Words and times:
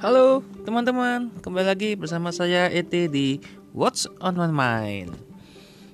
Halo 0.00 0.40
teman-teman, 0.64 1.28
kembali 1.44 1.66
lagi 1.76 1.92
bersama 1.92 2.32
saya 2.32 2.72
ET 2.72 2.88
di 2.88 3.36
What's 3.76 4.08
on 4.24 4.32
My 4.32 4.48
Mind. 4.48 5.12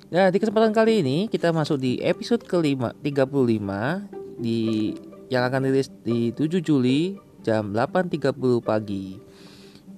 Nah, 0.07 0.31
di 0.31 0.39
kesempatan 0.39 0.71
kali 0.71 1.03
ini 1.03 1.27
kita 1.27 1.51
masuk 1.51 1.75
di 1.75 1.99
episode 1.99 2.39
kelima 2.47 2.95
35 3.03 4.39
di 4.39 4.95
yang 5.27 5.43
akan 5.43 5.59
rilis 5.67 5.91
di 6.07 6.31
7 6.31 6.63
Juli 6.63 7.19
jam 7.43 7.75
8.30 7.75 8.31
pagi. 8.63 9.19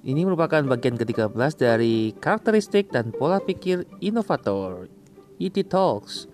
Ini 0.02 0.26
merupakan 0.26 0.58
bagian 0.66 0.98
ke-13 0.98 1.30
dari 1.54 2.10
karakteristik 2.18 2.90
dan 2.90 3.14
pola 3.14 3.38
pikir 3.38 3.86
inovator 4.02 4.90
ET 5.38 5.54
Talks. 5.70 6.26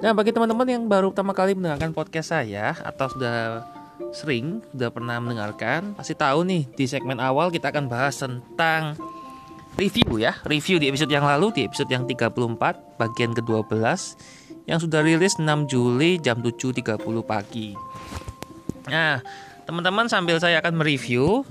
Nah, 0.00 0.16
bagi 0.16 0.32
teman-teman 0.32 0.64
yang 0.64 0.88
baru 0.88 1.12
pertama 1.12 1.36
kali 1.36 1.52
mendengarkan 1.52 1.92
podcast 1.92 2.32
saya 2.32 2.72
atau 2.80 3.12
sudah 3.12 3.60
sering 4.10 4.64
sudah 4.72 4.90
pernah 4.90 5.16
mendengarkan 5.20 5.94
pasti 5.94 6.16
tahu 6.16 6.42
nih 6.46 6.66
di 6.74 6.84
segmen 6.88 7.20
awal 7.22 7.52
kita 7.52 7.70
akan 7.70 7.86
bahas 7.86 8.18
tentang 8.18 8.98
review 9.78 10.18
ya 10.18 10.34
review 10.48 10.80
di 10.80 10.90
episode 10.90 11.12
yang 11.12 11.24
lalu 11.24 11.52
di 11.54 11.60
episode 11.68 11.88
yang 11.92 12.04
34 12.08 12.34
bagian 12.98 13.32
ke-12 13.36 13.72
yang 14.66 14.78
sudah 14.78 15.00
rilis 15.00 15.38
6 15.40 15.46
Juli 15.66 16.20
jam 16.20 16.38
7.30 16.44 17.00
pagi. 17.24 17.74
Nah 18.90 19.22
teman-teman 19.64 20.10
sambil 20.10 20.36
saya 20.42 20.58
akan 20.58 20.82
mereview 20.82 21.46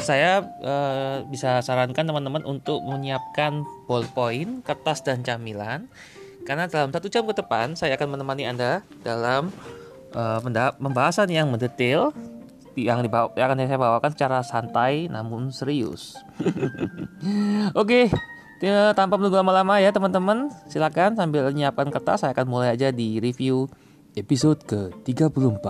saya 0.00 0.40
uh, 0.64 1.28
bisa 1.28 1.60
sarankan 1.60 2.08
teman-teman 2.08 2.40
untuk 2.48 2.80
menyiapkan 2.80 3.68
ballpoint, 3.84 4.64
kertas 4.64 5.04
dan 5.04 5.20
camilan 5.20 5.84
karena 6.48 6.66
dalam 6.66 6.88
satu 6.88 7.12
jam 7.12 7.28
ke 7.28 7.36
depan 7.36 7.76
saya 7.76 8.00
akan 8.00 8.16
menemani 8.16 8.48
anda 8.48 8.80
dalam 9.04 9.52
uh, 10.14 10.38
pembahasan 10.76 11.28
yang 11.30 11.50
mendetail 11.50 12.14
yang 12.78 13.02
dibawa 13.02 13.34
yang 13.34 13.50
akan 13.50 13.66
saya 13.66 13.80
bawakan 13.80 14.10
secara 14.14 14.38
santai 14.46 15.10
namun 15.10 15.50
serius. 15.50 16.16
Oke, 17.74 18.06
okay, 18.08 18.92
tanpa 18.94 19.16
menunggu 19.16 19.40
lama-lama 19.40 19.82
ya 19.82 19.90
teman-teman, 19.90 20.48
silakan 20.70 21.18
sambil 21.18 21.48
menyiapkan 21.50 21.90
kertas 21.90 22.22
saya 22.24 22.32
akan 22.32 22.46
mulai 22.46 22.76
aja 22.76 22.94
di 22.94 23.18
review 23.18 23.66
episode 24.16 24.62
ke-34. 24.66 25.66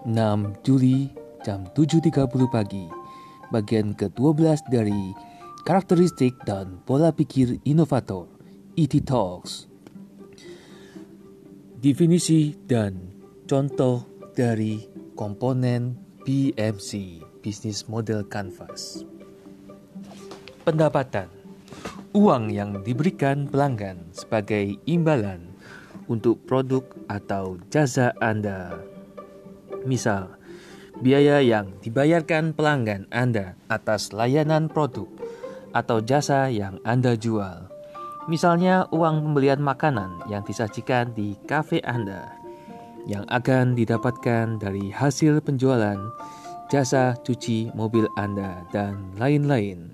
6 0.00 0.64
Juli 0.64 1.12
jam 1.44 1.68
7.30 1.76 2.28
pagi. 2.48 2.86
Bagian 3.50 3.92
ke-12 3.98 4.70
dari 4.70 5.12
karakteristik 5.66 6.38
dan 6.46 6.80
pola 6.86 7.10
pikir 7.10 7.58
inovator 7.66 8.30
ET 8.78 8.94
Talks. 9.02 9.66
Definisi 11.80 12.54
dan 12.68 13.09
Contoh 13.50 14.06
dari 14.38 14.86
komponen 15.18 15.98
BMC 16.22 17.18
Business 17.42 17.90
Model 17.90 18.22
Canvas. 18.22 19.02
Pendapatan 20.62 21.26
uang 22.14 22.54
yang 22.54 22.86
diberikan 22.86 23.50
pelanggan 23.50 24.06
sebagai 24.14 24.78
imbalan 24.86 25.50
untuk 26.06 26.38
produk 26.46 26.86
atau 27.10 27.58
jasa 27.74 28.14
Anda. 28.22 28.78
Misal, 29.82 30.30
biaya 31.02 31.42
yang 31.42 31.74
dibayarkan 31.82 32.54
pelanggan 32.54 33.10
Anda 33.10 33.58
atas 33.66 34.14
layanan 34.14 34.70
produk 34.70 35.10
atau 35.74 35.98
jasa 35.98 36.54
yang 36.54 36.78
Anda 36.86 37.18
jual. 37.18 37.66
Misalnya 38.30 38.86
uang 38.94 39.26
pembelian 39.26 39.58
makanan 39.58 40.30
yang 40.30 40.46
disajikan 40.46 41.10
di 41.18 41.34
kafe 41.50 41.82
Anda 41.82 42.39
yang 43.08 43.24
akan 43.28 43.76
didapatkan 43.76 44.60
dari 44.60 44.92
hasil 44.92 45.40
penjualan 45.40 45.96
jasa 46.70 47.18
cuci 47.26 47.74
mobil 47.74 48.06
Anda 48.14 48.62
dan 48.70 49.14
lain-lain. 49.18 49.90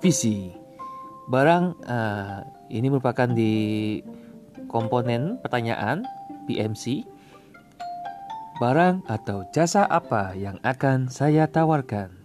Visi 0.00 0.48
barang 1.28 1.64
uh, 1.84 2.40
ini 2.72 2.86
merupakan 2.88 3.28
di 3.28 3.52
komponen 4.70 5.36
pertanyaan 5.42 6.06
BMC. 6.48 7.04
Barang 8.60 9.00
atau 9.08 9.48
jasa 9.56 9.88
apa 9.88 10.36
yang 10.36 10.60
akan 10.60 11.08
saya 11.08 11.48
tawarkan? 11.48 12.20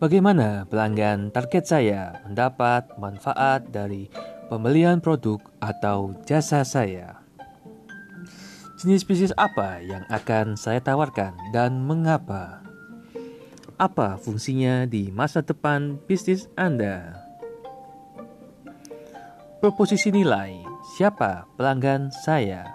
Bagaimana 0.00 0.64
pelanggan 0.64 1.28
target 1.28 1.68
saya 1.68 2.24
mendapat 2.24 2.88
manfaat 2.96 3.68
dari 3.68 4.08
pembelian 4.50 4.98
produk 4.98 5.38
atau 5.62 6.10
jasa 6.26 6.66
saya? 6.66 7.22
Jenis 8.82 9.06
bisnis 9.06 9.30
apa 9.38 9.78
yang 9.78 10.02
akan 10.10 10.58
saya 10.58 10.82
tawarkan 10.82 11.38
dan 11.54 11.78
mengapa? 11.86 12.58
Apa 13.78 14.18
fungsinya 14.18 14.90
di 14.90 15.14
masa 15.14 15.46
depan 15.46 16.02
bisnis 16.10 16.50
Anda? 16.58 17.22
Proposisi 19.62 20.10
nilai, 20.10 20.66
siapa 20.98 21.46
pelanggan 21.54 22.10
saya? 22.10 22.74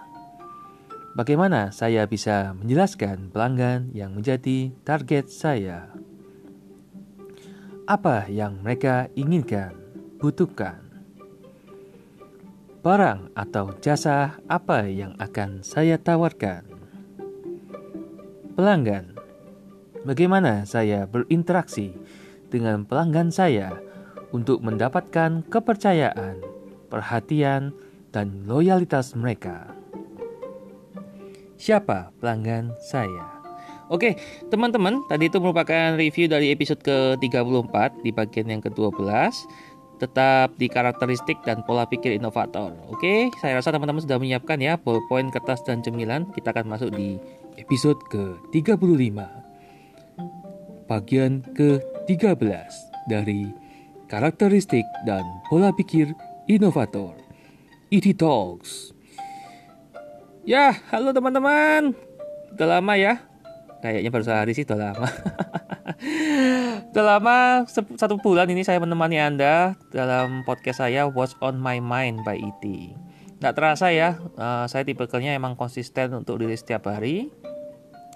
Bagaimana 1.19 1.75
saya 1.75 2.07
bisa 2.07 2.55
menjelaskan 2.55 3.35
pelanggan 3.35 3.91
yang 3.91 4.15
menjadi 4.15 4.71
target 4.87 5.27
saya? 5.27 5.91
Apa 7.83 8.31
yang 8.31 8.63
mereka 8.63 9.09
inginkan, 9.17 9.73
butuhkan? 10.21 10.84
Barang 12.85 13.33
atau 13.33 13.73
jasa 13.81 14.37
apa 14.45 14.85
yang 14.85 15.17
akan 15.17 15.65
saya 15.65 15.97
tawarkan. 15.97 16.69
Pelanggan, 18.53 19.17
bagaimana 20.05 20.69
saya 20.69 21.09
berinteraksi 21.09 21.97
dengan 22.53 22.85
pelanggan 22.85 23.33
saya 23.33 23.73
untuk 24.29 24.61
mendapatkan 24.61 25.41
kepercayaan, 25.49 26.45
perhatian, 26.93 27.73
dan 28.13 28.45
loyalitas 28.45 29.17
mereka. 29.17 29.73
Siapa 31.57 32.13
pelanggan 32.21 32.77
saya? 32.85 33.33
Oke, 33.89 34.13
teman-teman, 34.53 35.01
tadi 35.09 35.25
itu 35.25 35.41
merupakan 35.41 35.97
review 35.97 36.29
dari 36.29 36.53
episode 36.53 36.85
ke-34 36.85 38.05
di 38.05 38.13
bagian 38.13 38.53
yang 38.53 38.61
ke-12 38.61 38.93
tetap 39.95 40.55
di 40.59 40.67
karakteristik 40.67 41.39
dan 41.47 41.63
pola 41.63 41.87
pikir 41.87 42.15
inovator. 42.15 42.75
Oke, 42.91 43.31
saya 43.39 43.57
rasa 43.59 43.71
teman-teman 43.71 44.03
sudah 44.03 44.19
menyiapkan 44.19 44.59
ya 44.59 44.75
ballpoint, 44.75 45.31
kertas, 45.31 45.63
dan 45.63 45.79
cemilan. 45.79 46.27
Kita 46.31 46.51
akan 46.51 46.67
masuk 46.67 46.91
di 46.95 47.15
episode 47.55 47.99
ke-35. 48.11 49.19
Bagian 50.85 51.41
ke-13 51.55 52.71
dari 53.09 53.49
karakteristik 54.11 54.85
dan 55.07 55.23
pola 55.49 55.71
pikir 55.73 56.13
inovator. 56.45 57.17
ET 57.89 58.05
Talks. 58.17 58.93
Ya, 60.45 60.77
halo 60.93 61.09
teman-teman. 61.09 61.97
Udah 62.53 62.77
lama 62.77 62.93
ya? 62.93 63.17
Kayaknya 63.81 64.09
baru 64.13 64.25
sehari 64.25 64.51
sih, 64.53 64.65
udah 64.65 64.77
lama. 64.77 65.09
Sudah 66.95 67.19
lama 67.19 67.67
satu 67.99 68.15
bulan 68.23 68.47
ini 68.47 68.63
saya 68.63 68.79
menemani 68.79 69.19
Anda 69.19 69.75
dalam 69.91 70.47
podcast 70.47 70.79
saya 70.79 71.03
What's 71.03 71.35
on 71.43 71.59
My 71.59 71.83
Mind 71.83 72.23
by 72.23 72.39
ET. 72.39 72.63
Nggak 73.43 73.51
terasa 73.51 73.91
ya, 73.91 74.15
uh, 74.39 74.63
saya 74.63 74.87
tipikalnya 74.87 75.35
emang 75.35 75.59
konsisten 75.59 76.15
untuk 76.15 76.39
rilis 76.39 76.63
setiap 76.63 76.87
hari. 76.87 77.27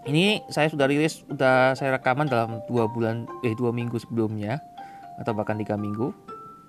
Ini 0.07 0.47
saya 0.47 0.71
sudah 0.71 0.87
rilis, 0.87 1.27
sudah 1.27 1.75
saya 1.75 1.99
rekaman 1.99 2.31
dalam 2.31 2.63
dua 2.71 2.87
bulan, 2.87 3.27
eh 3.43 3.51
dua 3.51 3.75
minggu 3.75 3.99
sebelumnya 3.99 4.63
atau 5.19 5.35
bahkan 5.35 5.59
tiga 5.59 5.75
minggu. 5.75 6.15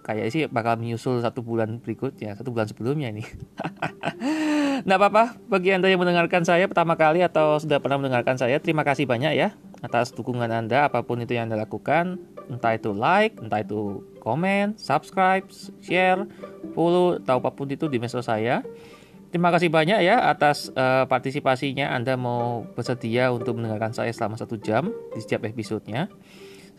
Kayak 0.02 0.34
sih 0.34 0.50
bakal 0.50 0.82
menyusul 0.82 1.22
satu 1.22 1.46
bulan 1.46 1.78
berikutnya, 1.78 2.34
satu 2.34 2.50
bulan 2.50 2.66
sebelumnya 2.66 3.14
ini. 3.14 3.22
Nggak 4.82 4.98
apa-apa, 4.98 5.38
bagi 5.46 5.78
Anda 5.78 5.86
yang 5.86 6.02
mendengarkan 6.02 6.42
saya 6.42 6.66
pertama 6.66 6.98
kali 6.98 7.22
atau 7.22 7.62
sudah 7.62 7.78
pernah 7.78 8.02
mendengarkan 8.02 8.34
saya, 8.34 8.58
terima 8.58 8.82
kasih 8.82 9.06
banyak 9.06 9.38
ya 9.38 9.54
atas 9.80 10.12
dukungan 10.12 10.48
Anda 10.52 10.88
apa 10.88 11.00
pun 11.04 11.20
itu 11.24 11.36
yang 11.36 11.48
Anda 11.48 11.64
lakukan, 11.64 12.20
entah 12.52 12.76
itu 12.76 12.92
like, 12.92 13.40
entah 13.40 13.64
itu 13.64 14.04
komen, 14.20 14.76
subscribe, 14.76 15.48
share, 15.80 16.28
follow, 16.76 17.16
atau 17.16 17.40
apa 17.40 17.50
pun 17.52 17.68
itu 17.72 17.88
di 17.88 17.96
medsos 17.96 18.28
saya. 18.28 18.60
Terima 19.30 19.54
kasih 19.54 19.70
banyak 19.70 20.02
ya 20.02 20.26
atas 20.26 20.74
uh, 20.74 21.06
partisipasinya 21.06 21.94
Anda 21.94 22.18
mau 22.18 22.66
bersedia 22.74 23.30
untuk 23.30 23.62
mendengarkan 23.62 23.94
saya 23.94 24.10
selama 24.10 24.34
satu 24.34 24.58
jam 24.58 24.90
di 25.14 25.22
setiap 25.22 25.46
episodenya. 25.46 26.10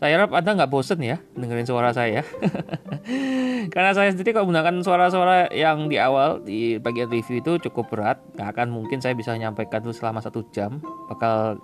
Saya 0.02 0.18
harap 0.18 0.34
Anda 0.34 0.58
nggak 0.58 0.68
bosen 0.74 0.98
ya 1.00 1.22
dengerin 1.38 1.64
suara 1.64 1.94
saya. 1.94 2.26
Karena 3.72 3.94
saya 3.94 4.10
sendiri 4.10 4.34
kalau 4.34 4.50
menggunakan 4.50 4.82
suara-suara 4.82 5.48
yang 5.54 5.86
di 5.86 5.96
awal 5.96 6.42
di 6.42 6.76
bagian 6.82 7.06
review 7.06 7.38
itu 7.38 7.70
cukup 7.70 7.86
berat. 7.88 8.18
Nggak 8.34 8.48
akan 8.50 8.68
mungkin 8.74 8.98
saya 8.98 9.14
bisa 9.14 9.30
menyampaikan 9.32 9.80
itu 9.80 9.94
selama 9.94 10.18
satu 10.18 10.42
jam. 10.50 10.82
Bakal 11.06 11.62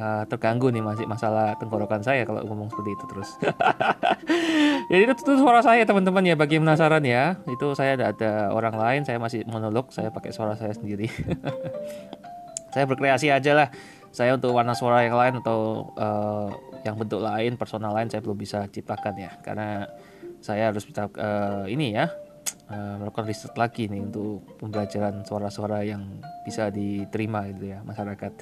uh, 0.00 0.24
terganggu 0.24 0.72
nih 0.72 0.80
masih 0.80 1.04
masalah 1.04 1.52
tenggorokan 1.60 2.00
saya 2.00 2.24
kalau 2.24 2.40
ngomong 2.48 2.72
seperti 2.72 2.96
itu 2.96 3.04
terus. 3.04 3.30
Jadi 4.90 5.02
itu, 5.04 5.14
itu 5.14 5.32
suara 5.36 5.60
saya 5.60 5.84
teman-teman 5.84 6.24
ya 6.24 6.34
bagi 6.34 6.56
penasaran 6.56 7.04
ya. 7.04 7.36
Itu 7.44 7.76
saya 7.76 7.94
tidak 7.94 8.16
ada 8.16 8.50
orang 8.56 8.74
lain, 8.80 9.00
saya 9.04 9.20
masih 9.20 9.44
monolog, 9.44 9.92
saya 9.92 10.08
pakai 10.08 10.32
suara 10.32 10.56
saya 10.56 10.72
sendiri. 10.72 11.06
saya 12.74 12.84
berkreasi 12.86 13.28
aja 13.28 13.52
lah 13.52 13.68
saya 14.10 14.34
untuk 14.34 14.54
warna 14.54 14.74
suara 14.74 15.06
yang 15.06 15.14
lain 15.14 15.38
atau 15.42 15.90
uh, 15.94 16.50
yang 16.82 16.98
bentuk 16.98 17.22
lain 17.22 17.54
personal 17.54 17.94
lain 17.94 18.10
saya 18.10 18.22
belum 18.22 18.38
bisa 18.38 18.66
ciptakan 18.66 19.14
ya 19.18 19.30
karena 19.42 19.86
saya 20.42 20.72
harus 20.72 20.88
uh, 20.90 21.66
ini 21.70 21.94
ya 21.94 22.10
uh, 22.70 22.94
melakukan 23.02 23.26
riset 23.26 23.52
lagi 23.58 23.90
nih 23.90 24.00
untuk 24.00 24.46
pembelajaran 24.62 25.26
suara-suara 25.26 25.82
yang 25.84 26.22
bisa 26.46 26.70
diterima 26.70 27.44
gitu 27.50 27.74
ya 27.76 27.82
masyarakat. 27.82 28.32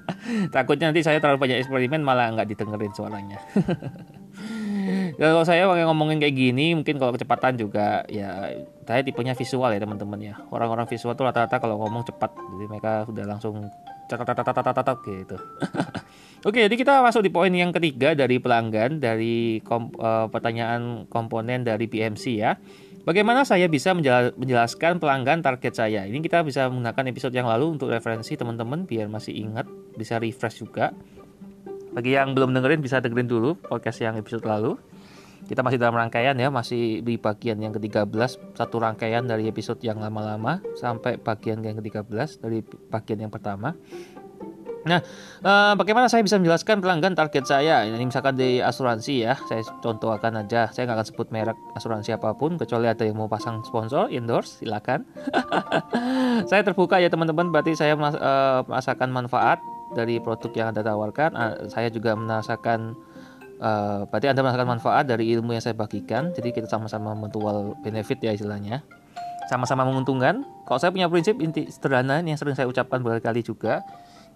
Takutnya 0.54 0.90
nanti 0.90 1.04
saya 1.04 1.20
terlalu 1.20 1.46
banyak 1.46 1.58
eksperimen 1.62 2.00
malah 2.00 2.32
nggak 2.32 2.48
didengerin 2.50 2.92
suaranya. 2.96 3.38
Kalau 5.14 5.46
saya 5.46 5.64
ngomongin 5.86 6.18
kayak 6.18 6.36
gini 6.36 6.74
mungkin 6.74 6.98
kalau 6.98 7.14
kecepatan 7.14 7.56
juga 7.56 8.04
ya 8.10 8.50
saya 8.84 9.00
tipenya 9.00 9.32
visual 9.32 9.70
ya 9.70 9.80
teman-teman 9.80 10.20
ya. 10.20 10.34
Orang-orang 10.50 10.84
visual 10.90 11.14
tuh 11.16 11.24
rata-rata 11.24 11.56
kalau 11.62 11.80
ngomong 11.80 12.04
cepat 12.04 12.34
jadi 12.34 12.66
mereka 12.68 12.92
sudah 13.08 13.24
langsung 13.24 13.70
catat 14.10 14.98
gitu. 15.06 15.36
Oke, 16.48 16.60
jadi 16.68 16.76
kita 16.76 17.00
masuk 17.00 17.24
di 17.24 17.32
poin 17.32 17.48
yang 17.48 17.72
ketiga 17.72 18.12
dari 18.12 18.36
pelanggan 18.36 19.00
dari 19.00 19.64
kom, 19.64 19.88
uh, 19.96 20.28
pertanyaan 20.28 21.08
komponen 21.08 21.64
dari 21.64 21.88
BMC 21.88 22.24
ya. 22.36 22.52
Bagaimana 23.04 23.44
saya 23.44 23.68
bisa 23.68 23.92
menjelaskan 23.92 24.96
pelanggan 24.96 25.44
target 25.44 25.76
saya? 25.76 26.08
Ini 26.08 26.24
kita 26.24 26.40
bisa 26.40 26.72
menggunakan 26.72 27.04
episode 27.12 27.36
yang 27.36 27.44
lalu 27.44 27.76
untuk 27.76 27.92
referensi 27.92 28.32
teman-teman 28.32 28.88
biar 28.88 29.12
masih 29.12 29.36
ingat, 29.44 29.68
bisa 29.92 30.16
refresh 30.16 30.64
juga. 30.64 30.96
Bagi 31.92 32.16
yang 32.16 32.32
belum 32.32 32.56
dengerin 32.56 32.80
bisa 32.80 33.04
dengerin 33.04 33.28
dulu 33.28 33.60
podcast 33.60 34.00
yang 34.00 34.16
episode 34.16 34.48
lalu. 34.48 34.80
Kita 35.44 35.60
masih 35.60 35.76
dalam 35.76 36.00
rangkaian 36.00 36.32
ya, 36.32 36.48
masih 36.48 37.04
di 37.04 37.20
bagian 37.20 37.60
yang 37.60 37.76
ke-13, 37.76 38.56
satu 38.56 38.80
rangkaian 38.80 39.20
dari 39.28 39.52
episode 39.52 39.76
yang 39.84 40.00
lama-lama 40.00 40.64
sampai 40.72 41.20
bagian 41.20 41.60
yang 41.60 41.76
ke-13 41.84 42.40
dari 42.40 42.64
bagian 42.64 43.28
yang 43.28 43.28
pertama. 43.28 43.76
Nah, 44.84 45.00
uh, 45.40 45.72
bagaimana 45.80 46.12
saya 46.12 46.20
bisa 46.20 46.36
menjelaskan 46.36 46.84
pelanggan 46.84 47.16
target 47.16 47.44
saya? 47.48 47.88
Ini 47.88 48.04
misalkan 48.04 48.36
di 48.36 48.60
asuransi 48.60 49.24
ya, 49.24 49.34
saya 49.48 49.64
contohkan 49.80 50.36
aja. 50.36 50.68
Saya 50.70 50.84
nggak 50.84 50.98
akan 51.00 51.08
sebut 51.08 51.28
merek 51.32 51.58
asuransi 51.72 52.12
apa 52.12 52.36
pun, 52.36 52.60
kecuali 52.60 52.92
ada 52.92 53.00
yang 53.00 53.16
mau 53.16 53.28
pasang 53.28 53.64
sponsor, 53.64 54.12
endorse, 54.12 54.60
silakan. 54.60 55.08
saya 56.50 56.60
terbuka 56.60 57.00
ya 57.00 57.08
teman-teman, 57.08 57.48
berarti 57.48 57.72
saya 57.72 57.96
uh, 57.96 58.60
merasakan 58.68 59.08
manfaat 59.08 59.58
dari 59.96 60.20
produk 60.20 60.52
yang 60.52 60.66
anda 60.76 60.84
tawarkan. 60.84 61.32
Uh, 61.32 61.54
saya 61.72 61.88
juga 61.88 62.12
merasakan, 62.12 62.92
uh, 63.64 64.04
berarti 64.12 64.28
anda 64.28 64.44
merasakan 64.44 64.68
manfaat 64.68 65.08
dari 65.08 65.32
ilmu 65.32 65.56
yang 65.56 65.64
saya 65.64 65.72
bagikan. 65.72 66.28
Jadi 66.36 66.52
kita 66.52 66.68
sama-sama 66.68 67.16
mentual 67.16 67.72
benefit 67.80 68.20
ya 68.20 68.36
istilahnya 68.36 68.84
sama-sama 69.48 69.84
menguntungkan. 69.84 70.44
Kalau 70.64 70.78
saya 70.80 70.90
punya 70.90 71.08
prinsip 71.08 71.36
inti 71.40 71.68
sederhana 71.68 72.24
yang 72.24 72.36
sering 72.40 72.56
saya 72.56 72.64
ucapkan 72.64 73.04
berkali-kali 73.04 73.44
juga, 73.44 73.84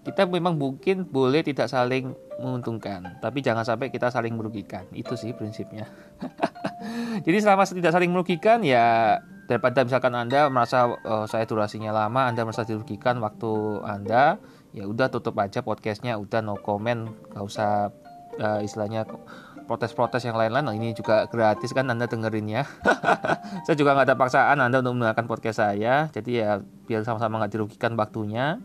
kita 0.07 0.25
memang 0.31 0.55
mungkin 0.55 1.07
boleh 1.09 1.43
tidak 1.43 1.67
saling 1.67 2.15
menguntungkan, 2.39 3.19
tapi 3.19 3.43
jangan 3.43 3.67
sampai 3.67 3.91
kita 3.91 4.15
saling 4.15 4.33
merugikan. 4.39 4.87
Itu 4.95 5.19
sih 5.19 5.35
prinsipnya. 5.35 5.91
Jadi 7.27 7.39
selama 7.43 7.67
tidak 7.67 7.91
saling 7.91 8.11
merugikan 8.15 8.63
ya 8.63 9.19
daripada 9.51 9.83
misalkan 9.83 10.15
Anda 10.15 10.47
merasa 10.47 10.87
oh, 10.87 11.27
saya 11.27 11.49
durasinya 11.49 11.91
lama, 11.91 12.31
Anda 12.31 12.47
merasa 12.47 12.63
dirugikan 12.63 13.19
waktu 13.19 13.83
Anda, 13.83 14.39
ya 14.71 14.87
udah 14.87 15.11
tutup 15.11 15.35
aja 15.43 15.65
podcastnya, 15.67 16.15
udah 16.21 16.45
no 16.45 16.61
comment, 16.61 17.11
gak 17.35 17.43
usah 17.43 17.91
uh, 18.39 18.61
istilahnya 18.63 19.09
protes-protes 19.69 20.25
yang 20.25 20.39
lain-lain. 20.39 20.65
Nah, 20.65 20.77
ini 20.77 20.97
juga 20.97 21.29
gratis 21.29 21.77
kan 21.77 21.91
Anda 21.93 22.09
dengerinnya. 22.09 22.65
saya 23.69 23.77
juga 23.77 23.93
nggak 23.93 24.09
ada 24.09 24.17
paksaan 24.17 24.57
Anda 24.63 24.81
untuk 24.81 24.97
menggunakan 24.97 25.27
podcast 25.29 25.59
saya, 25.61 26.09
jadi 26.09 26.31
ya 26.31 26.51
biar 26.89 27.05
sama-sama 27.05 27.43
nggak 27.45 27.53
dirugikan 27.53 27.93
waktunya 27.99 28.63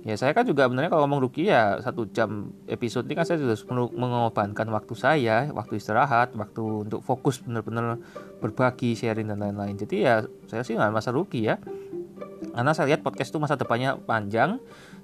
Ya 0.00 0.16
saya 0.16 0.32
kan 0.32 0.48
juga 0.48 0.64
benernya 0.64 0.88
kalau 0.88 1.04
ngomong 1.04 1.28
rugi 1.28 1.52
ya 1.52 1.76
satu 1.84 2.08
jam 2.08 2.56
episode 2.64 3.04
ini 3.04 3.20
kan 3.20 3.28
saya 3.28 3.36
sudah 3.36 3.56
mengorbankan 3.92 4.72
waktu 4.72 4.96
saya, 4.96 5.52
waktu 5.52 5.76
istirahat, 5.76 6.32
waktu 6.40 6.88
untuk 6.88 7.04
fokus 7.04 7.44
benar-benar 7.44 8.00
berbagi, 8.40 8.96
sharing 8.96 9.28
dan 9.28 9.44
lain-lain. 9.44 9.76
Jadi 9.76 10.08
ya 10.08 10.24
saya 10.48 10.64
sih 10.64 10.72
nggak 10.72 10.88
masa 10.88 11.12
rugi 11.12 11.52
ya. 11.52 11.60
Karena 12.56 12.72
saya 12.72 12.96
lihat 12.96 13.04
podcast 13.04 13.28
itu 13.28 13.38
masa 13.44 13.60
depannya 13.60 14.00
panjang 14.00 14.56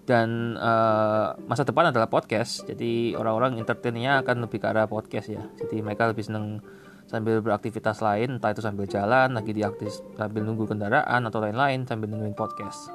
dan 0.08 0.56
uh, 0.56 1.37
masa 1.44 1.69
depan 1.69 1.93
adalah 1.93 2.08
podcast. 2.08 2.64
Jadi 2.64 3.12
orang-orang 3.20 3.60
entertainnya 3.60 4.25
akan 4.25 4.48
lebih 4.48 4.64
ke 4.64 4.66
arah 4.72 4.88
podcast 4.88 5.28
ya. 5.28 5.44
Jadi 5.60 5.84
mereka 5.84 6.08
lebih 6.08 6.25
seneng 6.25 6.64
sambil 7.04 7.44
beraktivitas 7.44 8.00
lain, 8.00 8.40
entah 8.40 8.50
itu 8.50 8.64
sambil 8.64 8.88
jalan, 8.88 9.37
lagi 9.37 9.52
diaktif 9.52 9.93
sambil 10.16 10.43
nunggu 10.43 10.64
kendaraan 10.66 11.22
atau 11.28 11.38
lain-lain 11.38 11.84
sambil 11.84 12.08
nungguin 12.08 12.34
podcast 12.34 12.88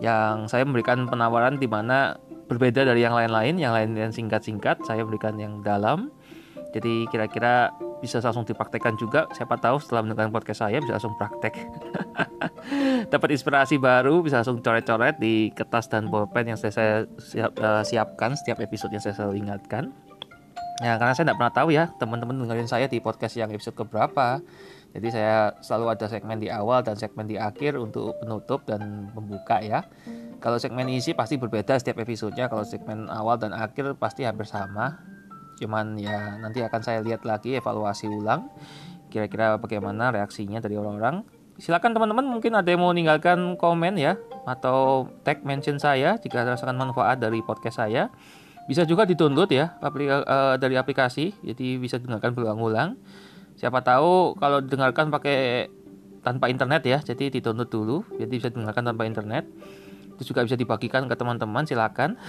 yang 0.00 0.48
saya 0.48 0.64
memberikan 0.64 1.08
penawaran 1.08 1.56
di 1.56 1.68
mana 1.68 2.16
berbeda 2.50 2.82
dari 2.82 3.06
yang 3.06 3.14
lain-lain, 3.14 3.56
yang 3.56 3.70
lain 3.70 3.94
yang 3.94 4.10
singkat-singkat, 4.10 4.82
saya 4.82 5.06
berikan 5.06 5.38
yang 5.38 5.62
dalam. 5.62 6.10
Jadi 6.70 7.06
kira-kira 7.10 7.74
bisa 8.00 8.18
langsung 8.22 8.48
dipraktekkan 8.48 8.96
juga. 8.96 9.28
Siapa 9.36 9.60
tahu 9.60 9.78
setelah 9.78 10.06
mendengarkan 10.06 10.32
podcast 10.32 10.66
saya 10.66 10.80
bisa 10.80 10.96
langsung 10.96 11.14
praktek. 11.20 11.54
Dapat 13.12 13.28
inspirasi 13.36 13.76
baru, 13.76 14.24
bisa 14.24 14.40
langsung 14.40 14.58
coret-coret 14.64 15.20
di 15.20 15.52
kertas 15.52 15.86
dan 15.92 16.08
pulpen 16.08 16.54
yang 16.54 16.58
saya, 16.58 16.72
saya 16.72 16.94
siap, 17.20 17.52
uh, 17.60 17.82
siapkan 17.84 18.34
setiap 18.34 18.62
episode 18.64 18.90
yang 18.90 19.02
saya 19.02 19.14
selalu 19.14 19.44
ingatkan. 19.46 19.92
Ya, 20.80 20.96
karena 20.96 21.12
saya 21.12 21.28
tidak 21.28 21.38
pernah 21.44 21.54
tahu 21.54 21.68
ya 21.76 21.92
teman-teman 22.00 22.40
dengerin 22.40 22.64
saya 22.64 22.88
di 22.88 23.04
podcast 23.04 23.36
yang 23.36 23.52
episode 23.52 23.76
keberapa. 23.76 24.40
Jadi 24.90 25.08
saya 25.14 25.54
selalu 25.62 25.94
ada 25.94 26.06
segmen 26.10 26.42
di 26.42 26.50
awal 26.50 26.82
dan 26.82 26.98
segmen 26.98 27.30
di 27.30 27.38
akhir 27.38 27.78
untuk 27.78 28.18
penutup 28.18 28.66
dan 28.66 29.06
pembuka 29.14 29.62
ya. 29.62 29.86
Kalau 30.42 30.58
segmen 30.58 30.90
isi 30.90 31.14
pasti 31.14 31.38
berbeda 31.38 31.78
setiap 31.78 32.02
episodenya. 32.02 32.50
Kalau 32.50 32.66
segmen 32.66 33.06
awal 33.06 33.38
dan 33.38 33.54
akhir 33.54 33.94
pasti 34.02 34.26
hampir 34.26 34.50
sama. 34.50 34.98
Cuman 35.62 35.94
ya 35.94 36.40
nanti 36.42 36.58
akan 36.64 36.80
saya 36.82 36.98
lihat 37.06 37.22
lagi 37.22 37.54
evaluasi 37.54 38.10
ulang. 38.10 38.50
Kira-kira 39.14 39.62
bagaimana 39.62 40.10
reaksinya 40.10 40.58
dari 40.58 40.74
orang-orang. 40.74 41.22
Silakan 41.60 41.92
teman-teman 41.92 42.26
mungkin 42.26 42.56
ada 42.56 42.66
yang 42.66 42.80
mau 42.80 42.90
meninggalkan 42.90 43.54
komen 43.60 44.00
ya 44.00 44.16
atau 44.48 45.12
tag 45.22 45.44
mention 45.44 45.76
saya 45.76 46.16
jika 46.16 46.42
rasakan 46.42 46.74
manfaat 46.74 47.20
dari 47.20 47.44
podcast 47.46 47.84
saya. 47.84 48.10
Bisa 48.66 48.86
juga 48.88 49.02
di-download 49.02 49.50
ya 49.50 49.76
eh, 49.82 50.54
dari 50.56 50.78
aplikasi, 50.78 51.34
jadi 51.42 51.76
bisa 51.76 51.98
dengarkan 51.98 52.32
berulang-ulang 52.32 52.96
siapa 53.60 53.84
tahu 53.84 54.40
kalau 54.40 54.64
dengarkan 54.64 55.12
pakai 55.12 55.68
tanpa 56.24 56.48
internet 56.48 56.80
ya 56.84 56.98
jadi 57.04 57.28
didownload 57.28 57.68
dulu 57.68 57.96
jadi 58.16 58.32
bisa 58.32 58.48
dengarkan 58.48 58.88
tanpa 58.88 59.04
internet. 59.04 59.44
Itu 60.16 60.32
juga 60.36 60.44
bisa 60.44 60.56
dibagikan 60.56 61.08
ke 61.08 61.16
teman-teman 61.16 61.64
silakan. 61.64 62.20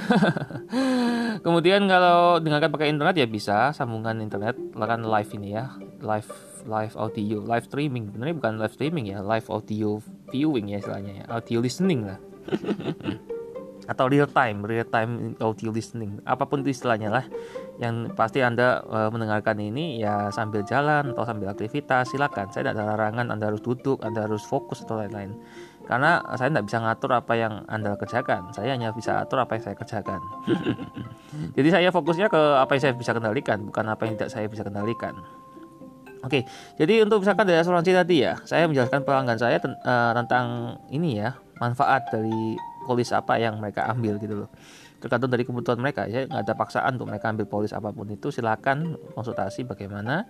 Kemudian 1.46 1.88
kalau 1.92 2.40
dengarkan 2.40 2.72
pakai 2.72 2.88
internet 2.88 3.20
ya 3.20 3.28
bisa 3.28 3.76
sambungan 3.76 4.20
internet 4.24 4.56
lakukan 4.76 5.04
live 5.08 5.32
ini 5.36 5.50
ya. 5.56 5.76
Live 6.00 6.32
live 6.68 6.96
audio 6.96 7.44
live 7.44 7.68
streaming. 7.68 8.12
Sebenarnya 8.12 8.36
bukan 8.36 8.54
live 8.60 8.76
streaming 8.76 9.06
ya 9.12 9.20
live 9.20 9.48
audio 9.52 10.00
viewing 10.32 10.72
ya 10.72 10.80
istilahnya 10.80 11.14
ya 11.22 11.26
audio 11.28 11.60
listening 11.60 12.08
lah 12.08 12.18
atau 13.90 14.06
real 14.06 14.30
time 14.30 14.62
real 14.62 14.86
time 14.86 15.34
audio 15.42 15.74
listening. 15.74 16.22
Apa 16.28 16.46
pun 16.46 16.62
itu 16.62 16.74
istilahnya 16.74 17.10
lah. 17.10 17.26
Yang 17.82 18.14
pasti 18.14 18.46
anda 18.46 18.86
uh, 18.86 19.10
mendengarkan 19.10 19.58
ini 19.58 20.02
ya 20.02 20.30
sambil 20.30 20.62
jalan 20.68 21.16
atau 21.16 21.26
sambil 21.26 21.50
aktivitas 21.50 22.14
silakan. 22.14 22.50
Saya 22.54 22.70
tidak 22.70 22.78
ada 22.78 22.86
larangan 22.94 23.26
anda 23.34 23.50
harus 23.50 23.64
duduk 23.64 24.02
anda 24.06 24.26
harus 24.26 24.46
fokus 24.46 24.86
atau 24.86 25.02
lain-lain. 25.02 25.34
Karena 25.90 26.22
saya 26.38 26.54
tidak 26.54 26.66
bisa 26.70 26.78
ngatur 26.78 27.12
apa 27.18 27.34
yang 27.36 27.54
anda 27.66 27.98
kerjakan. 27.98 28.54
Saya 28.54 28.78
hanya 28.78 28.94
bisa 28.94 29.26
atur 29.26 29.42
apa 29.42 29.58
yang 29.58 29.64
saya 29.66 29.76
kerjakan. 29.76 30.22
Jadi 31.58 31.70
saya 31.74 31.90
fokusnya 31.90 32.30
ke 32.30 32.42
apa 32.62 32.72
yang 32.78 32.82
saya 32.86 32.94
bisa 32.94 33.12
kendalikan 33.18 33.66
bukan 33.66 33.86
apa 33.90 34.02
yang 34.06 34.14
tidak 34.16 34.30
saya 34.30 34.46
bisa 34.46 34.62
kendalikan. 34.62 35.18
Oke, 36.22 36.46
jadi 36.78 37.02
untuk 37.02 37.26
misalkan 37.26 37.50
dari 37.50 37.58
asuransi 37.66 37.98
tadi 37.98 38.22
ya, 38.22 38.38
saya 38.46 38.70
menjelaskan 38.70 39.02
pelanggan 39.02 39.42
saya 39.42 39.58
uh, 39.58 40.14
tentang 40.14 40.78
ini 40.94 41.18
ya, 41.18 41.34
manfaat 41.58 42.14
dari 42.14 42.54
polis 42.86 43.10
apa 43.14 43.38
yang 43.38 43.58
mereka 43.62 43.88
ambil 43.90 44.18
gitu 44.18 44.46
loh. 44.46 44.50
Tergantung 45.02 45.34
dari 45.34 45.42
kebutuhan 45.42 45.82
mereka. 45.82 46.06
Ya 46.06 46.30
nggak 46.30 46.46
ada 46.46 46.54
paksaan 46.54 47.02
untuk 47.02 47.10
mereka 47.10 47.34
ambil 47.34 47.50
polis 47.50 47.74
apa 47.74 47.90
pun 47.90 48.06
itu. 48.14 48.30
Silakan 48.30 48.94
konsultasi 49.18 49.66
bagaimana. 49.66 50.30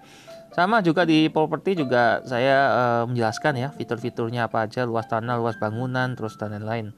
Sama 0.56 0.80
juga 0.80 1.04
di 1.04 1.28
properti 1.28 1.76
juga 1.76 2.24
saya 2.24 2.58
uh, 2.72 3.04
menjelaskan 3.04 3.54
ya 3.60 3.70
fitur-fiturnya 3.76 4.48
apa 4.48 4.64
aja. 4.68 4.88
Luas 4.88 5.12
tanah 5.12 5.36
luas 5.36 5.60
bangunan 5.60 6.16
terus 6.16 6.40
dan 6.40 6.56
lain-lain. 6.56 6.96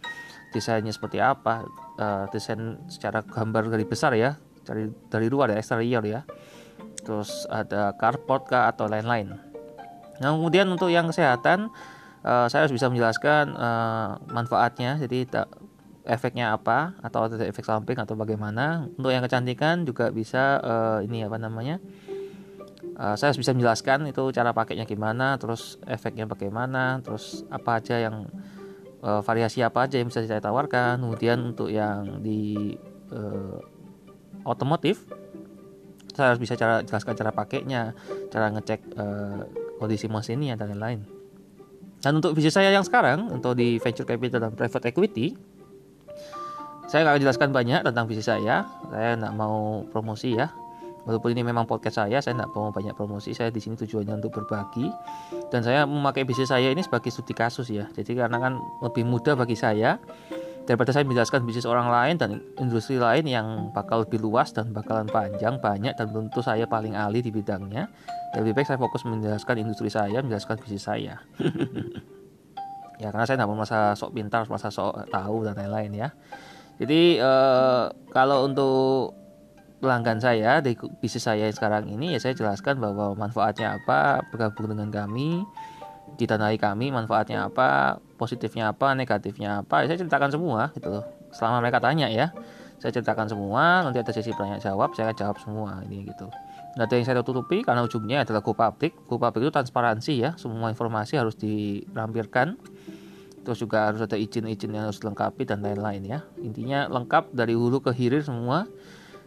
Desainnya 0.53 0.93
seperti 0.93 1.17
apa? 1.17 1.65
Uh, 1.97 2.29
desain 2.29 2.77
secara 2.85 3.25
gambar 3.25 3.73
dari 3.73 3.85
besar 3.89 4.13
ya. 4.13 4.37
Dari 4.61 4.93
dari 5.09 5.25
luar 5.25 5.49
ya 5.49 5.57
eksterior 5.57 6.05
ya. 6.05 6.21
Terus 7.01 7.49
ada 7.49 7.97
carport 7.97 8.45
kah 8.45 8.69
atau 8.69 8.85
lain-lain. 8.85 9.33
Nah 10.21 10.29
kemudian 10.29 10.69
untuk 10.69 10.93
yang 10.93 11.09
kesehatan 11.09 11.73
uh, 12.23 12.47
saya 12.47 12.65
harus 12.65 12.73
bisa 12.73 12.87
menjelaskan 12.89 13.53
uh, 13.53 14.17
manfaatnya 14.31 14.97
jadi 14.97 15.27
tak 15.27 15.47
efeknya 16.03 16.51
apa 16.51 16.99
atau 16.99 17.31
ada 17.31 17.47
efek 17.47 17.63
samping 17.63 17.95
atau 17.95 18.15
bagaimana. 18.19 18.91
Untuk 18.99 19.11
yang 19.11 19.23
kecantikan 19.23 19.87
juga 19.87 20.11
bisa 20.11 20.59
uh, 20.59 20.99
ini 20.99 21.23
apa 21.23 21.39
namanya 21.39 21.79
uh, 22.99 23.15
saya 23.15 23.31
harus 23.31 23.39
bisa 23.39 23.55
menjelaskan 23.55 24.11
itu 24.11 24.23
cara 24.35 24.51
pakainya 24.51 24.83
gimana 24.83 25.39
terus 25.39 25.79
efeknya 25.87 26.27
bagaimana 26.27 26.99
terus 26.99 27.47
apa 27.47 27.79
aja 27.79 28.03
yang 28.03 28.27
uh, 28.99 29.23
variasi 29.23 29.63
apa 29.63 29.87
aja 29.87 29.99
yang 29.99 30.11
bisa 30.11 30.23
saya 30.27 30.43
tawarkan. 30.43 30.99
Kemudian 30.99 31.55
untuk 31.55 31.71
yang 31.71 32.19
di 32.19 32.75
uh, 33.15 33.59
otomotif 34.43 35.07
saya 36.13 36.35
harus 36.35 36.41
bisa 36.43 36.53
cara 36.53 36.85
jelaskan 36.85 37.17
cara 37.17 37.31
pakainya 37.33 37.97
cara 38.29 38.53
ngecek 38.53 38.81
uh, 38.99 39.49
kondisi 39.81 40.05
mesinnya 40.05 40.53
dan 40.53 40.75
lain-lain 40.75 41.22
dan 42.03 42.19
untuk 42.19 42.35
bisnis 42.35 42.51
saya 42.51 42.67
yang 42.69 42.83
sekarang 42.83 43.31
untuk 43.31 43.55
di 43.55 43.79
venture 43.79 44.03
capital 44.03 44.43
dan 44.43 44.51
private 44.51 44.91
equity 44.91 45.31
saya 46.93 47.09
nggak 47.09 47.25
jelaskan 47.25 47.49
banyak 47.49 47.81
tentang 47.81 48.05
bisnis 48.05 48.29
saya. 48.29 48.69
Saya 48.93 49.17
nggak 49.17 49.33
mau 49.33 49.81
promosi 49.89 50.37
ya. 50.37 50.53
Walaupun 51.09 51.33
ini 51.33 51.41
memang 51.41 51.65
podcast 51.65 52.05
saya 52.05 52.21
saya 52.21 52.37
tidak 52.37 52.53
mau 52.53 52.69
banyak 52.69 52.93
promosi. 52.93 53.33
Saya 53.33 53.49
di 53.49 53.57
sini 53.57 53.73
tujuannya 53.73 54.21
untuk 54.21 54.29
berbagi. 54.29 54.93
Dan 55.49 55.65
saya 55.65 55.89
memakai 55.89 56.21
bisnis 56.21 56.53
saya 56.53 56.69
ini 56.69 56.85
sebagai 56.85 57.09
studi 57.09 57.33
kasus 57.33 57.73
ya. 57.73 57.89
Jadi 57.97 58.13
karena 58.13 58.37
kan 58.37 58.61
lebih 58.85 59.09
mudah 59.09 59.33
bagi 59.33 59.57
saya 59.57 59.97
daripada 60.69 60.93
saya 60.93 61.03
menjelaskan 61.09 61.41
bisnis 61.49 61.65
orang 61.65 61.89
lain 61.89 62.15
dan 62.21 62.29
industri 62.61 63.01
lain 63.01 63.25
yang 63.25 63.73
bakal 63.73 64.05
lebih 64.05 64.21
luas 64.21 64.53
dan 64.53 64.69
bakalan 64.69 65.09
panjang 65.09 65.57
banyak 65.57 65.97
dan 65.97 66.07
tentu 66.13 66.45
saya 66.45 66.69
paling 66.69 66.93
ahli 66.93 67.25
di 67.25 67.33
bidangnya. 67.33 67.89
ya 67.89 68.22
lebih 68.33 68.57
baik 68.57 68.65
saya 68.65 68.81
fokus 68.81 69.05
menjelaskan 69.05 69.61
industri 69.61 69.93
saya 69.93 70.21
menjelaskan 70.25 70.57
bisnis 70.61 70.85
saya. 70.85 71.21
Ya 73.01 73.09
karena 73.09 73.25
saya 73.25 73.41
tidak 73.41 73.49
mau 73.49 73.57
merasa 73.57 73.97
sok 73.97 74.13
pintar 74.13 74.45
merasa 74.45 74.69
sok 74.69 75.09
tahu 75.09 75.43
dan 75.43 75.57
lain-lain 75.57 75.91
ya. 75.91 76.09
Jadi 76.77 77.17
eh, 77.17 77.83
kalau 78.13 78.45
untuk 78.45 79.17
pelanggan 79.81 80.21
saya 80.21 80.61
di 80.63 80.77
bisnis 81.01 81.25
saya 81.25 81.49
yang 81.49 81.57
sekarang 81.57 81.89
ini 81.89 82.15
ya 82.15 82.19
saya 82.21 82.37
jelaskan 82.37 82.79
bahwa 82.79 83.17
manfaatnya 83.17 83.81
apa 83.81 84.23
bergabung 84.31 84.71
dengan 84.71 84.93
kami 84.93 85.43
ditanai 86.15 86.55
kami 86.55 86.93
manfaatnya 86.93 87.49
apa 87.49 87.99
positifnya 88.15 88.71
apa 88.71 88.93
negatifnya 88.93 89.65
apa 89.65 89.83
ya 89.83 89.91
saya 89.91 89.99
ceritakan 90.05 90.29
semua 90.31 90.71
gitu 90.77 90.87
loh. 90.93 91.05
Selama 91.33 91.65
mereka 91.65 91.81
tanya 91.81 92.07
ya 92.07 92.31
saya 92.83 92.99
ceritakan 92.99 93.31
semua 93.31 93.87
nanti 93.87 94.03
ada 94.03 94.11
sesi 94.11 94.35
tanya 94.35 94.59
jawab 94.59 94.91
saya 94.91 95.15
jawab 95.15 95.39
semua 95.39 95.79
ini 95.87 96.03
gitu. 96.03 96.27
Nggak 96.75 96.83
ada 96.83 96.95
yang 96.99 97.07
saya 97.07 97.23
tutupi 97.23 97.63
karena 97.63 97.87
ujungnya 97.87 98.27
adalah 98.27 98.43
go 98.43 98.51
public. 98.51 98.91
Go 99.07 99.15
public 99.15 99.47
itu 99.47 99.55
transparansi 99.55 100.13
ya 100.19 100.35
semua 100.35 100.67
informasi 100.67 101.15
harus 101.15 101.39
dirampirkan. 101.39 102.59
Terus 103.47 103.63
juga 103.63 103.87
harus 103.87 104.03
ada 104.03 104.19
izin-izin 104.19 104.75
yang 104.75 104.91
harus 104.91 104.99
dilengkapi 104.99 105.47
dan 105.47 105.63
lain-lain 105.63 106.03
ya. 106.03 106.19
Intinya 106.43 106.91
lengkap 106.91 107.31
dari 107.31 107.55
hulu 107.55 107.79
ke 107.79 107.95
hilir 107.95 108.19
semua. 108.19 108.67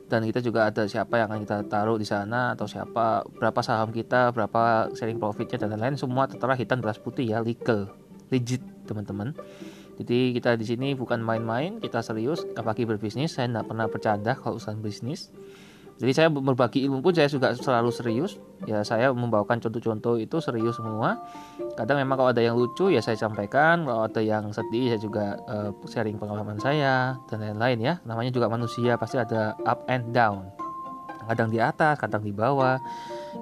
Dan 0.07 0.23
kita 0.29 0.39
juga 0.45 0.69
ada 0.69 0.87
siapa 0.87 1.19
yang 1.19 1.33
akan 1.33 1.41
kita 1.43 1.59
taruh 1.67 1.99
di 1.99 2.07
sana 2.07 2.55
atau 2.55 2.69
siapa 2.69 3.27
berapa 3.27 3.59
saham 3.65 3.91
kita 3.91 4.37
berapa 4.37 4.93
sharing 4.93 5.17
profitnya 5.17 5.65
dan 5.65 5.73
lain-lain. 5.73 5.97
Semua 5.97 6.29
tertera 6.29 6.53
hitam 6.61 6.85
beras 6.85 7.01
putih 7.01 7.25
ya 7.25 7.41
legal 7.41 7.89
legit 8.29 8.61
teman-teman 8.85 9.33
jadi 9.97 10.37
kita 10.37 10.61
di 10.61 10.65
sini 10.69 10.89
bukan 10.93 11.25
main-main 11.25 11.81
kita 11.81 12.05
serius 12.05 12.45
apalagi 12.53 12.85
berbisnis. 12.85 13.33
Saya 13.33 13.49
tidak 13.49 13.65
pernah 13.73 13.87
bercanda 13.89 14.37
kalau 14.37 14.61
urusan 14.61 14.85
bisnis. 14.85 15.33
Jadi 15.97 16.13
saya 16.13 16.29
berbagi 16.29 16.85
ilmu 16.85 17.01
pun 17.01 17.17
saya 17.17 17.25
juga 17.25 17.57
selalu 17.57 17.89
serius. 17.89 18.37
Ya 18.69 18.85
saya 18.85 19.09
membawakan 19.17 19.65
contoh-contoh 19.65 20.21
itu 20.21 20.37
serius 20.45 20.77
semua. 20.77 21.25
Kadang 21.81 21.97
memang 22.05 22.21
kalau 22.21 22.31
ada 22.37 22.45
yang 22.45 22.53
lucu 22.53 22.93
ya 22.93 23.01
saya 23.01 23.17
sampaikan. 23.17 23.89
Kalau 23.89 24.05
ada 24.05 24.21
yang 24.21 24.53
sedih 24.53 24.93
saya 24.93 25.01
juga 25.01 25.41
uh, 25.49 25.73
sharing 25.89 26.21
pengalaman 26.21 26.61
saya 26.61 27.17
dan 27.33 27.41
lain-lain 27.41 27.81
ya. 27.81 27.95
Namanya 28.05 28.29
juga 28.29 28.53
manusia 28.53 29.01
pasti 29.01 29.17
ada 29.17 29.57
up 29.65 29.89
and 29.89 30.13
down 30.13 30.53
kadang 31.27 31.49
di 31.51 31.59
atas 31.59 31.99
kadang 31.99 32.23
di 32.23 32.33
bawah. 32.33 32.79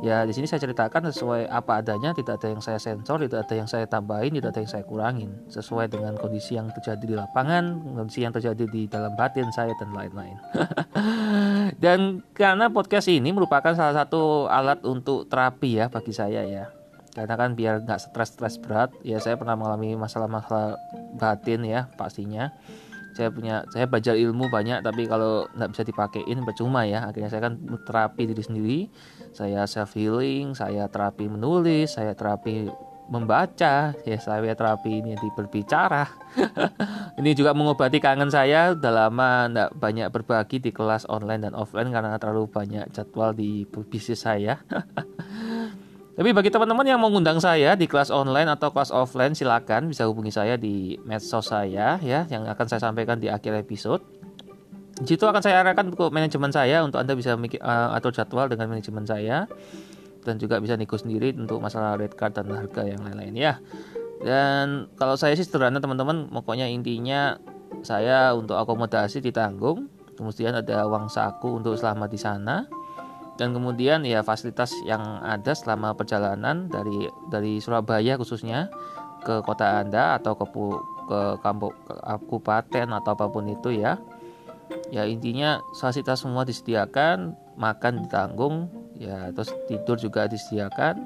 Ya 0.02 0.26
di 0.26 0.34
sini 0.34 0.50
saya 0.50 0.58
ceritakan 0.58 1.06
sesuai 1.14 1.46
apa 1.46 1.78
adanya 1.78 2.10
tidak 2.10 2.42
ada 2.42 2.50
yang 2.50 2.58
saya 2.58 2.82
sensor 2.82 3.22
tidak 3.22 3.46
ada 3.46 3.54
yang 3.54 3.68
saya 3.70 3.86
tambahin 3.86 4.34
tidak 4.34 4.50
ada 4.56 4.60
yang 4.66 4.72
saya 4.72 4.84
kurangin. 4.84 5.30
Sesuai 5.46 5.86
dengan 5.86 6.18
kondisi 6.18 6.58
yang 6.58 6.72
terjadi 6.74 7.04
di 7.04 7.14
lapangan 7.14 7.78
kondisi 7.94 8.26
yang 8.26 8.34
terjadi 8.34 8.64
di 8.66 8.90
dalam 8.90 9.14
batin 9.14 9.46
saya 9.54 9.70
dan 9.78 9.94
lain-lain. 9.94 10.36
Dan 11.84 12.22
karena 12.34 12.68
podcast 12.68 13.08
ini 13.08 13.30
merupakan 13.32 13.72
salah 13.72 13.94
satu 13.94 14.50
alat 14.50 14.82
untuk 14.84 15.30
terapi 15.30 15.80
ya 15.80 15.86
bagi 15.88 16.12
saya 16.12 16.42
ya. 16.44 16.68
Karena 17.14 17.38
kan 17.38 17.54
biar 17.54 17.86
nggak 17.86 18.10
stres-stres 18.10 18.58
berat 18.58 18.90
ya 19.06 19.22
saya 19.22 19.38
pernah 19.38 19.54
mengalami 19.54 19.94
masalah-masalah 19.94 20.74
batin 21.14 21.62
ya 21.62 21.86
pastinya 21.94 22.50
saya 23.14 23.30
punya 23.30 23.62
saya 23.70 23.86
belajar 23.86 24.18
ilmu 24.18 24.50
banyak 24.50 24.82
tapi 24.82 25.06
kalau 25.06 25.46
nggak 25.54 25.70
bisa 25.70 25.82
dipakein 25.86 26.42
percuma 26.42 26.82
ya. 26.82 27.06
Akhirnya 27.06 27.30
saya 27.30 27.46
kan 27.46 27.62
terapi 27.86 28.26
diri 28.26 28.42
sendiri. 28.42 28.80
Saya 29.30 29.64
self 29.70 29.94
healing 29.94 30.52
saya 30.58 30.90
terapi 30.90 31.30
menulis 31.30 31.94
saya 31.94 32.12
terapi 32.18 32.68
membaca. 33.06 33.94
Ya 34.02 34.18
saya 34.18 34.54
terapi 34.58 35.00
ini 35.00 35.14
di 35.14 35.28
berbicara. 35.32 36.10
Ini 37.14 37.30
juga 37.38 37.54
mengobati 37.54 38.02
kangen 38.02 38.26
saya. 38.26 38.74
Udah 38.74 38.90
lama 38.90 39.46
nggak 39.46 39.70
banyak 39.78 40.08
berbagi 40.10 40.58
di 40.58 40.74
kelas 40.74 41.06
online 41.06 41.46
dan 41.46 41.54
offline 41.54 41.94
karena 41.94 42.18
terlalu 42.18 42.50
banyak 42.50 42.90
jadwal 42.90 43.30
di 43.30 43.62
bisnis 43.86 44.26
saya 44.26 44.58
Tapi 46.14 46.30
bagi 46.30 46.46
teman-teman 46.46 46.86
yang 46.86 47.02
mau 47.02 47.10
ngundang 47.10 47.42
saya 47.42 47.74
di 47.74 47.90
kelas 47.90 48.14
online 48.14 48.46
atau 48.46 48.70
kelas 48.70 48.94
offline 48.94 49.34
silakan. 49.34 49.90
Bisa 49.90 50.06
hubungi 50.06 50.30
saya 50.30 50.54
di 50.54 50.94
medsos 51.02 51.50
saya 51.50 51.98
ya 51.98 52.22
yang 52.30 52.46
akan 52.46 52.66
saya 52.70 52.80
sampaikan 52.86 53.18
di 53.18 53.26
akhir 53.26 53.58
episode. 53.58 53.98
Di 54.94 55.10
situ 55.10 55.26
akan 55.26 55.42
saya 55.42 55.66
arahkan 55.66 55.90
ke 55.90 56.04
manajemen 56.14 56.54
saya 56.54 56.86
untuk 56.86 57.02
Anda 57.02 57.18
bisa 57.18 57.34
mikir, 57.34 57.58
uh, 57.58 57.98
atur 57.98 58.14
jadwal 58.14 58.46
dengan 58.46 58.70
manajemen 58.70 59.02
saya. 59.02 59.50
Dan 60.22 60.38
juga 60.38 60.62
bisa 60.62 60.78
nego 60.78 60.94
sendiri 60.94 61.34
untuk 61.34 61.58
masalah 61.58 61.98
red 61.98 62.14
card 62.14 62.38
dan 62.38 62.46
harga 62.48 62.86
yang 62.86 63.02
lain-lain 63.02 63.34
ya. 63.34 63.58
Dan 64.22 64.88
kalau 64.94 65.18
saya 65.18 65.34
sih 65.34 65.44
sederhana 65.44 65.82
teman-teman, 65.82 66.30
pokoknya 66.30 66.70
intinya 66.70 67.36
saya 67.82 68.32
untuk 68.32 68.56
akomodasi 68.56 69.20
ditanggung, 69.20 69.90
kemudian 70.14 70.56
ada 70.56 70.86
uang 70.86 71.10
saku 71.10 71.58
untuk 71.60 71.76
selama 71.76 72.06
di 72.08 72.16
sana 72.16 72.64
dan 73.34 73.50
kemudian 73.50 74.06
ya 74.06 74.22
fasilitas 74.22 74.70
yang 74.86 75.02
ada 75.22 75.52
selama 75.54 75.94
perjalanan 75.98 76.70
dari 76.70 77.10
dari 77.30 77.58
Surabaya 77.58 78.14
khususnya 78.14 78.70
ke 79.26 79.42
kota 79.42 79.82
Anda 79.82 80.20
atau 80.20 80.38
ke 80.38 80.46
ke 81.04 81.20
kampung 81.42 81.74
kabupaten 81.84 82.86
atau 82.94 83.10
apa 83.12 83.26
pun 83.28 83.50
itu 83.50 83.74
ya. 83.74 83.98
Ya 84.88 85.04
intinya 85.04 85.60
fasilitas 85.76 86.24
semua 86.24 86.46
disediakan 86.46 87.36
makan 87.58 88.06
ditanggung 88.06 88.70
ya 88.96 89.30
terus 89.34 89.50
tidur 89.66 89.98
juga 89.98 90.30
disediakan 90.30 91.02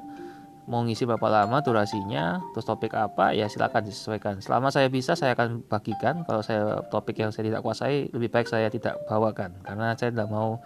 mau 0.69 0.85
ngisi 0.85 1.09
berapa 1.09 1.25
lama 1.33 1.65
durasinya 1.65 2.37
terus 2.53 2.61
topik 2.63 2.93
apa 2.93 3.33
ya 3.33 3.49
silakan 3.49 3.89
disesuaikan. 3.89 4.37
Selama 4.37 4.69
saya 4.69 4.85
bisa 4.87 5.17
saya 5.17 5.33
akan 5.33 5.65
bagikan. 5.65 6.21
Kalau 6.29 6.45
saya 6.45 6.85
topik 6.93 7.17
yang 7.17 7.33
saya 7.33 7.49
tidak 7.49 7.65
kuasai 7.65 8.13
lebih 8.13 8.29
baik 8.29 8.45
saya 8.45 8.69
tidak 8.69 9.01
bawakan. 9.09 9.57
Karena 9.65 9.97
saya 9.97 10.13
tidak 10.13 10.29
mau 10.29 10.61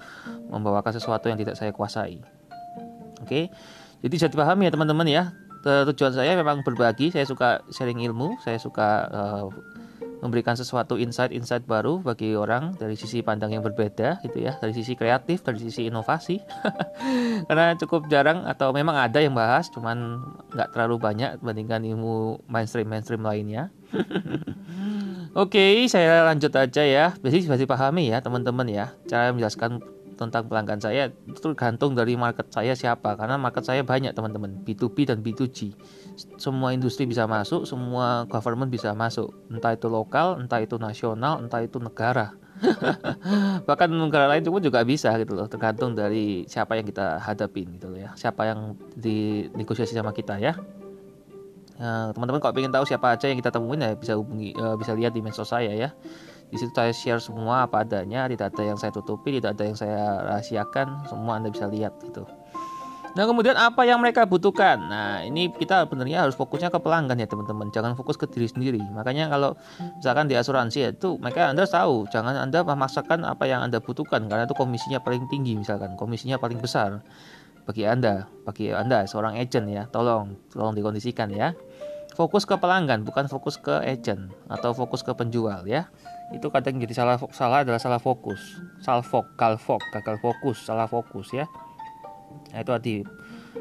membawakan 0.51 0.91
sesuatu 0.91 1.31
yang 1.31 1.39
tidak 1.39 1.55
saya 1.55 1.72
kuasai. 1.72 2.19
Oke? 3.24 3.48
Jadi 4.03 4.12
bisa 4.12 4.27
dipahami 4.27 4.67
ya 4.67 4.72
teman-teman 4.75 5.07
ya. 5.07 5.24
Tujuan 5.63 6.12
saya 6.12 6.36
memang 6.36 6.60
berbagi. 6.67 7.07
Saya 7.07 7.24
suka 7.24 7.63
sharing 7.72 8.03
ilmu. 8.03 8.36
Saya 8.43 8.60
suka 8.60 9.07
uh, 9.07 9.48
memberikan 10.23 10.55
sesuatu 10.55 10.95
insight-insight 10.95 11.67
baru 11.67 11.99
bagi 11.99 12.33
orang 12.33 12.79
dari 12.79 12.95
sisi 12.95 13.19
pandang 13.19 13.51
yang 13.51 13.61
berbeda 13.61 14.23
gitu 14.23 14.39
ya 14.39 14.55
dari 14.57 14.71
sisi 14.71 14.95
kreatif 14.95 15.43
dari 15.43 15.59
sisi 15.59 15.91
inovasi 15.91 16.39
karena 17.51 17.75
cukup 17.75 18.07
jarang 18.07 18.47
atau 18.47 18.71
memang 18.71 18.95
ada 18.95 19.19
yang 19.19 19.35
bahas 19.35 19.67
cuman 19.69 20.23
nggak 20.55 20.71
terlalu 20.71 20.95
banyak 20.97 21.29
dibandingkan 21.43 21.83
ilmu 21.83 22.39
mainstream 22.47 22.87
mainstream 22.87 23.21
lainnya 23.21 23.69
Oke, 25.33 25.57
okay, 25.57 25.89
saya 25.89 26.29
lanjut 26.29 26.53
aja 26.53 26.85
ya. 26.85 27.05
Biasanya 27.17 27.41
bisa 27.41 27.65
dipahami 27.65 28.13
ya 28.13 28.21
teman-teman 28.21 28.69
ya. 28.69 28.93
Cara 29.09 29.33
menjelaskan 29.33 29.81
tentang 30.15 30.48
pelanggan 30.48 30.79
saya 30.79 31.10
itu 31.25 31.39
tergantung 31.39 31.98
dari 31.98 32.13
market 32.15 32.50
saya 32.53 32.74
siapa. 32.74 33.17
Karena 33.17 33.36
market 33.36 33.65
saya 33.65 33.82
banyak 33.82 34.13
teman-teman. 34.13 34.62
B2B 34.63 35.10
dan 35.10 35.20
B2G 35.22 35.74
semua 36.38 36.72
industri 36.72 37.10
bisa 37.10 37.25
masuk 37.25 37.65
semua 37.65 38.29
government 38.29 38.70
bisa 38.70 38.93
masuk. 38.93 39.34
Entah 39.50 39.74
itu 39.74 39.89
lokal 39.89 40.39
entah 40.39 40.62
itu 40.62 40.77
nasional 40.77 41.41
entah 41.41 41.62
itu 41.62 41.77
negara. 41.82 42.38
Bahkan 43.67 43.89
negara 43.91 44.29
lain 44.29 44.46
pun 44.46 44.62
juga 44.62 44.86
bisa 44.86 45.12
gitu 45.17 45.34
loh. 45.36 45.50
Tergantung 45.50 45.98
dari 45.98 46.46
siapa 46.46 46.77
yang 46.77 46.86
kita 46.86 47.20
hadapin 47.20 47.74
gitu 47.75 47.89
loh 47.89 48.00
ya. 48.00 48.13
Siapa 48.13 48.46
yang 48.48 48.77
di 48.93 49.50
negosiasi 49.58 49.98
sama 49.98 50.13
kita 50.13 50.38
ya. 50.38 50.55
Nah, 51.74 52.13
teman-teman 52.13 52.38
kalau 52.38 52.53
ingin 52.62 52.70
tahu 52.70 52.86
siapa 52.86 53.17
aja 53.17 53.25
yang 53.25 53.41
kita 53.41 53.50
temuin 53.50 53.82
ya 53.82 53.98
bisa 53.98 54.13
hubungi 54.13 54.53
uh, 54.55 54.77
bisa 54.77 54.93
lihat 54.93 55.10
di 55.10 55.25
medsos 55.25 55.50
saya 55.50 55.74
ya 55.74 55.89
di 56.53 56.62
situ 56.62 56.69
saya 56.69 56.93
share 56.93 57.17
semua 57.17 57.65
apa 57.65 57.81
adanya, 57.81 58.29
tidak 58.29 58.53
ada 58.53 58.62
yang 58.62 58.77
saya 58.77 58.93
tutupi, 58.93 59.41
tidak 59.41 59.57
ada 59.57 59.63
yang 59.65 59.74
saya 59.74 60.22
rahasiakan, 60.22 61.10
semua 61.10 61.41
Anda 61.41 61.50
bisa 61.50 61.65
lihat 61.65 61.98
gitu. 62.05 62.29
Nah 63.13 63.25
kemudian 63.25 63.57
apa 63.57 63.86
yang 63.89 63.98
mereka 63.98 64.29
butuhkan? 64.29 64.77
Nah 64.86 65.25
ini 65.25 65.50
kita 65.50 65.89
benernya 65.89 66.25
harus 66.25 66.38
fokusnya 66.38 66.69
ke 66.69 66.77
pelanggan 66.77 67.17
ya 67.17 67.25
teman-teman, 67.25 67.74
jangan 67.74 67.98
fokus 67.98 68.22
ke 68.22 68.29
diri 68.29 68.45
sendiri. 68.45 68.81
Makanya 68.93 69.33
kalau 69.33 69.57
misalkan 69.98 70.29
di 70.29 70.38
asuransi 70.38 70.77
ya 70.77 70.89
itu 70.93 71.17
mereka 71.17 71.50
anda 71.50 71.65
tahu, 71.65 72.05
jangan 72.13 72.38
anda 72.38 72.62
memaksakan 72.62 73.25
apa 73.25 73.50
yang 73.50 73.65
anda 73.65 73.81
butuhkan 73.81 74.29
karena 74.29 74.45
itu 74.45 74.53
komisinya 74.53 75.01
paling 75.01 75.25
tinggi 75.33 75.57
misalkan, 75.57 75.98
komisinya 75.98 76.38
paling 76.38 76.62
besar 76.62 77.01
bagi 77.65 77.86
anda, 77.89 78.29
bagi 78.45 78.69
anda 78.69 79.10
seorang 79.10 79.41
agent 79.41 79.69
ya, 79.74 79.89
tolong 79.89 80.38
tolong 80.53 80.77
dikondisikan 80.77 81.33
ya. 81.33 81.57
Fokus 82.13 82.45
ke 82.45 82.53
pelanggan 82.62 83.01
bukan 83.10 83.25
fokus 83.25 83.57
ke 83.57 83.74
agent 83.81 84.29
atau 84.45 84.69
fokus 84.77 85.01
ke 85.01 85.10
penjual 85.17 85.65
ya 85.65 85.89
itu 86.33 86.47
kadang 86.49 86.81
jadi 86.81 86.93
salah 86.97 87.17
salah 87.31 87.61
adalah 87.61 87.77
salah 87.77 88.01
fokus. 88.01 88.41
Salfok 88.81 89.37
galfok 89.37 89.79
gagal 89.93 90.17
fokus 90.19 90.57
salah 90.65 90.89
fokus 90.89 91.29
ya. 91.31 91.45
Nah 92.51 92.59
itu 92.65 92.71
tadi. 92.73 92.95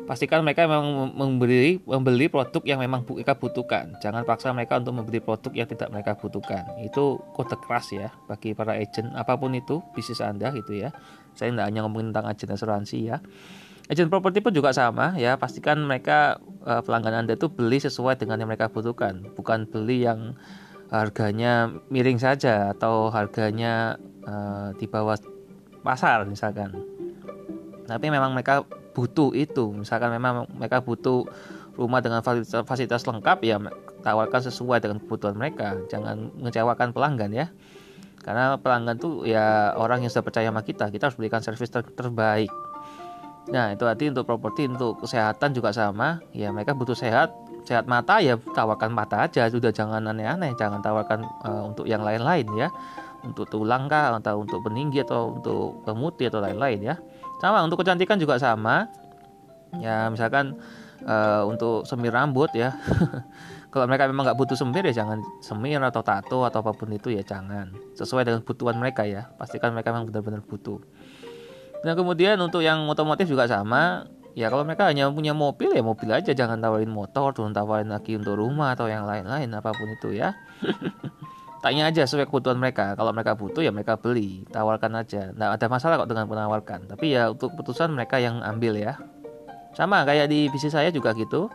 Pastikan 0.03 0.41
mereka 0.41 0.65
memang 0.65 1.13
memberi 1.13 1.77
membeli 1.85 2.27
produk 2.27 2.65
yang 2.65 2.81
memang 2.81 3.05
mereka 3.05 3.37
butuhkan. 3.37 3.93
Jangan 4.01 4.25
paksa 4.25 4.51
mereka 4.51 4.81
untuk 4.81 4.99
membeli 4.99 5.21
produk 5.21 5.53
yang 5.53 5.69
tidak 5.69 5.93
mereka 5.93 6.17
butuhkan. 6.17 6.65
Itu 6.81 7.21
kode 7.37 7.61
keras 7.61 7.93
ya 7.93 8.09
bagi 8.25 8.57
para 8.57 8.73
agent 8.81 9.13
apa 9.13 9.37
pun 9.37 9.53
itu 9.53 9.85
bisnis 9.93 10.25
anda 10.25 10.49
gitu 10.57 10.75
ya. 10.75 10.97
Saya 11.37 11.53
tidak 11.53 11.69
hanya 11.69 11.85
ngomongin 11.85 12.11
tentang 12.11 12.25
agen 12.25 12.51
asuransi 12.57 12.99
ya. 13.05 13.21
Agent 13.93 14.09
properti 14.09 14.41
pun 14.41 14.57
juga 14.57 14.73
sama 14.73 15.13
ya. 15.21 15.37
Pastikan 15.37 15.77
mereka 15.85 16.41
uh, 16.65 16.81
pelanggan 16.81 17.23
anda 17.29 17.37
itu 17.37 17.53
beli 17.53 17.77
sesuai 17.77 18.17
dengan 18.17 18.41
yang 18.41 18.49
mereka 18.49 18.73
butuhkan. 18.73 19.29
Bukan 19.37 19.69
beli 19.69 20.09
yang 20.09 20.35
harganya 20.93 21.73
miring 21.89 22.21
saja 22.21 22.77
atau 22.77 23.09
harganya 23.09 23.97
uh, 24.29 24.77
di 24.77 24.85
bawah 24.85 25.17
pasar 25.81 26.29
misalkan. 26.29 26.77
Tapi 27.89 28.07
memang 28.13 28.37
mereka 28.37 28.69
butuh 28.93 29.33
itu. 29.33 29.73
Misalkan 29.73 30.13
memang 30.13 30.45
mereka 30.53 30.85
butuh 30.85 31.25
rumah 31.81 32.05
dengan 32.05 32.21
fasilitas, 32.21 32.63
fasilitas 32.69 33.03
lengkap 33.09 33.39
ya 33.41 33.57
tawarkan 34.05 34.41
sesuai 34.45 34.85
dengan 34.85 35.01
kebutuhan 35.01 35.35
mereka. 35.35 35.81
Jangan 35.89 36.29
mengecewakan 36.37 36.93
pelanggan 36.93 37.33
ya. 37.33 37.47
Karena 38.23 38.55
pelanggan 38.61 39.01
tuh 39.01 39.27
ya 39.27 39.75
orang 39.75 40.05
yang 40.07 40.13
sudah 40.13 40.23
percaya 40.23 40.47
sama 40.47 40.63
kita 40.63 40.95
kita 40.95 41.11
harus 41.11 41.19
berikan 41.19 41.43
servis 41.43 41.73
ter 41.73 41.83
terbaik. 41.83 42.53
Nah 43.51 43.75
itu 43.75 43.83
arti 43.83 44.07
untuk 44.07 44.29
properti 44.29 44.71
untuk 44.71 45.03
kesehatan 45.03 45.51
juga 45.57 45.75
sama. 45.75 46.23
Ya 46.31 46.55
mereka 46.55 46.77
butuh 46.77 46.95
sehat 46.95 47.35
sehat 47.63 47.87
mata 47.87 48.19
ya 48.19 48.39
tawarkan 48.39 48.91
mata 48.93 49.27
aja. 49.27 49.47
Sudah 49.49 49.71
jangan 49.71 50.03
aneh-aneh 50.05 50.55
jangan 50.59 50.83
tawarkan 50.83 51.23
uh, 51.47 51.63
untuk 51.71 51.87
yang 51.87 52.03
lain-lain 52.03 52.47
ya. 52.55 52.69
Untuk 53.23 53.47
tulang 53.47 53.87
kah 53.87 54.19
atau 54.19 54.43
untuk 54.43 54.67
peninggi 54.67 55.07
atau 55.07 55.39
untuk 55.39 55.87
pemutih 55.87 56.27
atau 56.31 56.43
lain-lain 56.43 56.83
ya. 56.83 56.95
Sama 57.39 57.63
untuk 57.63 57.83
kecantikan 57.83 58.19
juga 58.19 58.39
sama. 58.39 58.91
Ya 59.79 60.11
misalkan 60.13 60.59
uh, 61.07 61.47
untuk 61.47 61.87
semir 61.87 62.13
rambut 62.13 62.51
ya. 62.53 62.75
Kalau 63.73 63.89
mereka 63.89 64.05
memang 64.05 64.29
nggak 64.29 64.37
butuh 64.37 64.59
semir 64.59 64.85
ya 64.85 64.93
jangan 64.93 65.25
semir 65.41 65.81
atau 65.81 66.05
tato 66.05 66.45
atau 66.45 66.61
apa 66.61 66.77
pun 66.77 66.93
itu 66.93 67.09
ya 67.09 67.25
jangan. 67.25 67.73
Sesuai 67.97 68.29
dengan 68.29 68.41
kebutuhan 68.45 68.77
mereka 68.77 69.09
ya. 69.09 69.33
Pastikan 69.41 69.73
mereka 69.73 69.97
memang 69.97 70.13
benar-benar 70.13 70.45
butuh. 70.45 70.83
Dan 71.83 71.99
kemudian 71.99 72.39
untuk 72.39 72.63
yang 72.63 72.87
otomotif 72.87 73.27
juga 73.27 73.49
sama 73.51 74.07
ya 74.33 74.49
kalau 74.49 74.65
mereka 74.65 74.89
hanya 74.89 75.09
punya 75.13 75.37
mobil 75.37 75.73
ya 75.73 75.83
mobil 75.85 76.09
aja. 76.13 76.33
Jangan 76.33 76.59
tawarin 76.61 76.93
motor 76.93 77.33
turun 77.37 77.53
tawarin 77.53 77.93
lagi 77.93 78.17
untuk 78.17 78.37
rumah 78.37 78.77
atau 78.77 78.89
yang 78.89 79.05
lain-lain 79.05 79.49
apa 79.53 79.73
pun 79.73 79.89
itu 79.93 80.17
ya. 80.17 80.33
Tanya 81.63 81.95
aja 81.95 82.03
sesuai 82.03 82.27
kebutuhan 82.27 82.59
mereka. 82.59 82.99
Kalau 82.99 83.15
mereka 83.15 83.39
butuh 83.39 83.63
ya 83.63 83.71
mereka 83.71 83.95
beli. 83.95 84.43
Tawarkan 84.51 84.99
aja. 84.99 85.31
Nggak 85.31 85.51
ada 85.63 85.67
masalah 85.71 85.95
kok 86.03 86.11
dengan 86.11 86.27
menawarkan. 86.27 86.91
Tapi 86.91 87.15
ya 87.15 87.31
untuk 87.31 87.55
keputusan 87.55 87.95
mereka 87.95 88.19
yang 88.19 88.43
ambil 88.43 88.75
ya. 88.75 88.99
Sama 89.71 90.03
kayak 90.03 90.27
di 90.27 90.51
bisnis 90.51 90.75
saya 90.75 90.91
juga 90.91 91.15
gitu. 91.15 91.47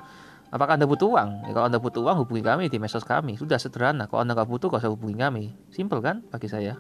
Apakah 0.48 0.80
anda 0.80 0.88
butuh 0.88 1.12
uang? 1.12 1.44
Ya, 1.44 1.52
kalau 1.52 1.68
anda 1.68 1.76
butuh 1.76 2.00
uang 2.08 2.24
hubungi 2.24 2.40
kami 2.40 2.72
di 2.72 2.80
medsos 2.80 3.04
kami. 3.04 3.36
Sudah 3.36 3.60
sederhana. 3.60 4.08
Kalau 4.08 4.24
anda 4.24 4.32
nggak 4.32 4.48
butuh 4.48 4.72
gak 4.72 4.88
usah 4.88 4.92
hubungi 4.96 5.20
kami. 5.20 5.52
Simple 5.76 6.00
kan? 6.00 6.24
Bagi 6.32 6.48
saya. 6.48 6.80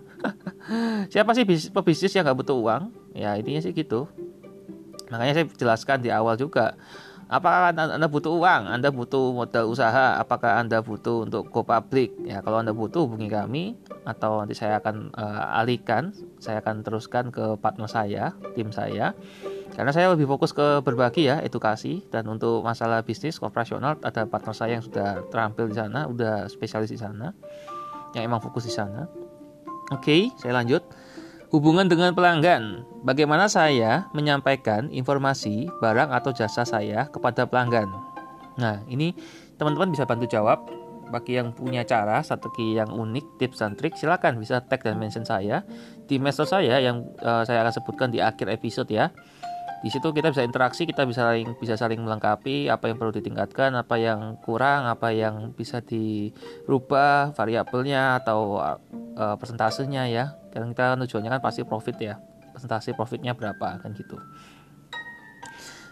Siapa 1.11 1.35
sih 1.35 1.43
pebisnis 1.67 2.15
yang 2.15 2.23
nggak 2.23 2.37
butuh 2.47 2.55
uang? 2.55 2.95
Ya 3.11 3.35
intinya 3.35 3.59
sih 3.59 3.75
gitu 3.75 4.07
Makanya 5.11 5.33
saya 5.41 5.45
jelaskan 5.55 6.03
di 6.03 6.09
awal 6.11 6.35
juga. 6.35 6.75
Apakah 7.27 7.75
Anda 7.75 8.07
butuh 8.07 8.39
uang? 8.39 8.71
Anda 8.71 8.87
butuh 8.87 9.35
modal 9.35 9.67
usaha? 9.67 10.15
Apakah 10.15 10.63
Anda 10.63 10.79
butuh 10.79 11.27
untuk 11.27 11.51
go 11.51 11.59
public? 11.59 12.15
Ya, 12.23 12.39
kalau 12.39 12.63
Anda 12.63 12.71
butuh 12.71 13.03
hubungi 13.03 13.27
kami 13.27 13.75
atau 14.07 14.39
nanti 14.39 14.55
saya 14.55 14.79
akan 14.79 15.11
uh, 15.11 15.59
alihkan, 15.59 16.15
saya 16.39 16.63
akan 16.63 16.87
teruskan 16.87 17.27
ke 17.27 17.59
partner 17.59 17.91
saya, 17.91 18.31
tim 18.55 18.71
saya. 18.71 19.11
Karena 19.75 19.91
saya 19.91 20.07
lebih 20.15 20.23
fokus 20.23 20.55
ke 20.55 20.79
berbagi 20.79 21.27
ya, 21.27 21.43
edukasi 21.43 22.07
dan 22.07 22.31
untuk 22.31 22.63
masalah 22.63 23.03
bisnis 23.03 23.43
operasional 23.43 23.99
ada 23.99 24.23
partner 24.23 24.55
saya 24.55 24.79
yang 24.79 24.85
sudah 24.87 25.27
terampil 25.27 25.67
di 25.67 25.75
sana, 25.75 26.07
udah 26.07 26.47
spesialis 26.47 26.95
di 26.95 26.97
sana, 26.97 27.35
yang 28.15 28.23
emang 28.23 28.39
fokus 28.39 28.63
di 28.63 28.71
sana. 28.71 29.03
Oke, 29.91 29.99
okay, 29.99 30.21
saya 30.39 30.55
lanjut. 30.55 30.79
Hubungan 31.47 31.87
dengan 31.87 32.11
pelanggan. 32.11 32.83
Bagaimana 33.07 33.47
saya 33.47 34.11
menyampaikan 34.11 34.91
informasi 34.91 35.71
barang 35.79 36.11
atau 36.11 36.35
jasa 36.35 36.67
saya 36.67 37.07
kepada 37.07 37.47
pelanggan? 37.47 37.87
Nah, 38.59 38.83
ini 38.91 39.15
teman-teman 39.55 39.95
bisa 39.95 40.03
bantu 40.03 40.27
jawab. 40.27 40.67
Bagi 41.07 41.39
yang 41.39 41.55
punya 41.55 41.87
cara 41.87 42.19
strategi 42.19 42.75
yang 42.75 42.91
unik, 42.91 43.39
tips 43.39 43.63
dan 43.63 43.79
trik, 43.79 43.95
silakan 43.95 44.43
bisa 44.43 44.59
tag 44.59 44.83
dan 44.83 44.99
mention 44.99 45.23
saya 45.23 45.63
di 46.03 46.19
medsos 46.19 46.51
saya 46.51 46.83
yang 46.83 47.15
uh, 47.23 47.47
saya 47.47 47.63
akan 47.63 47.71
sebutkan 47.79 48.11
di 48.11 48.19
akhir 48.19 48.51
episode 48.51 48.91
ya. 48.91 49.15
Di 49.77 49.93
situ 49.93 50.09
kita 50.09 50.33
bisa 50.33 50.41
interaksi, 50.41 50.89
kita 50.89 51.05
bisa 51.05 51.21
saling 51.29 51.53
bisa 51.61 51.77
saling 51.77 52.01
melengkapi 52.01 52.65
apa 52.65 52.89
yang 52.89 52.97
perlu 52.97 53.13
ditingkatkan, 53.13 53.77
apa 53.77 53.95
yang 54.01 54.41
kurang, 54.41 54.89
apa 54.89 55.13
yang 55.13 55.53
bisa 55.53 55.85
dirubah 55.85 57.37
variabelnya 57.37 58.17
atau 58.17 58.57
uh, 58.57 59.35
persentasenya 59.37 60.09
ya. 60.09 60.33
Dan 60.49 60.73
kita 60.73 60.97
kan 60.97 60.99
tujuannya 61.05 61.29
kan 61.37 61.41
pasti 61.45 61.61
profit 61.61 61.97
ya. 62.01 62.17
Presentasi 62.57 62.97
profitnya 62.97 63.37
berapa 63.37 63.77
kan 63.77 63.93
gitu. 63.93 64.17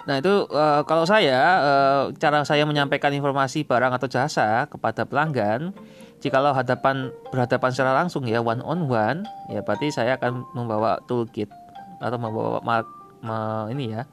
Nah 0.06 0.22
itu 0.22 0.50
uh, 0.50 0.82
kalau 0.86 1.06
saya 1.06 1.42
uh, 1.62 2.04
cara 2.18 2.46
saya 2.46 2.66
menyampaikan 2.66 3.14
informasi 3.14 3.66
barang 3.66 3.94
atau 4.02 4.10
jasa 4.10 4.66
kepada 4.70 5.06
pelanggan, 5.06 5.74
jikalau 6.22 6.54
hadapan 6.54 7.14
berhadapan 7.30 7.70
secara 7.74 7.94
langsung 7.94 8.26
ya 8.26 8.42
one 8.42 8.62
on 8.62 8.86
one, 8.90 9.26
ya 9.50 9.66
berarti 9.66 9.90
saya 9.94 10.18
akan 10.18 10.46
membawa 10.54 11.02
toolkit 11.10 11.50
atau 12.02 12.18
membawa 12.22 12.62
me, 13.26 13.74
ini 13.74 13.98
ya 13.98 14.06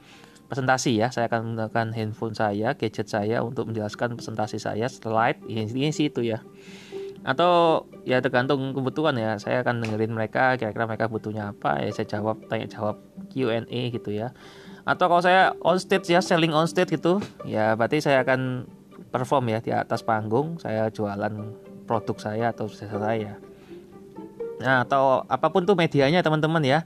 presentasi 0.52 1.00
ya. 1.00 1.08
Saya 1.08 1.32
akan 1.32 1.56
menggunakan 1.56 1.96
handphone 1.96 2.36
saya, 2.36 2.76
gadget 2.76 3.08
saya 3.08 3.40
untuk 3.40 3.72
menjelaskan 3.72 4.20
presentasi 4.20 4.60
saya, 4.60 4.84
slide, 4.84 5.40
ini 5.48 5.88
sih 5.88 6.12
itu 6.12 6.20
ya. 6.20 6.44
Atau 7.24 7.86
ya 8.04 8.20
tergantung 8.20 8.76
kebutuhan 8.76 9.16
ya. 9.16 9.40
Saya 9.40 9.64
akan 9.64 9.80
dengerin 9.80 10.12
mereka 10.12 10.60
kira-kira 10.60 10.84
mereka 10.84 11.08
butuhnya 11.08 11.56
apa. 11.56 11.80
Ya 11.80 11.88
saya 11.94 12.04
jawab 12.18 12.44
tanya 12.52 12.68
jawab 12.68 13.00
Q&A 13.32 13.80
gitu 13.94 14.12
ya. 14.12 14.36
Atau 14.82 15.06
kalau 15.06 15.22
saya 15.22 15.54
on 15.62 15.78
stage 15.78 16.10
ya 16.10 16.18
selling 16.18 16.50
on 16.50 16.66
stage 16.66 16.90
gitu 16.90 17.22
ya 17.46 17.78
berarti 17.78 18.02
saya 18.02 18.26
akan 18.26 18.66
perform 19.14 19.54
ya 19.54 19.58
di 19.62 19.70
atas 19.70 20.02
panggung. 20.02 20.58
Saya 20.58 20.90
jualan 20.90 21.32
produk 21.86 22.16
saya 22.18 22.50
atau 22.50 22.66
jasa 22.66 22.90
saya. 22.90 23.38
Nah 24.58 24.82
atau 24.82 25.22
apa 25.30 25.48
pun 25.54 25.62
tuh 25.62 25.78
medianya 25.78 26.20
teman-teman 26.26 26.62
ya 26.66 26.82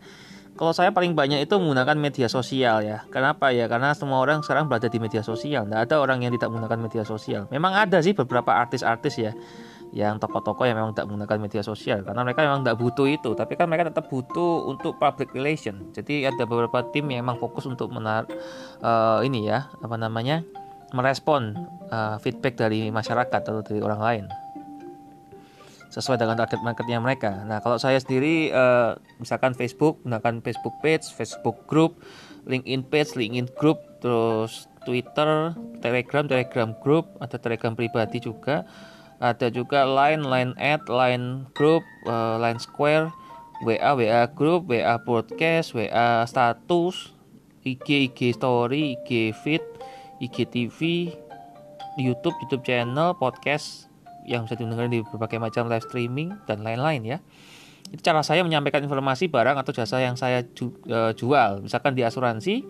kalau 0.57 0.73
saya 0.73 0.91
paling 0.91 1.13
banyak 1.13 1.45
itu 1.45 1.55
menggunakan 1.61 1.97
media 2.01 2.27
sosial 2.33 2.81
ya. 2.81 3.05
Kenapa 3.13 3.53
ya? 3.53 3.69
Karena 3.69 3.93
semua 3.93 4.25
orang 4.25 4.41
sekarang 4.41 4.67
berada 4.73 4.89
di 4.89 4.97
media 4.97 5.21
sosial. 5.21 5.69
Tidak 5.69 5.81
ada 5.87 5.97
orang 6.01 6.25
yang 6.25 6.33
tidak 6.33 6.49
menggunakan 6.49 6.81
media 6.81 7.05
sosial. 7.05 7.45
Memang 7.53 7.77
ada 7.77 8.01
sih 8.01 8.17
beberapa 8.17 8.57
artis-artis 8.57 9.15
ya 9.21 9.33
yang 9.95 10.19
toko-toko 10.19 10.67
yang 10.67 10.77
memang 10.77 10.93
tidak 10.93 11.09
menggunakan 11.09 11.39
media 11.41 11.63
sosial 11.63 12.03
karena 12.03 12.21
mereka 12.27 12.45
memang 12.45 12.61
tidak 12.67 12.77
butuh 12.77 13.07
itu 13.07 13.31
tapi 13.33 13.55
kan 13.55 13.65
mereka 13.71 13.89
tetap 13.89 14.11
butuh 14.11 14.67
untuk 14.67 14.99
public 14.99 15.31
relation 15.33 15.89
jadi 15.95 16.29
ada 16.29 16.45
beberapa 16.45 16.85
tim 16.91 17.09
yang 17.09 17.25
memang 17.25 17.39
fokus 17.39 17.65
untuk 17.65 17.89
menar 17.95 18.27
uh, 18.83 19.23
ini 19.23 19.47
ya 19.47 19.71
apa 19.81 19.97
namanya 19.97 20.43
merespon 20.93 21.55
uh, 21.89 22.19
feedback 22.21 22.59
dari 22.59 22.91
masyarakat 22.91 23.41
atau 23.47 23.63
dari 23.63 23.81
orang 23.81 24.01
lain 24.03 24.25
sesuai 25.97 26.21
dengan 26.21 26.37
target 26.37 26.61
marketnya 26.61 27.01
mereka. 27.01 27.41
Nah 27.49 27.65
kalau 27.65 27.81
saya 27.81 27.97
sendiri 27.97 28.53
uh, 28.53 29.01
misalkan 29.17 29.57
Facebook 29.57 29.97
menggunakan 30.05 30.45
Facebook 30.45 30.77
page, 30.85 31.09
Facebook 31.09 31.65
group, 31.65 32.05
LinkedIn 32.45 32.85
page, 32.85 33.17
LinkedIn 33.17 33.49
group, 33.57 33.81
terus 34.05 34.69
Twitter, 34.85 35.57
Telegram, 35.81 36.29
Telegram 36.29 36.77
group, 36.85 37.09
ada 37.17 37.41
Telegram 37.41 37.73
pribadi 37.73 38.21
juga 38.21 38.69
ada 39.17 39.49
juga 39.49 39.89
line 39.89 40.21
line 40.29 40.53
ad 40.61 40.85
line 40.93 41.49
group 41.57 41.81
uh, 42.05 42.37
line 42.37 42.61
square 42.61 43.09
WA 43.65 43.97
WA 43.97 44.29
group 44.29 44.69
WA 44.69 45.01
broadcast 45.01 45.73
WA 45.73 46.29
status 46.29 47.17
IG 47.65 48.13
IG 48.13 48.37
story 48.37 49.01
IG 49.01 49.33
feed 49.41 49.65
IG 50.21 50.37
TV 50.53 50.81
YouTube 51.97 52.37
YouTube 52.45 52.65
channel 52.69 53.17
podcast 53.17 53.86
yang 54.27 54.45
bisa 54.45 54.59
didengar 54.59 54.91
di 54.91 55.01
berbagai 55.07 55.39
macam 55.39 55.71
live 55.71 55.87
streaming 55.87 56.35
dan 56.45 56.67
lain-lain 56.67 57.03
ya. 57.07 57.19
Itu 57.89 58.03
cara 58.03 58.27
saya 58.27 58.43
menyampaikan 58.43 58.83
informasi 58.83 59.31
barang 59.31 59.57
atau 59.63 59.71
jasa 59.71 60.03
yang 60.03 60.19
saya 60.19 60.43
uh, 60.43 61.15
jual. 61.15 61.63
Misalkan 61.63 61.95
di 61.95 62.03
asuransi 62.03 62.67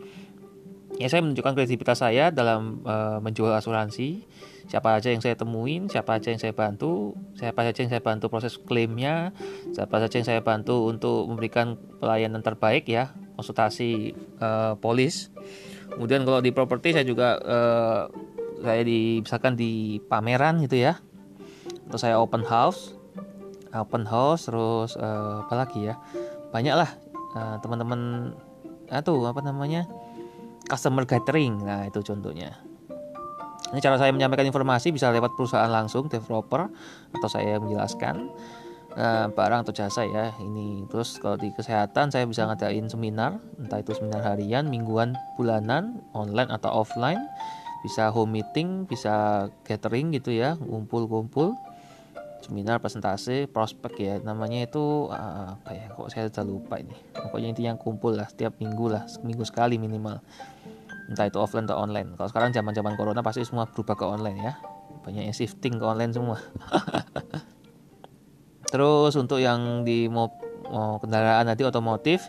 ya 0.97 1.09
saya 1.13 1.21
menunjukkan 1.25 1.53
kredibilitas 1.57 2.01
saya 2.01 2.33
dalam 2.33 2.85
uh, 2.85 3.19
menjual 3.21 3.53
asuransi. 3.57 4.25
Siapa 4.67 4.99
aja 4.99 5.15
yang 5.15 5.23
saya 5.23 5.39
temuin, 5.39 5.87
siapa 5.87 6.19
aja 6.19 6.35
yang 6.35 6.43
saya 6.43 6.51
bantu, 6.51 7.15
siapa 7.39 7.63
saja 7.63 7.87
yang 7.87 7.91
saya 7.95 8.03
bantu 8.03 8.27
proses 8.27 8.59
klaimnya, 8.59 9.31
siapa 9.71 10.03
saja 10.03 10.19
yang 10.19 10.27
saya 10.27 10.43
bantu 10.43 10.91
untuk 10.91 11.31
memberikan 11.31 11.79
pelayanan 12.03 12.43
terbaik 12.43 12.83
ya, 12.91 13.15
konsultasi 13.39 14.19
uh, 14.43 14.75
polis. 14.83 15.31
Kemudian 15.95 16.27
kalau 16.27 16.43
di 16.43 16.51
properti 16.51 16.99
saya 16.99 17.07
juga 17.07 17.39
uh, 17.47 18.11
saya 18.59 18.83
di 18.83 19.23
misalkan 19.23 19.55
di 19.55 20.03
pameran 20.11 20.59
gitu 20.67 20.83
ya, 20.83 20.99
atau 21.87 21.99
saya 21.99 22.19
open 22.19 22.43
house. 22.43 22.95
Open 23.77 24.09
house 24.09 24.49
terus 24.49 24.97
uh, 24.97 25.45
apa 25.47 25.55
lagi 25.55 25.93
ya? 25.93 25.95
Banyak 26.51 26.75
lah 26.75 26.91
uh, 27.37 27.57
teman-teman 27.63 28.33
atau 28.91 29.21
apa 29.27 29.43
namanya? 29.43 29.87
Customer 30.67 31.07
gathering. 31.07 31.63
Nah 31.63 31.87
itu 31.87 32.03
contohnya. 32.03 32.59
Ini 33.75 33.83
cara 33.83 33.99
saya 33.99 34.15
menyampaikan 34.15 34.47
informasi 34.47 34.95
bisa 34.95 35.11
lewat 35.11 35.35
perusahaan 35.35 35.71
langsung 35.71 36.07
developer 36.07 36.71
atau 37.19 37.29
saya 37.29 37.59
menjelaskan 37.59 38.31
uh, 38.95 39.27
barang 39.31 39.67
atau 39.67 39.75
jasa 39.75 40.07
ya 40.07 40.31
ini. 40.39 40.87
Terus 40.87 41.19
kalau 41.19 41.35
di 41.35 41.51
kesehatan 41.51 42.15
saya 42.15 42.25
bisa 42.25 42.47
ngadain 42.47 42.87
seminar. 42.87 43.43
Entah 43.59 43.83
itu 43.83 43.93
seminar 43.95 44.23
harian 44.23 44.71
mingguan 44.71 45.19
bulanan 45.35 46.01
online 46.15 46.51
atau 46.51 46.83
offline. 46.83 47.21
Bisa 47.85 48.11
home 48.11 48.41
meeting 48.41 48.89
bisa 48.89 49.47
gathering 49.63 50.11
gitu 50.11 50.35
ya 50.35 50.59
ngumpul-ngumpul 50.59 51.55
seminar 52.47 52.79
presentasi 52.79 53.51
prospek 53.51 53.93
ya. 53.99 54.15
Namanya 54.23 54.63
itu 54.71 55.11
uh, 55.11 55.59
apa 55.59 55.71
ya 55.75 55.91
kok 55.91 56.07
saya 56.15 56.31
sudah 56.31 56.47
lupa 56.47 56.79
ini. 56.79 56.95
Pokoknya 57.11 57.51
intinya 57.51 57.73
kumpul 57.75 58.15
lah 58.15 58.31
setiap 58.31 58.55
minggu 58.63 58.87
lah 58.87 59.11
seminggu 59.11 59.43
sekali 59.43 59.83
minimal. 59.83 60.23
Entah 61.11 61.27
itu 61.27 61.43
offline 61.43 61.67
atau 61.67 61.83
online. 61.83 62.15
Kalau 62.15 62.31
sekarang 62.31 62.55
zaman 62.55 62.71
zaman 62.71 62.95
corona 62.95 63.21
pasti 63.27 63.43
semua 63.43 63.67
berubah 63.67 63.99
ke 63.99 64.05
online 64.07 64.39
ya. 64.39 64.55
Banyak 65.03 65.27
yang 65.27 65.35
shifting 65.35 65.79
ke 65.79 65.85
online 65.85 66.15
semua. 66.15 66.39
Terus 68.71 69.15
untuk 69.19 69.43
yang 69.43 69.83
di 69.83 70.07
mau 70.07 70.31
kendaraan 70.99 71.47
nanti 71.47 71.63
otomotif 71.63 72.27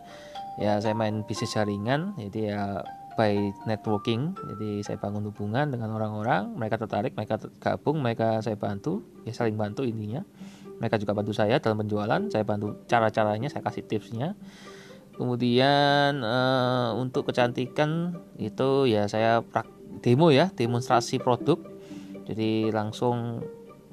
ya 0.57 0.81
saya 0.81 0.97
main 0.97 1.21
bisnis 1.25 1.53
jaringan. 1.53 2.17
Jadi 2.17 2.49
ya 2.49 2.81
by 3.17 3.51
networking. 3.65 4.37
Jadi 4.53 4.85
saya 4.85 5.01
bangun 5.01 5.25
hubungan 5.27 5.73
dengan 5.73 5.89
orang-orang 5.97 6.53
mereka 6.53 6.77
tertarik 6.77 7.17
mereka 7.17 7.41
gabung 7.57 7.97
mereka 7.99 8.39
saya 8.45 8.55
bantu 8.55 9.01
ya 9.25 9.33
saling 9.33 9.57
bantu 9.57 9.81
intinya. 9.81 10.21
Mereka 10.77 11.01
juga 11.01 11.17
bantu 11.17 11.33
saya 11.33 11.57
dalam 11.57 11.81
penjualan 11.81 12.21
saya 12.29 12.45
bantu 12.45 12.85
cara-caranya 12.85 13.49
saya 13.49 13.65
kasih 13.65 13.89
tipsnya. 13.89 14.37
Kemudian 15.17 16.21
uh, 16.21 16.93
untuk 16.93 17.33
kecantikan 17.33 18.13
itu 18.37 18.85
ya 18.85 19.09
saya 19.09 19.41
demo 20.05 20.29
ya 20.29 20.53
demonstrasi 20.53 21.17
produk. 21.17 21.57
Jadi 22.29 22.69
langsung 22.69 23.41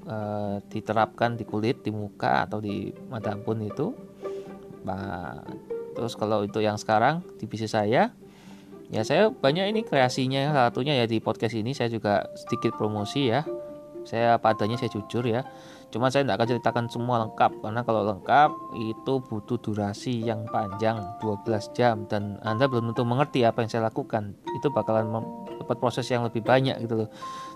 uh, 0.05 0.57
diterapkan 0.69 1.41
di 1.41 1.49
kulit 1.49 1.81
di 1.81 1.89
muka 1.89 2.45
atau 2.45 2.61
di 2.61 2.93
pun 3.41 3.57
itu. 3.65 3.97
Nah, 4.85 5.41
terus 5.97 6.13
kalau 6.13 6.45
itu 6.45 6.61
yang 6.61 6.77
sekarang 6.77 7.25
di 7.41 7.49
bisnis 7.49 7.73
saya 7.73 8.13
ya 8.91 9.03
saya 9.05 9.31
banyak 9.33 9.73
ini 9.73 9.81
kreasinya. 9.85 10.53
Satunya 10.53 10.99
ya 10.99 11.05
di 11.09 11.21
podcast 11.21 11.55
ini 11.57 11.73
saya 11.73 11.89
juga 11.89 12.29
sedikit 12.35 12.77
promosi 12.77 13.31
ya. 13.31 13.45
Saya 14.05 14.37
padanya 14.37 14.77
saya 14.77 14.93
jujur 14.93 15.25
ya. 15.25 15.45
Cuma 15.89 16.11
saya 16.11 16.27
tidak 16.27 16.43
akan 16.43 16.49
ceritakan 16.51 16.85
semua 16.91 17.23
lengkap 17.23 17.63
karena 17.63 17.81
kalau 17.87 18.03
lengkap 18.03 18.51
itu 18.83 19.15
butuh 19.31 19.59
durasi 19.63 20.27
yang 20.27 20.43
panjang 20.51 20.99
12 21.23 21.71
jam. 21.73 22.05
Dan 22.11 22.37
anda 22.43 22.67
belum 22.67 22.93
tentu 22.93 23.07
mengerti 23.07 23.47
apa 23.47 23.63
yang 23.63 23.71
saya 23.71 23.87
lakukan. 23.87 24.35
Itu 24.59 24.75
bakalan 24.75 25.09
dapat 25.63 25.77
proses 25.79 26.05
yang 26.11 26.27
lebih 26.27 26.43
banyak 26.43 26.83
gitu 26.83 27.07
loh. 27.07 27.09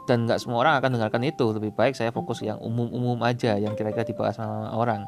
Dan 0.06 0.24
nggak 0.24 0.40
semua 0.40 0.62
orang 0.64 0.78
akan 0.80 0.96
dengarkan 0.96 1.26
itu. 1.26 1.50
Lebih 1.50 1.74
baik 1.74 1.98
saya 1.98 2.14
fokus 2.14 2.40
yang 2.40 2.56
umum-umum 2.62 3.18
aja 3.26 3.58
yang 3.58 3.74
kira-kira 3.74 4.06
dibahas 4.06 4.38
sama 4.38 4.70
orang. 4.70 5.04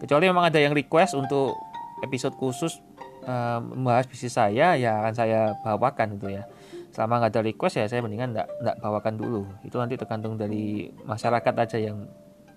Kecuali 0.00 0.32
memang 0.32 0.48
ada 0.48 0.56
yang 0.56 0.72
request 0.72 1.12
untuk 1.12 1.52
episode 2.00 2.32
khusus 2.40 2.80
membahas 3.26 4.08
bisnis 4.08 4.34
saya 4.34 4.74
ya 4.76 5.00
akan 5.04 5.14
saya 5.14 5.40
bawakan 5.62 6.16
itu 6.16 6.40
ya. 6.40 6.44
Selama 6.90 7.22
nggak 7.22 7.32
ada 7.38 7.42
request 7.46 7.78
ya 7.78 7.86
saya 7.86 8.02
mendingan 8.02 8.34
nggak 8.34 8.48
nggak 8.62 8.76
bawakan 8.82 9.14
dulu. 9.20 9.42
Itu 9.62 9.78
nanti 9.78 9.94
tergantung 9.94 10.34
dari 10.34 10.90
masyarakat 11.06 11.54
aja 11.54 11.78
yang 11.78 12.08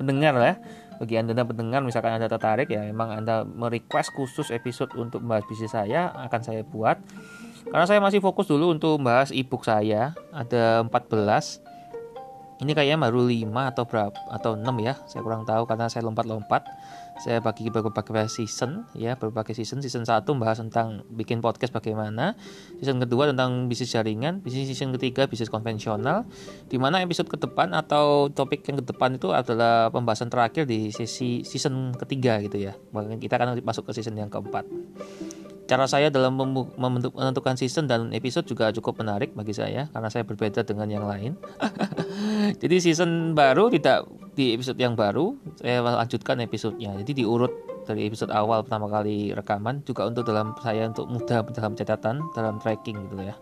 mendengar 0.01 0.33
lah 0.33 0.55
bagi 0.97 1.21
anda 1.21 1.45
pendengar 1.45 1.85
misalkan 1.85 2.17
anda 2.17 2.25
tertarik 2.25 2.65
ya 2.69 2.81
memang 2.85 3.13
anda 3.13 3.45
merequest 3.45 4.09
khusus 4.17 4.49
episode 4.49 4.89
untuk 4.97 5.21
membahas 5.21 5.45
bisnis 5.45 5.73
saya 5.73 6.09
akan 6.27 6.41
saya 6.41 6.61
buat. 6.65 6.97
Karena 7.63 7.85
saya 7.87 8.03
masih 8.03 8.19
fokus 8.19 8.51
dulu 8.51 8.75
untuk 8.75 8.99
membahas 8.99 9.31
ebook 9.31 9.63
saya 9.63 10.11
ada 10.35 10.83
14 10.83 11.63
ini 12.63 12.71
kayaknya 12.71 12.97
baru 13.09 13.27
5 13.27 13.71
atau 13.75 13.83
berapa 13.87 14.19
atau 14.31 14.51
6 14.55 14.63
ya 14.83 14.93
saya 15.07 15.21
kurang 15.23 15.43
tahu 15.43 15.63
karena 15.67 15.91
saya 15.91 16.07
lompat-lompat 16.07 16.63
saya 17.21 17.37
bagi 17.43 17.69
berbagai 17.69 18.25
season 18.31 18.89
ya 18.97 19.13
berbagai 19.13 19.53
season. 19.53 19.83
Season 19.83 20.01
satu 20.01 20.33
membahas 20.33 20.65
tentang 20.65 21.05
bikin 21.13 21.43
podcast 21.43 21.69
bagaimana. 21.69 22.33
Season 22.81 22.97
kedua 22.97 23.29
tentang 23.29 23.69
bisnis 23.69 23.93
jaringan. 23.93 24.41
Bisnis 24.41 24.69
season 24.73 24.95
ketiga 24.97 25.29
bisnis 25.29 25.53
konvensional. 25.53 26.25
Di 26.65 26.81
mana 26.81 27.03
episode 27.05 27.29
ke 27.29 27.37
depan 27.37 27.75
atau 27.77 28.33
topik 28.33 28.65
yang 28.65 28.81
ke 28.81 28.85
depan 28.89 29.21
itu 29.21 29.29
adalah 29.29 29.93
pembahasan 29.93 30.33
terakhir 30.33 30.65
di 30.65 30.89
sesi 30.89 31.45
season 31.45 31.93
ketiga 31.93 32.41
gitu 32.41 32.57
ya. 32.57 32.73
Bahkan 32.73 33.21
kita 33.21 33.37
akan 33.37 33.61
masuk 33.61 33.89
ke 33.91 34.01
season 34.01 34.17
yang 34.17 34.31
keempat 34.33 34.65
Cara 35.73 35.89
saya 35.89 36.13
dalam 36.13 36.37
menentukan 36.77 37.57
season 37.57 37.89
dan 37.89 38.13
episode 38.13 38.45
juga 38.45 38.69
cukup 38.69 39.01
menarik 39.01 39.33
bagi 39.33 39.57
saya 39.57 39.89
karena 39.89 40.05
saya 40.05 40.21
berbeda 40.21 40.61
dengan 40.61 40.85
yang 40.85 41.01
lain. 41.01 41.33
Jadi 42.61 42.77
season 42.77 43.33
baru 43.33 43.73
tidak 43.73 44.05
di 44.37 44.53
episode 44.53 44.77
yang 44.77 44.93
baru 44.93 45.33
saya 45.57 45.81
lanjutkan 45.81 46.45
episodenya. 46.45 46.93
Jadi 47.01 47.25
diurut 47.25 47.49
dari 47.89 48.05
episode 48.05 48.29
awal 48.29 48.61
pertama 48.61 48.85
kali 48.85 49.33
rekaman 49.33 49.81
juga 49.81 50.05
untuk 50.05 50.29
dalam 50.29 50.53
saya 50.61 50.93
untuk 50.93 51.09
mudah 51.09 51.41
dalam 51.49 51.73
catatan 51.73 52.21
dalam 52.37 52.61
tracking 52.61 53.09
gitu 53.09 53.25
ya. 53.25 53.33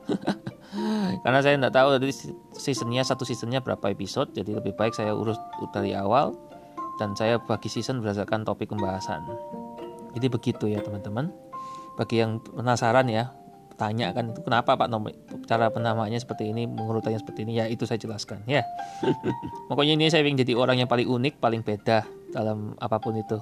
karena 1.27 1.43
saya 1.43 1.59
tidak 1.59 1.75
tahu 1.75 1.99
dari 1.99 2.15
seasonnya 2.55 3.03
satu 3.03 3.27
seasonnya 3.27 3.59
berapa 3.59 3.91
episode 3.91 4.31
jadi 4.31 4.55
lebih 4.55 4.71
baik 4.79 4.95
saya 4.95 5.11
urus 5.11 5.35
dari 5.75 5.91
awal 5.99 6.31
dan 6.95 7.11
saya 7.11 7.43
bagi 7.43 7.67
season 7.67 7.99
berdasarkan 7.99 8.47
topik 8.47 8.71
pembahasan. 8.71 9.19
Jadi 10.15 10.31
begitu 10.31 10.71
ya 10.71 10.79
teman-teman 10.79 11.50
bagi 11.99 12.23
yang 12.23 12.39
penasaran 12.39 13.07
ya 13.11 13.33
tanya 13.81 14.13
kan 14.13 14.29
itu 14.29 14.45
kenapa 14.45 14.77
Pak 14.77 14.93
nomor 14.93 15.09
cara 15.49 15.73
penamaannya 15.73 16.21
seperti 16.21 16.53
ini 16.53 16.69
mengurutannya 16.69 17.17
seperti 17.17 17.49
ini? 17.49 17.57
Ya 17.57 17.65
itu 17.65 17.89
saya 17.89 17.97
jelaskan 17.97 18.45
ya. 18.45 18.61
Pokoknya 19.73 19.97
ini 19.97 20.13
saya 20.13 20.21
ingin 20.21 20.45
jadi 20.45 20.53
orang 20.53 20.85
yang 20.85 20.85
paling 20.85 21.09
unik 21.09 21.41
paling 21.41 21.65
beda 21.65 22.05
dalam 22.29 22.77
apa 22.77 23.01
pun 23.01 23.17
itu. 23.17 23.41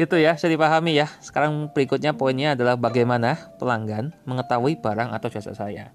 Itu 0.00 0.16
ya 0.16 0.38
saya 0.38 0.54
dipahami 0.54 0.96
ya. 0.96 1.10
Sekarang 1.20 1.68
berikutnya 1.74 2.16
poinnya 2.16 2.56
adalah 2.56 2.78
bagaimana 2.78 3.36
pelanggan 3.58 4.16
mengetahui 4.24 4.80
barang 4.80 5.12
atau 5.12 5.28
jasa 5.28 5.52
saya 5.52 5.92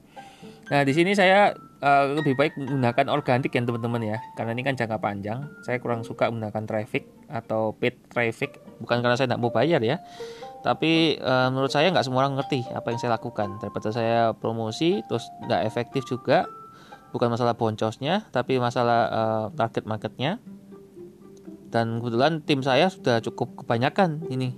Nah, 0.65 0.81
di 0.81 0.97
sini 0.97 1.13
saya 1.13 1.53
uh, 1.85 2.17
lebih 2.17 2.33
baik 2.33 2.57
menggunakan 2.57 3.05
organik 3.13 3.53
ya 3.53 3.61
teman-teman 3.61 4.01
ya, 4.01 4.17
karena 4.33 4.57
ini 4.57 4.65
kan 4.65 4.73
jangka 4.73 4.97
panjang. 4.97 5.45
Saya 5.61 5.77
kurang 5.77 6.01
suka 6.01 6.25
menggunakan 6.33 6.65
traffic 6.65 7.05
atau 7.29 7.77
paid 7.77 8.01
traffic, 8.09 8.57
bukan 8.81 9.05
karena 9.05 9.13
saya 9.13 9.29
tidak 9.29 9.45
mau 9.45 9.53
bayar 9.53 9.77
ya, 9.85 10.01
tapi 10.65 11.21
uh, 11.21 11.53
menurut 11.53 11.69
saya 11.69 11.93
nggak 11.93 12.01
semua 12.01 12.25
orang 12.25 12.41
ngerti 12.41 12.65
apa 12.73 12.89
yang 12.89 12.97
saya 12.97 13.13
lakukan. 13.13 13.61
Daripada 13.61 13.93
saya 13.93 14.33
promosi 14.33 15.05
terus 15.05 15.29
nggak 15.45 15.61
efektif 15.69 16.01
juga, 16.09 16.49
bukan 17.13 17.29
masalah 17.29 17.53
boncosnya, 17.53 18.25
tapi 18.33 18.57
masalah 18.57 18.99
uh, 19.13 19.45
target 19.53 19.85
marketnya. 19.85 20.41
Dan 21.69 22.01
kebetulan 22.01 22.41
tim 22.41 22.65
saya 22.65 22.89
sudah 22.89 23.21
cukup 23.21 23.61
kebanyakan 23.61 24.25
ini. 24.33 24.57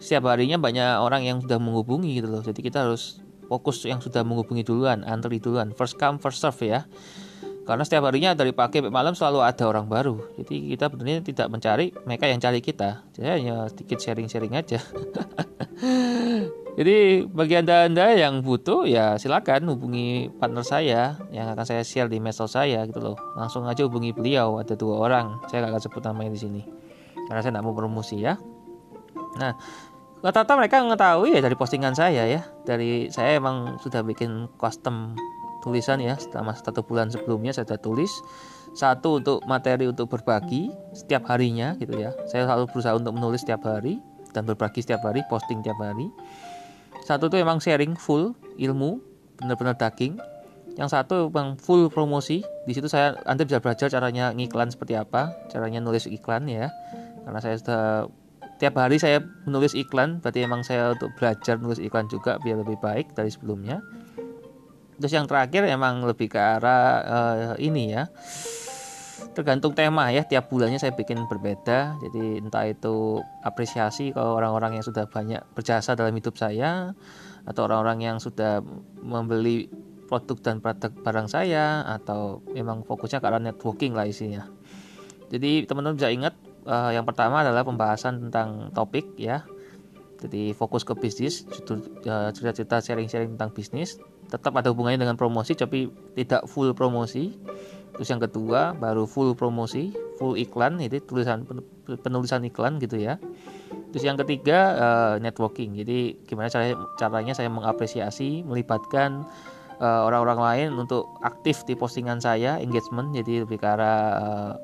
Setiap 0.00 0.32
harinya 0.32 0.56
banyak 0.56 1.02
orang 1.02 1.28
yang 1.28 1.44
sudah 1.44 1.60
menghubungi 1.60 2.22
gitu 2.22 2.28
loh. 2.30 2.40
Jadi 2.40 2.60
kita 2.64 2.86
harus 2.86 3.20
fokus 3.46 3.82
yang 3.86 4.02
sudah 4.02 4.22
menghubungi 4.26 4.66
duluan, 4.66 5.02
antri 5.06 5.38
duluan, 5.38 5.72
first 5.72 5.96
come 5.96 6.18
first 6.18 6.42
serve 6.42 6.60
ya. 6.62 6.80
Karena 7.66 7.82
setiap 7.82 8.06
harinya 8.06 8.30
dari 8.38 8.54
pagi 8.54 8.78
sampai 8.78 8.94
malam 8.94 9.18
selalu 9.18 9.42
ada 9.42 9.66
orang 9.66 9.90
baru. 9.90 10.22
Jadi 10.38 10.70
kita 10.70 10.86
benar 10.86 11.26
tidak 11.26 11.50
mencari, 11.50 11.90
mereka 12.06 12.30
yang 12.30 12.38
cari 12.38 12.62
kita. 12.62 13.02
Jadi 13.10 13.26
hanya 13.26 13.66
sedikit 13.66 13.98
sharing-sharing 13.98 14.54
aja. 14.54 14.78
Jadi 16.78 17.24
bagi 17.26 17.56
anda-anda 17.56 18.12
yang 18.12 18.44
butuh 18.44 18.84
ya 18.84 19.16
silakan 19.16 19.66
hubungi 19.72 20.28
partner 20.28 20.60
saya 20.60 21.16
yang 21.32 21.48
akan 21.56 21.64
saya 21.64 21.82
share 21.82 22.06
di 22.06 22.20
medsos 22.22 22.52
saya 22.54 22.84
gitu 22.86 23.00
loh. 23.00 23.16
Langsung 23.34 23.64
aja 23.66 23.82
hubungi 23.82 24.12
beliau 24.12 24.60
ada 24.60 24.76
dua 24.76 25.08
orang. 25.08 25.40
Saya 25.48 25.64
nggak 25.64 25.72
akan 25.72 25.82
sebut 25.82 26.02
namanya 26.04 26.30
di 26.36 26.40
sini 26.44 26.62
karena 27.26 27.40
saya 27.42 27.56
tidak 27.56 27.64
mau 27.66 27.74
promosi 27.74 28.22
ya. 28.22 28.38
Nah 29.40 29.56
rata-rata 30.24 30.56
mereka 30.56 30.80
mengetahui 30.80 31.36
ya 31.36 31.40
dari 31.44 31.56
postingan 31.56 31.92
saya 31.92 32.24
ya. 32.24 32.42
Dari 32.64 33.12
saya 33.12 33.36
emang 33.36 33.76
sudah 33.80 34.00
bikin 34.00 34.48
custom 34.56 35.16
tulisan 35.64 35.98
ya 35.98 36.14
selama 36.14 36.54
satu 36.54 36.86
bulan 36.86 37.10
sebelumnya 37.10 37.50
saya 37.50 37.66
sudah 37.66 37.80
tulis. 37.80 38.12
Satu 38.76 39.24
untuk 39.24 39.40
materi 39.48 39.88
untuk 39.88 40.12
berbagi 40.12 40.68
setiap 40.92 41.26
harinya 41.32 41.74
gitu 41.80 41.96
ya. 41.96 42.12
Saya 42.28 42.44
selalu 42.44 42.68
berusaha 42.68 42.94
untuk 42.94 43.16
menulis 43.16 43.42
setiap 43.42 43.64
hari 43.64 43.98
dan 44.36 44.44
berbagi 44.44 44.84
setiap 44.84 45.00
hari 45.04 45.24
posting 45.32 45.64
setiap 45.64 45.80
hari. 45.80 46.12
Satu 47.00 47.32
itu 47.32 47.40
emang 47.40 47.56
sharing 47.62 47.96
full 47.96 48.36
ilmu 48.60 49.00
benar-benar 49.40 49.80
daging. 49.80 50.20
Yang 50.76 50.92
satu 50.92 51.32
emang 51.32 51.56
full 51.56 51.88
promosi. 51.88 52.44
Di 52.68 52.72
situ 52.76 52.84
saya 52.92 53.16
anda 53.24 53.48
bisa 53.48 53.64
belajar 53.64 53.88
caranya 53.88 54.36
ngiklan 54.36 54.68
seperti 54.68 54.92
apa 54.92 55.32
caranya 55.48 55.80
nulis 55.80 56.04
iklan 56.04 56.44
ya. 56.44 56.68
Karena 57.24 57.40
saya 57.40 57.56
sudah 57.56 57.84
tiap 58.56 58.74
hari 58.80 58.96
saya 58.96 59.20
menulis 59.44 59.76
iklan 59.76 60.20
berarti 60.24 60.44
emang 60.44 60.64
saya 60.64 60.96
untuk 60.96 61.12
belajar 61.16 61.60
menulis 61.60 61.80
iklan 61.80 62.08
juga 62.08 62.40
biar 62.40 62.64
lebih 62.64 62.80
baik 62.80 63.12
dari 63.12 63.28
sebelumnya. 63.28 63.84
Terus 64.96 65.12
yang 65.12 65.28
terakhir 65.28 65.68
emang 65.68 66.04
lebih 66.08 66.32
ke 66.32 66.40
arah 66.40 67.04
uh, 67.04 67.54
ini 67.60 67.92
ya 67.92 68.08
tergantung 69.36 69.76
tema 69.76 70.08
ya. 70.08 70.24
Tiap 70.24 70.48
bulannya 70.48 70.80
saya 70.80 70.96
bikin 70.96 71.28
berbeda 71.28 72.00
jadi 72.00 72.40
entah 72.40 72.64
itu 72.64 73.20
apresiasi 73.44 74.16
ke 74.16 74.20
orang-orang 74.20 74.80
yang 74.80 74.84
sudah 74.84 75.04
banyak 75.04 75.44
berjasa 75.52 75.92
dalam 75.92 76.16
hidup 76.16 76.40
saya 76.40 76.96
atau 77.44 77.68
orang-orang 77.68 78.00
yang 78.02 78.16
sudah 78.16 78.64
membeli 79.04 79.68
produk 80.06 80.38
dan 80.40 80.62
produk 80.62 80.90
barang 81.02 81.28
saya 81.28 81.82
atau 81.84 82.40
memang 82.54 82.86
fokusnya 82.86 83.20
ke 83.20 83.26
arah 83.26 83.42
networking 83.42 83.92
lah 83.92 84.08
isinya. 84.08 84.48
Jadi 85.28 85.66
teman-teman 85.66 85.98
bisa 85.98 86.08
ingat 86.14 86.34
uh, 86.66 86.90
yang 86.92 87.06
pertama 87.06 87.40
adalah 87.40 87.62
pembahasan 87.62 88.28
tentang 88.28 88.74
topik 88.74 89.14
ya. 89.16 89.46
Jadi 90.16 90.56
fokus 90.56 90.80
ke 90.80 90.96
bisnis 90.96 91.44
eh, 91.44 92.30
cerita-cerita 92.32 92.80
sharing-sharing 92.80 93.36
tentang 93.36 93.52
bisnis. 93.52 94.00
Tetap 94.32 94.56
ada 94.56 94.72
hubungannya 94.72 95.04
dengan 95.04 95.14
promosi 95.14 95.52
tapi 95.52 95.92
tidak 96.16 96.48
full 96.48 96.72
promosi. 96.72 97.36
Terus 97.92 98.08
yang 98.08 98.20
kedua 98.20 98.72
baru 98.72 99.04
full 99.04 99.36
promosi 99.36 99.92
full 100.16 100.40
iklan 100.40 100.80
itu 100.80 101.04
tulisan 101.04 101.44
penulisan 102.00 102.40
iklan 102.48 102.80
gitu 102.80 102.96
ya. 102.96 103.20
Terus 103.92 104.04
yang 104.08 104.16
ketiga 104.16 104.58
uh, 104.76 105.14
networking. 105.20 105.76
Jadi 105.76 106.16
gimana 106.24 106.48
cara 106.48 106.72
caranya 106.96 107.36
saya 107.36 107.52
mengapresiasi 107.52 108.44
melibatkan 108.44 109.24
orang-orang 109.76 110.40
lain 110.40 110.68
untuk 110.80 111.04
aktif 111.20 111.60
di 111.68 111.76
postingan 111.76 112.16
saya 112.16 112.56
engagement. 112.56 113.12
Jadi 113.12 113.44
lebih 113.44 113.60
ke 113.60 113.68
arah 113.68 114.56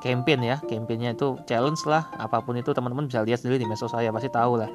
campaign 0.00 0.40
ya. 0.44 0.56
Campaignnya 0.64 1.14
itu 1.14 1.38
challenge 1.44 1.82
lah. 1.86 2.08
Apa 2.16 2.42
pun 2.42 2.56
itu 2.58 2.70
teman-teman 2.74 3.06
bisa 3.06 3.22
lihat 3.22 3.42
sendiri 3.42 3.62
di 3.62 3.66
medsos 3.66 3.92
saya 3.92 4.10
pasti 4.14 4.30
tahu 4.30 4.60
lah. 4.60 4.70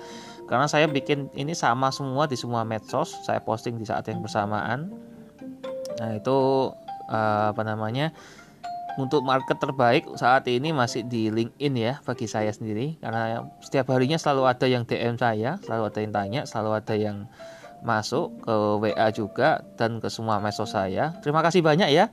Karena 0.48 0.68
saya 0.68 0.88
bikin 0.88 1.32
ini 1.34 1.56
sama 1.56 1.90
semua 1.90 2.28
di 2.28 2.36
semua 2.36 2.64
medsos. 2.64 3.12
Saya 3.24 3.40
posting 3.40 3.80
di 3.80 3.86
saat 3.88 4.08
yang 4.08 4.20
bersamaan. 4.20 4.92
Nah 6.00 6.12
itu 6.18 6.72
uh, 7.10 7.46
apa 7.52 7.62
namanya 7.64 8.12
untuk 8.94 9.26
market 9.26 9.58
terbaik 9.58 10.06
saat 10.22 10.46
ini 10.46 10.70
masih 10.70 11.02
di 11.10 11.34
LinkedIn 11.34 11.74
ya 11.74 11.94
bagi 12.06 12.30
saya 12.30 12.54
sendiri. 12.54 13.02
Karena 13.02 13.42
setiap 13.64 13.90
harinya 13.90 14.22
selalu 14.22 14.44
ada 14.46 14.66
yang 14.70 14.86
DM 14.86 15.18
saya, 15.18 15.58
selalu 15.66 15.84
ada 15.90 16.00
yang 16.00 16.14
tanya, 16.14 16.42
selalu 16.46 16.72
ada 16.78 16.94
yang 16.94 17.18
masuk 17.84 18.32
ke 18.48 18.56
WA 18.80 19.08
juga 19.12 19.62
dan 19.76 20.00
ke 20.00 20.08
semua 20.08 20.40
medsos 20.40 20.72
saya. 20.72 21.20
Terima 21.20 21.44
kasih 21.44 21.60
banyak 21.66 21.90
ya. 21.92 22.08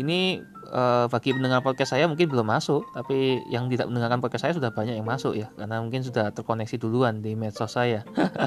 Ini 0.00 0.40
uh, 0.72 1.12
bagi 1.12 1.36
pendengar 1.36 1.60
podcast 1.60 1.92
saya 1.92 2.08
mungkin 2.08 2.32
belum 2.32 2.48
masuk, 2.48 2.88
tapi 2.96 3.44
yang 3.52 3.68
tidak 3.68 3.92
mendengarkan 3.92 4.24
podcast 4.24 4.48
saya 4.48 4.54
sudah 4.56 4.72
banyak 4.72 4.96
yang 4.96 5.04
masuk 5.04 5.36
ya 5.36 5.52
karena 5.60 5.76
mungkin 5.84 6.00
sudah 6.00 6.32
terkoneksi 6.32 6.80
duluan 6.80 7.20
di 7.20 7.36
medsos 7.36 7.76
saya. 7.76 8.00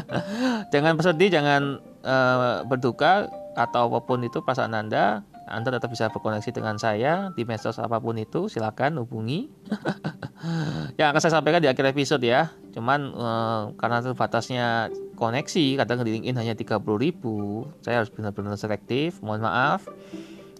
jangan 0.73 0.97
bersedih, 0.97 1.29
jangan 1.29 1.77
uh, 2.01 2.65
berduka 2.65 3.29
atau 3.53 3.85
apa 3.85 4.01
pun 4.01 4.25
itu 4.25 4.41
perasaan 4.41 4.73
Anda 4.73 5.21
anda 5.43 5.75
tetap 5.75 5.91
bisa 5.91 6.07
berkoneksi 6.07 6.55
dengan 6.55 6.79
saya 6.79 7.29
di 7.35 7.43
medsos 7.43 7.75
apa 7.77 7.99
pun 7.99 8.15
itu, 8.15 8.47
silakan 8.47 9.03
hubungi. 9.03 9.51
yang 10.99 11.11
akan 11.11 11.21
saya 11.21 11.39
sampaikan 11.39 11.59
di 11.59 11.67
akhir 11.67 11.91
episode 11.91 12.23
ya. 12.23 12.49
Cuman 12.71 13.11
eh, 13.11 13.61
karena 13.75 13.99
terbatasnya 13.99 14.87
koneksi, 15.19 15.83
kadang 15.83 16.07
di 16.07 16.15
LinkedIn 16.19 16.39
hanya 16.39 16.55
30 16.55 16.79
ribu, 16.95 17.67
saya 17.83 18.01
harus 18.01 18.09
benar-benar 18.09 18.55
selektif. 18.55 19.19
Mohon 19.19 19.51
maaf. 19.51 19.81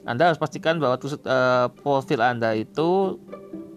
Anda 0.04 0.32
harus 0.32 0.39
pastikan 0.39 0.78
bahwa 0.78 1.00
eh, 1.00 1.68
profil 1.80 2.20
Anda 2.20 2.56
itu 2.56 3.20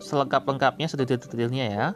selengkap-lengkapnya, 0.03 0.87
sedetail-detailnya 0.91 1.67
ya. 1.71 1.87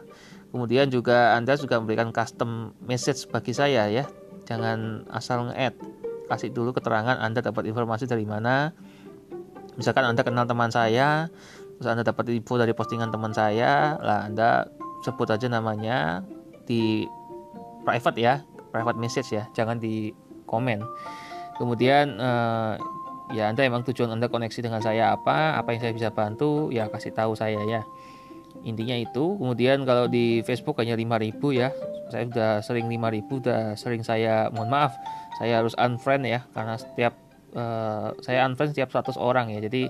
Kemudian 0.51 0.91
juga 0.91 1.35
Anda 1.35 1.55
juga 1.55 1.79
memberikan 1.79 2.11
custom 2.11 2.75
message 2.83 3.27
bagi 3.27 3.55
saya 3.55 3.87
ya. 3.87 4.07
Jangan 4.47 5.07
asal 5.11 5.51
nge-add. 5.51 5.75
Kasih 6.27 6.51
dulu 6.51 6.71
keterangan 6.75 7.19
Anda 7.19 7.43
dapat 7.43 7.67
informasi 7.67 8.07
dari 8.07 8.23
mana, 8.23 8.71
misalkan 9.75 10.03
anda 10.07 10.21
kenal 10.23 10.47
teman 10.47 10.71
saya 10.71 11.31
terus 11.77 11.87
anda 11.87 12.03
dapat 12.03 12.29
info 12.35 12.59
dari 12.59 12.75
postingan 12.75 13.09
teman 13.09 13.31
saya 13.31 13.95
lah 13.97 14.27
anda 14.27 14.67
sebut 15.01 15.31
aja 15.31 15.47
namanya 15.47 16.21
di 16.67 17.07
private 17.87 18.17
ya 18.19 18.45
private 18.69 18.99
message 18.99 19.33
ya 19.33 19.47
jangan 19.55 19.79
di 19.79 20.13
komen 20.45 20.83
kemudian 21.57 22.19
uh, 22.19 22.77
ya 23.31 23.51
anda 23.51 23.63
emang 23.63 23.83
tujuan 23.87 24.11
anda 24.11 24.27
koneksi 24.27 24.59
dengan 24.59 24.83
saya 24.83 25.15
apa 25.15 25.55
apa 25.55 25.73
yang 25.75 25.81
saya 25.81 25.93
bisa 25.95 26.09
bantu 26.11 26.69
ya 26.69 26.87
kasih 26.91 27.11
tahu 27.15 27.33
saya 27.35 27.59
ya. 27.65 27.81
Intinya 28.61 28.93
itu 28.93 29.39
kemudian 29.39 29.87
kalau 29.87 30.05
di 30.05 30.45
Facebook 30.45 30.77
hanya 30.83 30.93
5000 30.93 31.39
ya. 31.55 31.69
Saya 32.11 32.27
sudah 32.27 32.51
sering 32.59 32.85
5000 32.91 33.31
sudah 33.31 33.61
sering 33.79 34.03
saya 34.03 34.51
mohon 34.51 34.69
maaf 34.69 34.93
saya 35.39 35.63
harus 35.63 35.73
unfriend 35.79 36.27
ya. 36.27 36.39
Karena 36.51 36.75
setiap 36.77 37.13
uh, 37.55 38.13
saya 38.21 38.45
unfriend 38.45 38.75
setiap 38.75 38.91
100 38.93 39.17
orang 39.17 39.49
ya. 39.49 39.59
Jadi 39.63 39.87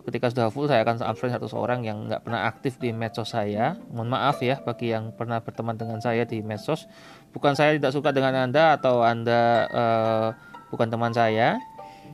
ketika 0.00 0.32
sudah 0.32 0.48
full 0.48 0.66
saya 0.66 0.82
akan 0.82 1.04
unfriend 1.04 1.36
100 1.38 1.52
orang 1.54 1.80
yang 1.84 2.08
nggak 2.08 2.24
pernah 2.24 2.48
aktif 2.48 2.80
di 2.80 2.90
medsos 2.90 3.30
saya. 3.30 3.76
Mohon 3.92 4.16
maaf 4.16 4.40
ya 4.42 4.58
bagi 4.58 4.90
yang 4.90 5.12
pernah 5.14 5.38
berteman 5.38 5.76
dengan 5.76 6.00
saya 6.02 6.26
di 6.26 6.40
medsos. 6.40 6.88
Bukan 7.30 7.54
saya 7.54 7.76
tidak 7.76 7.94
suka 7.94 8.10
dengan 8.10 8.48
anda 8.48 8.74
atau 8.74 9.04
anda 9.06 9.70
uh, 9.70 10.28
bukan 10.72 10.88
teman 10.88 11.12
saya 11.14 11.58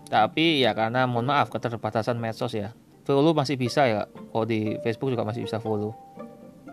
tapi 0.07 0.63
ya 0.63 0.71
karena 0.73 1.05
mohon 1.11 1.31
maaf 1.31 1.51
keterbatasan 1.51 2.19
medsos 2.19 2.55
ya. 2.55 2.75
Follow 3.07 3.35
masih 3.35 3.55
bisa 3.55 3.87
ya 3.87 4.11
kalau 4.35 4.47
di 4.47 4.79
Facebook 4.83 5.15
juga 5.15 5.23
masih 5.23 5.47
bisa 5.47 5.63
follow. 5.63 5.95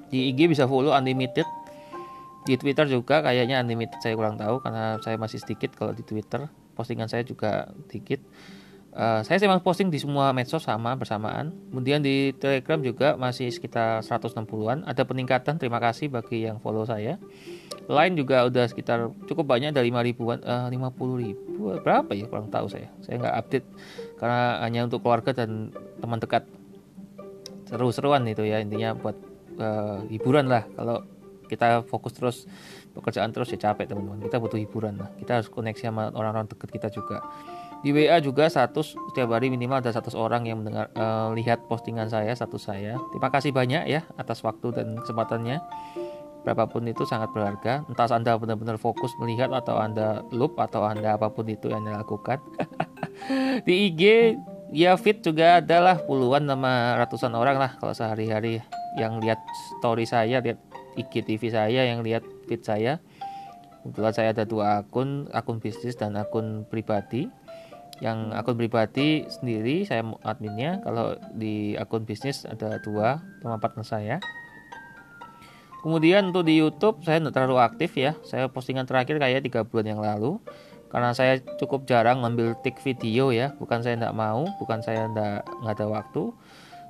Di 0.10 0.34
IG 0.34 0.50
bisa 0.50 0.65
follow 0.65 0.93
unlimited. 0.93 1.46
Di 2.43 2.60
Twitter 2.60 2.89
juga 2.89 3.24
kayaknya 3.24 3.62
unlimited 3.62 4.02
saya 4.02 4.17
kurang 4.17 4.36
tahu 4.36 4.60
karena 4.62 5.00
saya 5.02 5.15
masih 5.17 5.41
sedikit 5.41 5.74
kalau 5.78 5.93
di 5.93 6.02
Twitter. 6.02 6.50
Postingan 6.74 7.06
saya 7.06 7.22
juga 7.22 7.69
dikit 7.86 8.17
uh, 8.93 9.21
saya 9.25 9.38
memang 9.43 9.62
posting 9.62 9.89
di 9.89 9.99
semua 9.99 10.32
medsos 10.32 10.63
sama 10.63 10.93
bersamaan. 10.93 11.51
Kemudian 11.69 11.99
di 11.99 12.32
telegram 12.38 12.79
juga 12.79 13.17
masih 13.17 13.49
sekitar 13.49 14.06
160an 14.06 14.86
ada 14.86 15.01
peningkatan 15.03 15.58
terima 15.58 15.82
kasih 15.82 16.10
bagi 16.10 16.45
yang 16.45 16.62
follow 16.62 16.86
saya. 16.86 17.17
Lain 17.89 18.15
juga 18.15 18.47
udah 18.47 18.69
sekitar 18.69 19.12
cukup 19.27 19.43
banyak 19.43 19.75
dari 19.75 19.91
5 19.91 20.08
ribuan 20.08 20.39
uh, 20.45 20.71
50 20.71 21.23
ribu. 21.25 21.75
Berapa 21.84 22.15
ya 22.15 22.29
kurang 22.29 22.47
tahu 22.47 22.71
saya. 22.71 22.88
Saya 23.03 23.19
nggak 23.19 23.36
update 23.43 23.67
karena 24.21 24.63
hanya 24.63 24.79
untuk 24.88 25.03
keluarga 25.03 25.36
dan 25.36 25.73
teman 25.99 26.21
dekat. 26.21 26.47
Seru-seruan 27.67 28.23
itu 28.29 28.45
ya 28.45 28.62
intinya 28.62 28.95
buat 28.95 29.17
uh, 29.60 30.06
hiburan 30.08 30.47
lah. 30.47 30.63
Kalau 30.77 31.03
kita 31.51 31.84
fokus 31.86 32.13
terus 32.15 32.38
pekerjaan 32.93 33.34
terus 33.34 33.51
ya 33.51 33.60
capek 33.60 33.89
teman-teman. 33.89 34.21
Kita 34.23 34.38
butuh 34.39 34.58
hiburan 34.62 35.01
lah. 35.01 35.10
Kita 35.17 35.41
harus 35.41 35.49
koneksi 35.49 35.91
sama 35.91 36.13
orang-orang 36.13 36.47
dekat 36.47 36.69
kita 36.71 36.88
juga 36.93 37.19
di 37.84 37.91
WA 37.91 38.15
juga 38.24 38.48
satu 38.48 38.80
setiap 38.80 39.36
hari 39.36 39.52
minimal 39.52 39.84
ada 39.84 39.91
satu 39.91 40.15
orang 40.15 40.48
yang 40.48 40.63
mendengar 40.63 40.88
uh, 40.96 41.36
lihat 41.36 41.67
postingan 41.67 42.08
saya 42.08 42.32
satu 42.32 42.56
saya. 42.56 42.96
Terima 43.12 43.28
kasih 43.28 43.52
banyak 43.52 43.91
ya 43.91 44.08
atas 44.15 44.39
waktu 44.39 44.72
dan 44.72 44.96
kesempatannya. 45.04 45.60
Berapapun 46.48 46.88
itu 46.88 47.04
sangat 47.04 47.36
berharga. 47.36 47.84
Entah 47.91 48.08
anda 48.15 48.39
benar-benar 48.39 48.80
fokus 48.80 49.12
melihat 49.19 49.52
atau 49.52 49.76
anda 49.76 50.24
loop 50.32 50.56
atau 50.56 50.88
anda 50.88 51.19
apa 51.19 51.28
pun 51.28 51.43
itu 51.52 51.67
yang 51.67 51.84
anda 51.84 52.00
lakukan. 52.00 52.39
Di 53.67 53.91
IG 53.91 54.36
ya 54.72 54.96
fit 54.96 55.19
juga 55.19 55.60
adalah 55.60 56.00
puluhan 56.08 56.48
nama 56.48 56.96
ratusan 57.04 57.36
orang 57.36 57.60
lah 57.60 57.72
kalau 57.84 57.91
sehari-hari 57.91 58.63
yang 58.96 59.19
lihat 59.19 59.43
story 59.80 60.08
saya 60.08 60.39
lihat 60.39 60.60
IGTV 60.96 61.52
saya 61.52 61.84
yang 61.84 62.00
lihat 62.00 62.24
feed 62.48 62.63
saya. 62.63 63.04
Kebetulan 63.84 64.13
saya 64.15 64.32
ada 64.32 64.48
dua 64.48 64.80
akun 64.88 65.28
akun 65.36 65.60
bisnis 65.60 66.00
dan 66.00 66.15
akun 66.15 66.63
pribadi 66.72 67.28
yang 68.01 68.34
akun 68.34 68.58
pribadi 68.58 69.27
sendiri 69.29 69.86
saya 69.86 70.01
adminnya 70.25 70.82
kalau 70.82 71.13
di 71.36 71.77
akun 71.77 72.08
bisnis 72.08 72.47
ada 72.47 72.82
dua 72.82 73.21
teman 73.43 73.60
partner 73.62 73.86
saya. 73.86 74.17
Kemudian 75.84 76.32
untuk 76.32 76.47
di 76.47 76.63
YouTube 76.63 77.03
saya 77.03 77.19
tidak 77.19 77.36
terlalu 77.36 77.60
aktif 77.60 77.91
ya. 77.99 78.15
Saya 78.23 78.47
postingan 78.47 78.88
terakhir 78.88 79.19
kayak 79.19 79.43
tiga 79.43 79.67
bulan 79.67 79.93
yang 79.93 79.99
lalu. 79.99 80.39
Karena 80.88 81.12
saya 81.12 81.41
cukup 81.60 81.84
jarang 81.84 82.23
ngambil 82.23 82.56
tik 82.63 82.79
video 82.79 83.36
ya. 83.36 83.51
Bukan 83.60 83.84
saya 83.84 83.99
tidak 83.99 84.15
mau 84.15 84.47
bukan 84.63 84.79
saya 84.79 85.12
tidak 85.12 85.43
nggak 85.43 85.75
ada 85.75 85.88
waktu. 85.91 86.23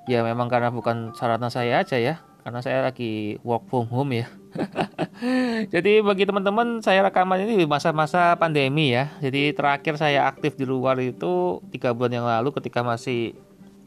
Ya 0.06 0.22
memang 0.22 0.46
karena 0.46 0.70
bukan 0.70 1.18
sarana 1.18 1.50
saya 1.50 1.82
aja 1.82 1.98
ya. 1.98 2.22
Karena 2.46 2.62
saya 2.62 2.86
lagi 2.86 3.42
work 3.42 3.66
from 3.66 3.90
home 3.90 4.14
ya. 4.14 4.30
Jadi 5.74 6.04
bagi 6.04 6.24
teman-teman 6.28 6.80
saya 6.84 7.06
rekaman 7.06 7.44
ini 7.46 7.64
di 7.64 7.68
masa-masa 7.68 8.36
pandemi 8.38 8.94
ya. 8.94 9.10
Jadi 9.20 9.54
terakhir 9.56 9.98
saya 9.98 10.30
aktif 10.30 10.56
di 10.58 10.66
luar 10.68 11.00
itu 11.00 11.64
tiga 11.74 11.92
bulan 11.96 12.14
yang 12.14 12.28
lalu 12.28 12.54
ketika 12.56 12.86
masih 12.86 13.34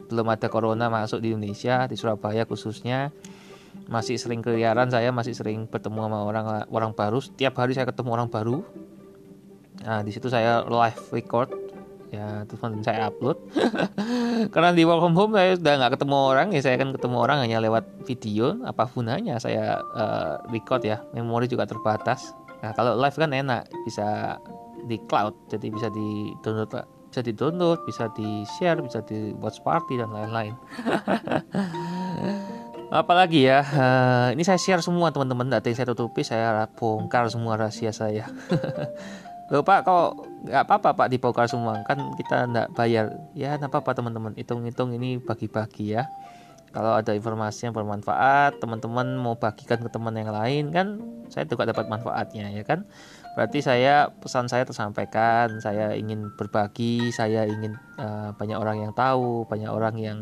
belum 0.07 0.31
ada 0.31 0.47
corona 0.47 0.87
masuk 0.87 1.19
di 1.19 1.35
Indonesia 1.35 1.87
di 1.91 1.97
Surabaya 1.99 2.47
khususnya. 2.47 3.13
Masih 3.87 4.19
sering 4.19 4.41
keliaran 4.43 4.91
saya 4.91 5.13
masih 5.15 5.37
sering 5.37 5.69
bertemu 5.69 6.09
sama 6.09 6.19
orang 6.27 6.47
orang 6.73 6.93
baru. 6.97 7.23
Setiap 7.23 7.61
hari 7.61 7.77
saya 7.77 7.87
ketemu 7.87 8.11
orang 8.17 8.29
baru. 8.33 8.65
Nah 9.85 10.03
di 10.03 10.11
situ 10.11 10.27
saya 10.33 10.65
live 10.67 11.01
record 11.13 11.53
ya 12.13 12.45
terus 12.47 12.61
saya 12.85 13.09
upload. 13.11 13.39
Karena 14.55 14.71
di 14.75 14.83
work 14.87 15.01
from 15.03 15.15
home 15.17 15.33
saya 15.35 15.57
sudah 15.59 15.75
nggak 15.81 15.93
ketemu 15.99 16.17
orang 16.17 16.49
ya 16.55 16.61
saya 16.63 16.77
kan 16.79 16.91
ketemu 16.95 17.17
orang 17.19 17.39
hanya 17.43 17.59
lewat 17.63 17.85
video 18.07 18.57
apa 18.63 18.87
gunanya 18.91 19.39
saya 19.43 19.81
uh, 19.95 20.39
record 20.51 20.83
ya 20.87 21.03
memori 21.13 21.51
juga 21.51 21.67
terbatas. 21.67 22.35
Nah 22.63 22.73
kalau 22.75 22.97
live 22.97 23.17
kan 23.17 23.31
enak 23.33 23.69
bisa 23.85 24.39
di 24.87 24.97
cloud 25.11 25.35
jadi 25.51 25.67
bisa 25.73 25.89
di 25.91 26.31
download 26.47 26.71
bisa 27.11 27.21
di 27.25 27.33
download 27.35 27.79
bisa 27.89 28.07
di 28.15 28.45
share 28.59 28.79
bisa 28.85 29.03
di 29.03 29.35
watch 29.41 29.59
party 29.65 29.99
dan 29.99 30.13
lain-lain. 30.13 30.55
Apalagi 32.87 33.51
ya 33.51 33.67
uh, 33.67 34.29
ini 34.31 34.47
saya 34.47 34.63
share 34.63 34.79
semua 34.79 35.11
teman-teman. 35.11 35.51
Yang 35.51 35.83
saya 35.83 35.91
tutupi 35.91 36.23
saya 36.23 36.71
bongkar 36.79 37.27
semua 37.27 37.59
rahasia 37.59 37.91
saya 37.91 38.31
Loh 39.47 39.63
pak 39.63 39.87
kok 39.87 40.27
nggak 40.47 40.63
apa-apa 40.67 40.89
pak 40.95 41.09
dibongkar 41.11 41.47
semua? 41.47 41.87
Kan 41.87 42.15
kita 42.19 42.51
nggak 42.51 42.69
bayar. 42.75 43.15
Ya 43.39 43.55
nggak 43.55 43.71
apa-apa 43.71 43.95
teman-teman. 43.95 44.35
Hitung-hitung 44.35 44.91
ini 44.91 45.23
bagi-bagi 45.23 45.95
ya. 45.95 46.11
Kalau 46.75 46.93
ada 46.93 47.17
informasi 47.17 47.71
yang 47.71 47.75
bermanfaat 47.75 48.61
teman-teman 48.61 49.17
mau 49.17 49.39
bagikan 49.39 49.81
ke 49.81 49.89
teman 49.89 50.13
yang 50.13 50.29
lain 50.29 50.69
kan 50.69 51.01
saya 51.33 51.49
juga 51.49 51.65
dapat 51.65 51.89
manfaatnya 51.89 52.53
ya 52.53 52.67
kan? 52.67 52.85
Berarti 53.39 53.65
saya 53.65 54.11
pesan 54.11 54.51
saya 54.51 54.67
tersampaikan. 54.67 55.63
Saya 55.63 55.95
ingin 55.95 56.35
berbagi 56.35 57.15
saya 57.15 57.47
ingin 57.47 57.79
uh, 57.97 58.35
banyak 58.35 58.59
orang 58.59 58.83
yang 58.83 58.93
tahu 58.93 59.47
banyak 59.47 59.71
orang 59.71 59.95
yang 59.97 60.19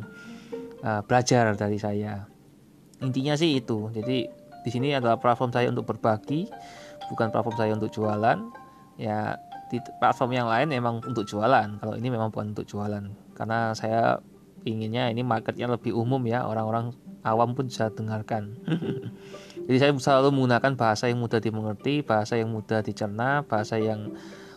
uh, 0.84 1.00
belajar 1.08 1.56
dari 1.56 1.80
saya. 1.80 2.28
Intinya 3.00 3.34
sih 3.40 3.58
itu. 3.58 3.88
Jadi 3.90 4.28
di 4.64 4.70
sini 4.70 4.92
adalah 4.92 5.16
platform 5.16 5.50
saya 5.50 5.72
untuk 5.72 5.88
berbagi 5.88 6.46
bukan 7.08 7.28
platform 7.32 7.56
saya 7.56 7.72
untuk 7.72 7.92
jualan 7.92 8.63
ya 9.00 9.38
di 9.72 9.80
platform 9.98 10.30
yang 10.36 10.48
lain 10.48 10.68
memang 10.70 11.02
untuk 11.02 11.26
jualan. 11.26 11.80
Kalau 11.80 11.94
ini 11.96 12.08
memang 12.12 12.30
bukan 12.30 12.54
untuk 12.54 12.66
jualan. 12.68 13.04
Karena 13.34 13.74
saya 13.74 14.20
inginnya 14.64 15.10
ini 15.10 15.26
marketnya 15.26 15.66
lebih 15.70 15.96
umum 15.96 16.20
ya. 16.28 16.46
Orang-orang 16.46 16.94
awam 17.26 17.56
pun 17.56 17.66
bisa 17.66 17.90
dengarkan. 17.90 18.54
Jadi 19.66 19.78
saya 19.80 19.92
selalu 19.96 20.36
menggunakan 20.36 20.76
bahasa 20.76 21.08
yang 21.08 21.24
mudah 21.24 21.40
dimengerti 21.40 22.04
bahasa 22.04 22.36
yang 22.36 22.52
mudah 22.52 22.84
dicerna 22.84 23.42
bahasa 23.48 23.80
yang 23.80 24.12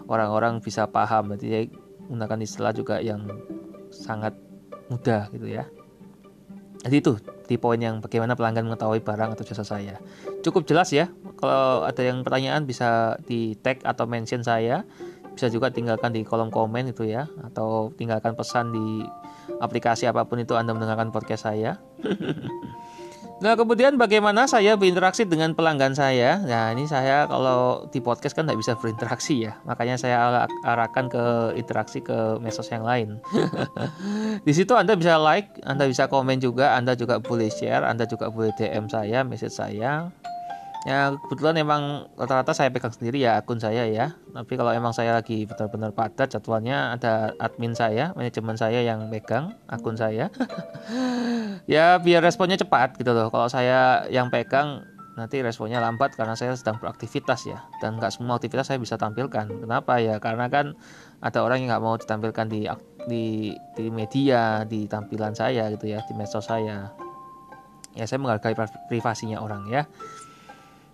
orang-orang 0.06 0.60
bisa 0.60 0.86
paham. 0.91 1.34
Jadi 1.39 1.47
saya 1.47 1.63
menggunakan 2.08 2.39
istilah 2.43 2.73
juga 2.76 3.00
yang 3.00 3.23
sangat 3.88 4.36
mudah 4.88 5.28
gitu 5.32 5.47
ya 5.47 5.67
jadi 6.88 7.04
itu 7.04 7.13
di 7.47 7.60
poin 7.60 7.76
yang 7.76 8.00
bagaimana 8.00 8.36
pelanggan 8.39 8.63
mengetahui 8.67 9.04
barang 9.04 9.36
atau 9.36 9.43
jasa 9.43 9.67
saya. 9.67 10.00
Cukup 10.43 10.63
jelas 10.63 10.91
ya. 10.95 11.12
Kalau 11.39 11.84
ada 11.84 12.02
yang 12.02 12.23
pertanyaan 12.23 12.63
bisa 12.63 13.19
di 13.28 13.60
tag 13.60 13.84
atau 13.84 14.08
mention 14.08 14.43
saya. 14.43 14.88
Bisa 15.36 15.52
juga 15.54 15.69
tinggalkan 15.69 16.15
di 16.15 16.26
kolom 16.26 16.50
komen 16.50 16.89
itu 16.89 17.06
ya 17.06 17.30
atau 17.45 17.93
tinggalkan 17.93 18.34
pesan 18.34 18.73
di 18.73 19.06
aplikasi 19.62 20.10
apa 20.10 20.26
pun 20.26 20.41
itu 20.41 20.56
Anda 20.56 20.73
mendengarkan 20.73 21.12
podcast 21.12 21.45
saya. 21.45 21.78
Nah 23.38 23.54
kemudian 23.54 24.02
bagaimana 24.02 24.50
saya 24.50 24.73
berinteraksi 24.73 25.21
dengan 25.21 25.54
pelanggan 25.54 25.93
saya? 25.93 26.41
Nah 26.41 26.73
ini 26.73 26.89
saya 26.89 27.30
kalau 27.30 27.86
di 27.93 28.02
podcast 28.02 28.34
kan 28.34 28.50
tidak 28.50 28.65
bisa 28.65 28.73
berinteraksi 28.73 29.45
ya, 29.45 29.54
makanya 29.62 29.93
saya 29.93 30.17
arahkan 30.65 31.06
ke 31.06 31.26
interaksi 31.54 32.02
ke 32.02 32.41
medsos 32.41 32.65
yang 32.73 32.82
lain. 32.82 33.21
di 34.47 34.54
situ 34.58 34.73
Anda 34.73 34.97
bisa 34.97 35.21
like, 35.21 35.62
Anda 35.69 35.86
bisa 35.86 36.10
komen 36.10 36.41
juga, 36.41 36.73
Anda 36.73 36.97
juga 36.97 37.21
boleh 37.21 37.54
share, 37.54 37.86
Anda 37.86 38.10
juga 38.10 38.34
boleh 38.34 38.58
DM 38.58 38.89
saya, 38.89 39.21
message 39.21 39.54
saya 39.54 40.10
ya 40.88 41.12
kebetulan 41.19 41.60
emang 41.60 42.08
rata-rata 42.15 42.56
saya 42.56 42.71
pegang 42.71 42.95
sendiri 42.95 43.19
ya 43.19 43.43
akun 43.43 43.60
saya 43.60 43.84
ya. 43.91 44.15
Tapi 44.32 44.56
kalau 44.56 44.71
emang 44.71 44.95
saya 44.95 45.19
lagi 45.19 45.43
benar-benar 45.43 45.91
padat 45.91 46.32
jadwalnya 46.32 46.95
ada 46.95 47.36
admin 47.43 47.76
saya 47.76 48.15
manajemen 48.15 48.56
saya 48.56 48.80
yang 48.80 49.12
pegang 49.12 49.52
akun 49.67 50.00
saya. 50.00 50.32
Ya 51.67 52.00
biar 52.00 52.23
responnya 52.23 52.56
cepat 52.56 52.95
gitu 52.95 53.12
loh. 53.12 53.28
Kalau 53.28 53.52
saya 53.52 54.08
yang 54.08 54.32
pegang 54.32 54.88
nanti 55.19 55.43
responnya 55.43 55.84
lambat 55.84 56.15
karena 56.15 56.32
saya 56.39 56.56
sedang 56.56 56.80
beraktivitas 56.80 57.43
ya. 57.43 57.67
Dan 57.84 58.00
nggak 58.00 58.15
semua 58.15 58.39
aktivitas 58.39 58.71
saya 58.71 58.80
bisa 58.80 58.95
tampilkan. 58.95 59.52
Kenapa? 59.52 60.00
Ya 60.00 60.15
karena 60.23 60.47
kan 60.47 60.80
ada 61.19 61.43
orang 61.43 61.60
yang 61.60 61.76
nggak 61.76 61.84
mau 61.84 62.00
ditampilkan 62.00 62.47
di 62.47 62.71
di 63.04 63.52
di 63.76 63.86
media 63.91 64.63
di 64.63 64.88
tampilan 64.88 65.36
saya 65.36 65.67
gitu 65.76 65.91
ya 65.91 66.00
di 66.08 66.15
medsos 66.15 66.47
saya. 66.47 66.95
Ya 68.00 68.08
saya 68.08 68.23
menghargai 68.23 68.56
privasinya 68.88 69.43
orang 69.43 69.67
ya 69.67 69.84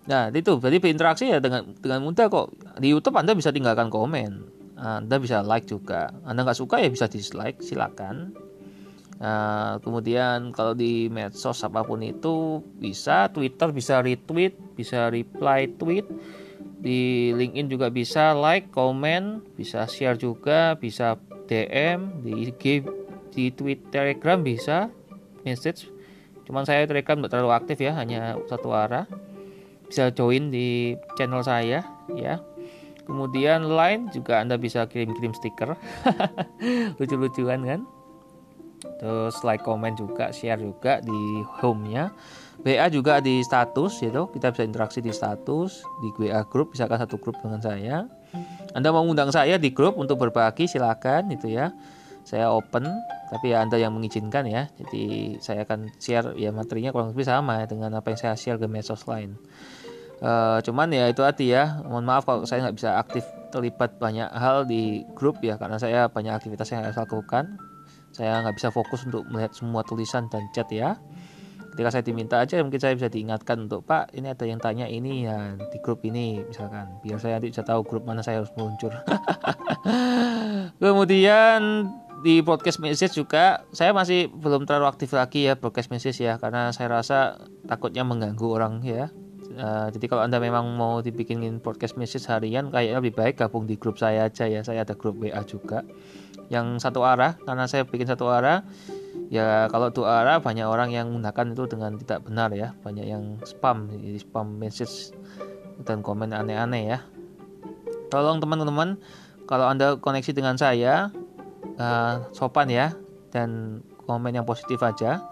Nah, 0.03 0.27
itu 0.35 0.59
berarti 0.59 0.79
berinteraksi 0.83 1.31
ya 1.31 1.39
dengan 1.39 1.71
dengan 1.79 2.03
mudah 2.03 2.27
kok. 2.27 2.51
Di 2.79 2.91
YouTube 2.91 3.15
Anda 3.15 3.31
bisa 3.31 3.55
tinggalkan 3.55 3.87
komen. 3.87 4.31
Anda 4.75 5.15
bisa 5.15 5.39
like 5.45 5.63
juga. 5.63 6.11
Anda 6.27 6.43
nggak 6.43 6.59
suka 6.59 6.83
ya 6.83 6.91
bisa 6.91 7.07
dislike, 7.07 7.63
silakan. 7.63 8.35
Nah, 9.23 9.79
kemudian 9.79 10.51
kalau 10.51 10.75
di 10.75 11.07
medsos 11.07 11.63
apa 11.63 11.87
pun 11.87 12.03
itu 12.03 12.59
bisa 12.75 13.31
Twitter 13.31 13.71
bisa 13.71 14.03
retweet, 14.03 14.59
bisa 14.75 15.07
reply 15.07 15.71
tweet. 15.79 16.03
Di 16.83 17.31
LinkedIn 17.31 17.71
juga 17.71 17.87
bisa 17.87 18.35
like, 18.35 18.67
komen, 18.75 19.55
bisa 19.55 19.87
share 19.87 20.19
juga, 20.19 20.75
bisa 20.75 21.15
DM 21.47 22.19
di 22.19 22.51
IG, 22.51 22.83
di 23.31 23.55
Twitter, 23.55 24.11
Telegram 24.11 24.43
bisa 24.43 24.91
message. 25.47 25.87
Cuman 26.43 26.67
saya 26.67 26.83
Telegram 26.83 27.23
nggak 27.23 27.31
terlalu 27.31 27.55
aktif 27.55 27.79
ya, 27.79 27.95
hanya 27.95 28.35
satu 28.51 28.75
arah 28.75 29.07
bisa 29.93 30.09
join 30.09 30.49
di 30.49 30.97
channel 31.13 31.45
saya 31.45 31.85
ya. 32.17 32.41
Kemudian 33.05 33.69
line 33.69 34.09
juga 34.09 34.41
anda 34.41 34.57
bisa 34.57 34.89
kirim-kirim 34.89 35.37
stiker. 35.37 35.77
Lucu-lucuan 36.97 37.61
kan? 37.61 37.85
Terus 38.97 39.37
like 39.45 39.61
comment 39.61 39.93
juga 39.93 40.33
share 40.33 40.57
juga 40.57 40.97
di 40.97 41.45
home 41.61 41.93
nya 41.93 42.09
WA 42.65 42.89
juga 42.89 43.21
di 43.21 43.45
status 43.45 44.01
gitu. 44.01 44.33
Kita 44.33 44.49
bisa 44.49 44.65
interaksi 44.65 44.97
di 44.97 45.13
status 45.13 45.85
di 46.01 46.09
WA 46.17 46.41
grup 46.49 46.73
misalkan 46.73 46.97
satu 46.97 47.21
grup 47.21 47.37
dengan 47.37 47.61
saya. 47.61 48.09
Anda 48.73 48.89
mau 48.89 49.05
undang 49.05 49.29
saya 49.29 49.61
di 49.61 49.69
grup 49.69 50.01
untuk 50.01 50.17
berbagi 50.17 50.65
silakan 50.65 51.29
itu 51.29 51.53
ya. 51.53 51.69
Saya 52.25 52.49
open 52.49 52.89
tapi 53.29 53.53
ya 53.53 53.61
anda 53.61 53.77
yang 53.77 53.93
mengizinkan 53.93 54.49
ya. 54.49 54.73
Jadi 54.73 55.37
saya 55.37 55.69
akan 55.69 55.93
share 56.01 56.33
ya 56.33 56.49
materinya 56.49 56.89
kurang 56.89 57.13
lebih 57.13 57.29
sama 57.29 57.61
ya 57.61 57.69
dengan 57.69 57.93
apa 57.93 58.09
yang 58.09 58.17
saya 58.17 58.33
share 58.33 58.57
ke 58.57 58.65
medsos 58.65 59.05
lain 59.05 59.37
Uh, 60.23 60.63
cuman 60.63 60.87
ya 60.87 61.11
itu 61.11 61.19
hati 61.19 61.51
ya 61.51 61.83
mohon 61.83 62.07
maaf 62.07 62.23
kalau 62.23 62.47
saya 62.47 62.63
nggak 62.63 62.79
bisa 62.79 62.95
aktif 62.95 63.27
terlibat 63.51 63.99
banyak 63.99 64.31
hal 64.31 64.63
di 64.63 65.03
grup 65.19 65.43
ya 65.43 65.59
karena 65.59 65.75
saya 65.75 66.07
banyak 66.07 66.31
aktivitas 66.31 66.71
yang 66.71 66.87
harus 66.87 66.95
lakukan. 66.95 67.59
Saya 68.15 68.39
nggak 68.39 68.55
bisa 68.55 68.71
fokus 68.71 69.03
untuk 69.03 69.27
melihat 69.27 69.51
semua 69.51 69.83
tulisan 69.83 70.31
dan 70.31 70.47
chat 70.55 70.71
ya. 70.71 70.95
Ketika 71.75 71.89
saya 71.91 72.03
diminta 72.07 72.39
aja 72.39 72.55
mungkin 72.63 72.79
saya 72.79 72.95
bisa 72.95 73.11
diingatkan 73.11 73.67
untuk 73.67 73.83
pak 73.83 74.13
ini 74.15 74.31
ada 74.31 74.45
yang 74.47 74.63
tanya 74.63 74.87
ini 74.87 75.27
ya 75.27 75.59
di 75.59 75.77
grup 75.83 75.99
ini 76.07 76.39
misalkan. 76.47 76.87
Biar 77.03 77.19
saya 77.19 77.43
nanti 77.43 77.51
bisa 77.51 77.67
tahu 77.67 77.83
grup 77.83 78.07
mana 78.07 78.23
saya 78.23 78.39
harus 78.39 78.53
meluncur. 78.55 78.95
Kemudian 80.81 81.91
di 82.23 82.39
podcast 82.39 82.79
message 82.79 83.19
juga 83.19 83.67
saya 83.75 83.91
masih 83.91 84.31
belum 84.31 84.63
terlalu 84.63 84.87
aktif 84.87 85.11
lagi 85.11 85.51
ya 85.51 85.59
podcast 85.59 85.91
message 85.91 86.23
ya 86.23 86.39
karena 86.39 86.71
saya 86.71 86.87
rasa 86.95 87.43
takutnya 87.67 88.07
mengganggu 88.07 88.47
orang 88.47 88.79
ya 88.87 89.11
Uh, 89.53 89.87
jadi 89.93 90.05
kalau 90.09 90.25
anda 90.25 90.41
memang 90.41 90.65
mau 90.73 90.99
dibikinin 90.99 91.61
podcast 91.61 91.95
message 91.95 92.25
harian, 92.25 92.73
kayaknya 92.73 92.97
lebih 92.99 93.13
baik 93.13 93.39
gabung 93.41 93.69
di 93.69 93.77
grup 93.77 94.01
saya 94.01 94.27
aja 94.27 94.49
ya. 94.49 94.65
Saya 94.65 94.85
ada 94.85 94.97
grup 94.97 95.21
WA 95.21 95.41
juga, 95.45 95.85
yang 96.49 96.81
satu 96.81 97.05
arah. 97.05 97.37
Karena 97.41 97.69
saya 97.69 97.85
bikin 97.85 98.09
satu 98.09 98.29
arah, 98.29 98.65
ya 99.29 99.69
kalau 99.69 99.93
dua 99.93 100.25
arah 100.25 100.37
banyak 100.41 100.65
orang 100.65 100.89
yang 100.89 101.13
menggunakan 101.13 101.53
itu 101.53 101.63
dengan 101.69 101.91
tidak 102.01 102.25
benar 102.25 102.49
ya. 102.51 102.73
Banyak 102.81 103.05
yang 103.05 103.37
spam, 103.45 103.89
spam 104.17 104.47
message 104.57 105.13
dan 105.85 106.01
komen 106.01 106.33
aneh-aneh 106.33 106.97
ya. 106.97 106.99
Tolong 108.09 108.41
teman-teman, 108.41 108.97
kalau 109.49 109.69
anda 109.69 109.97
koneksi 109.97 110.31
dengan 110.33 110.57
saya, 110.57 111.09
uh, 111.77 112.25
sopan 112.33 112.69
ya 112.69 112.93
dan 113.33 113.81
komen 114.05 114.35
yang 114.35 114.45
positif 114.45 114.83
aja 114.83 115.23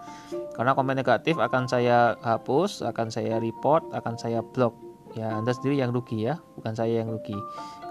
karena 0.52 0.76
komen 0.76 0.96
negatif 0.96 1.40
akan 1.40 1.64
saya 1.64 2.16
hapus, 2.20 2.84
akan 2.84 3.08
saya 3.08 3.40
report, 3.40 3.88
akan 3.96 4.14
saya 4.20 4.44
blok. 4.44 4.76
Ya, 5.12 5.28
Anda 5.28 5.52
sendiri 5.52 5.76
yang 5.76 5.92
rugi 5.92 6.24
ya, 6.24 6.40
bukan 6.56 6.72
saya 6.72 7.04
yang 7.04 7.12
rugi. 7.12 7.36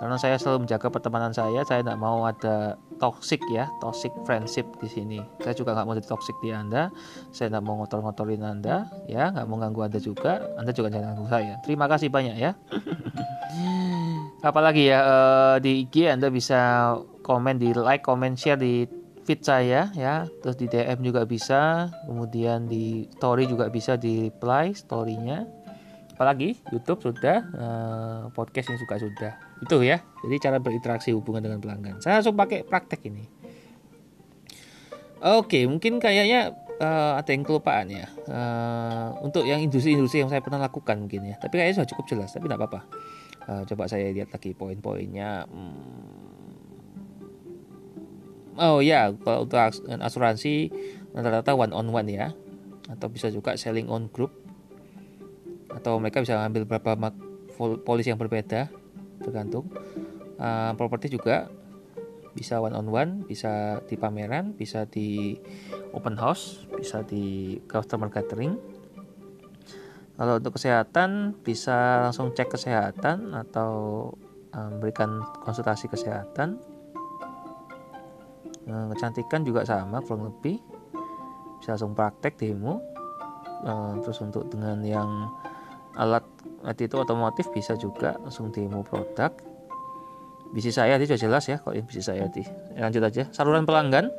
Karena 0.02 0.18
saya 0.18 0.42
selalu 0.42 0.66
menjaga 0.66 0.90
pertemanan 0.90 1.30
saya, 1.30 1.62
saya 1.62 1.86
tidak 1.86 2.02
mau 2.02 2.26
ada 2.26 2.82
toxic 2.98 3.38
ya, 3.54 3.70
toxic 3.78 4.10
friendship 4.26 4.66
di 4.82 4.90
sini. 4.90 5.20
Saya 5.38 5.54
juga 5.54 5.78
nggak 5.78 5.86
mau 5.86 5.94
jadi 5.94 6.10
toxic 6.10 6.34
di 6.42 6.50
Anda, 6.50 6.90
saya 7.30 7.54
tidak 7.54 7.62
mau 7.62 7.78
ngotor-ngotorin 7.78 8.42
Anda, 8.42 8.90
ya, 9.06 9.30
nggak 9.30 9.46
mau 9.46 9.62
ganggu 9.62 9.86
Anda 9.86 10.02
juga, 10.02 10.42
Anda 10.58 10.74
juga 10.74 10.90
jangan 10.90 11.14
ganggu 11.14 11.30
saya. 11.30 11.54
Terima 11.62 11.86
kasih 11.86 12.10
banyak 12.10 12.36
ya. 12.42 12.58
Apalagi 14.50 14.90
ya 14.90 15.00
uh, 15.06 15.56
di 15.62 15.86
IG 15.86 16.10
Anda 16.10 16.34
bisa 16.34 16.94
komen 17.22 17.62
di 17.62 17.70
like, 17.78 18.02
comment, 18.02 18.34
share 18.34 18.58
di 18.58 18.90
feed 19.24 19.42
saya 19.46 19.90
ya. 19.94 20.28
Terus 20.42 20.56
di 20.58 20.66
DM 20.68 21.00
juga 21.06 21.26
bisa 21.26 21.90
kemudian 22.06 22.66
di 22.66 23.08
story 23.18 23.46
juga 23.48 23.70
bisa 23.70 23.96
di 23.96 24.30
reply 24.30 24.74
storynya. 24.74 25.46
Apalagi 26.14 26.54
YouTube 26.70 27.02
sudah 27.02 27.38
uh, 27.58 28.22
podcast 28.34 28.70
ini 28.74 28.78
juga 28.78 28.96
sudah. 29.02 29.34
Itu 29.62 29.82
ya. 29.82 30.02
Jadi 30.22 30.36
cara 30.38 30.58
berinteraksi 30.62 31.10
hubungan 31.14 31.42
dengan 31.42 31.60
pelanggan. 31.62 31.98
Saya 32.02 32.22
langsung 32.22 32.38
pakai 32.38 32.66
praktek 32.66 33.02
ini. 33.10 33.26
Oke 35.22 35.70
mungkin 35.70 36.02
kayaknya 36.02 36.58
uh, 36.82 37.18
ada 37.22 37.30
yang 37.30 37.46
kelupaan 37.46 37.90
ya. 37.90 38.10
Uh, 38.26 39.18
untuk 39.22 39.46
yang 39.46 39.62
industri-industri 39.62 40.26
yang 40.26 40.30
saya 40.34 40.42
pernah 40.42 40.62
lakukan 40.62 40.98
mungkin 40.98 41.30
ya. 41.30 41.36
Tapi 41.38 41.58
kayaknya 41.58 41.82
sudah 41.82 41.90
cukup 41.94 42.06
jelas 42.10 42.30
tapi 42.34 42.50
tidak 42.50 42.60
apa-apa. 42.62 42.82
Uh, 43.42 43.62
coba 43.66 43.90
saya 43.90 44.14
lihat 44.14 44.30
lagi 44.30 44.54
poin-poinnya. 44.54 45.50
Hmm 45.50 46.31
oh 48.62 48.80
ya 48.80 49.10
kalau 49.26 49.50
untuk 49.50 49.58
asuransi 50.00 50.70
rata-rata 51.12 51.58
one 51.58 51.74
on 51.74 51.90
one 51.90 52.08
ya. 52.08 52.32
Atau 52.88 53.10
bisa 53.10 53.34
juga 53.34 53.58
selling 53.58 53.90
on 53.90 54.08
group. 54.14 54.32
Atau 55.74 55.98
mereka 55.98 56.22
bisa 56.22 56.38
ambil 56.40 56.70
beberapa 56.70 56.94
polis 57.82 58.06
yang 58.06 58.22
berbeda 58.22 58.70
tergantung. 59.22 59.70
Uh, 60.42 60.74
properti 60.78 61.10
juga 61.10 61.50
bisa 62.32 62.64
one 62.64 62.74
on 62.74 62.88
one 62.88 63.28
bisa 63.28 63.84
di 63.86 64.00
pameran 64.00 64.56
bisa 64.56 64.88
di 64.88 65.36
open 65.92 66.16
house 66.16 66.64
bisa 66.80 67.04
di 67.04 67.60
customer 67.68 68.08
gathering. 68.08 68.56
Kalau 70.16 70.38
untuk 70.38 70.56
kesehatan 70.56 71.36
bisa 71.42 72.08
langsung 72.08 72.32
cek 72.32 72.54
kesehatan 72.56 73.34
atau 73.36 74.14
memberikan 74.54 75.24
um, 75.24 75.28
konsultasi 75.44 75.88
kesehatan 75.88 76.60
kecantikan 78.66 79.42
juga 79.42 79.66
sama 79.66 80.02
kurang 80.06 80.30
lebih. 80.30 80.62
Bisa 81.62 81.78
langsung 81.78 81.94
praktek 81.94 82.38
demo. 82.38 82.82
Uh, 83.62 84.02
terus 84.02 84.18
untuk 84.26 84.50
dengan 84.50 84.82
yang 84.82 85.30
alat 85.94 86.26
itu 86.82 86.98
otomotif 86.98 87.50
bisa 87.54 87.78
juga 87.78 88.18
langsung 88.22 88.50
demo 88.50 88.82
produk. 88.82 89.30
Bisnis 90.52 90.76
saya 90.76 90.98
tadi 91.00 91.08
sudah 91.08 91.22
jelas 91.22 91.44
ya 91.48 91.58
kalau 91.62 91.78
ini 91.78 91.86
bisnis 91.86 92.10
saya 92.10 92.28
tadi. 92.28 92.44
Lanjut 92.78 93.02
aja. 93.06 93.24
Saluran 93.32 93.66
pelanggan. 93.66 94.10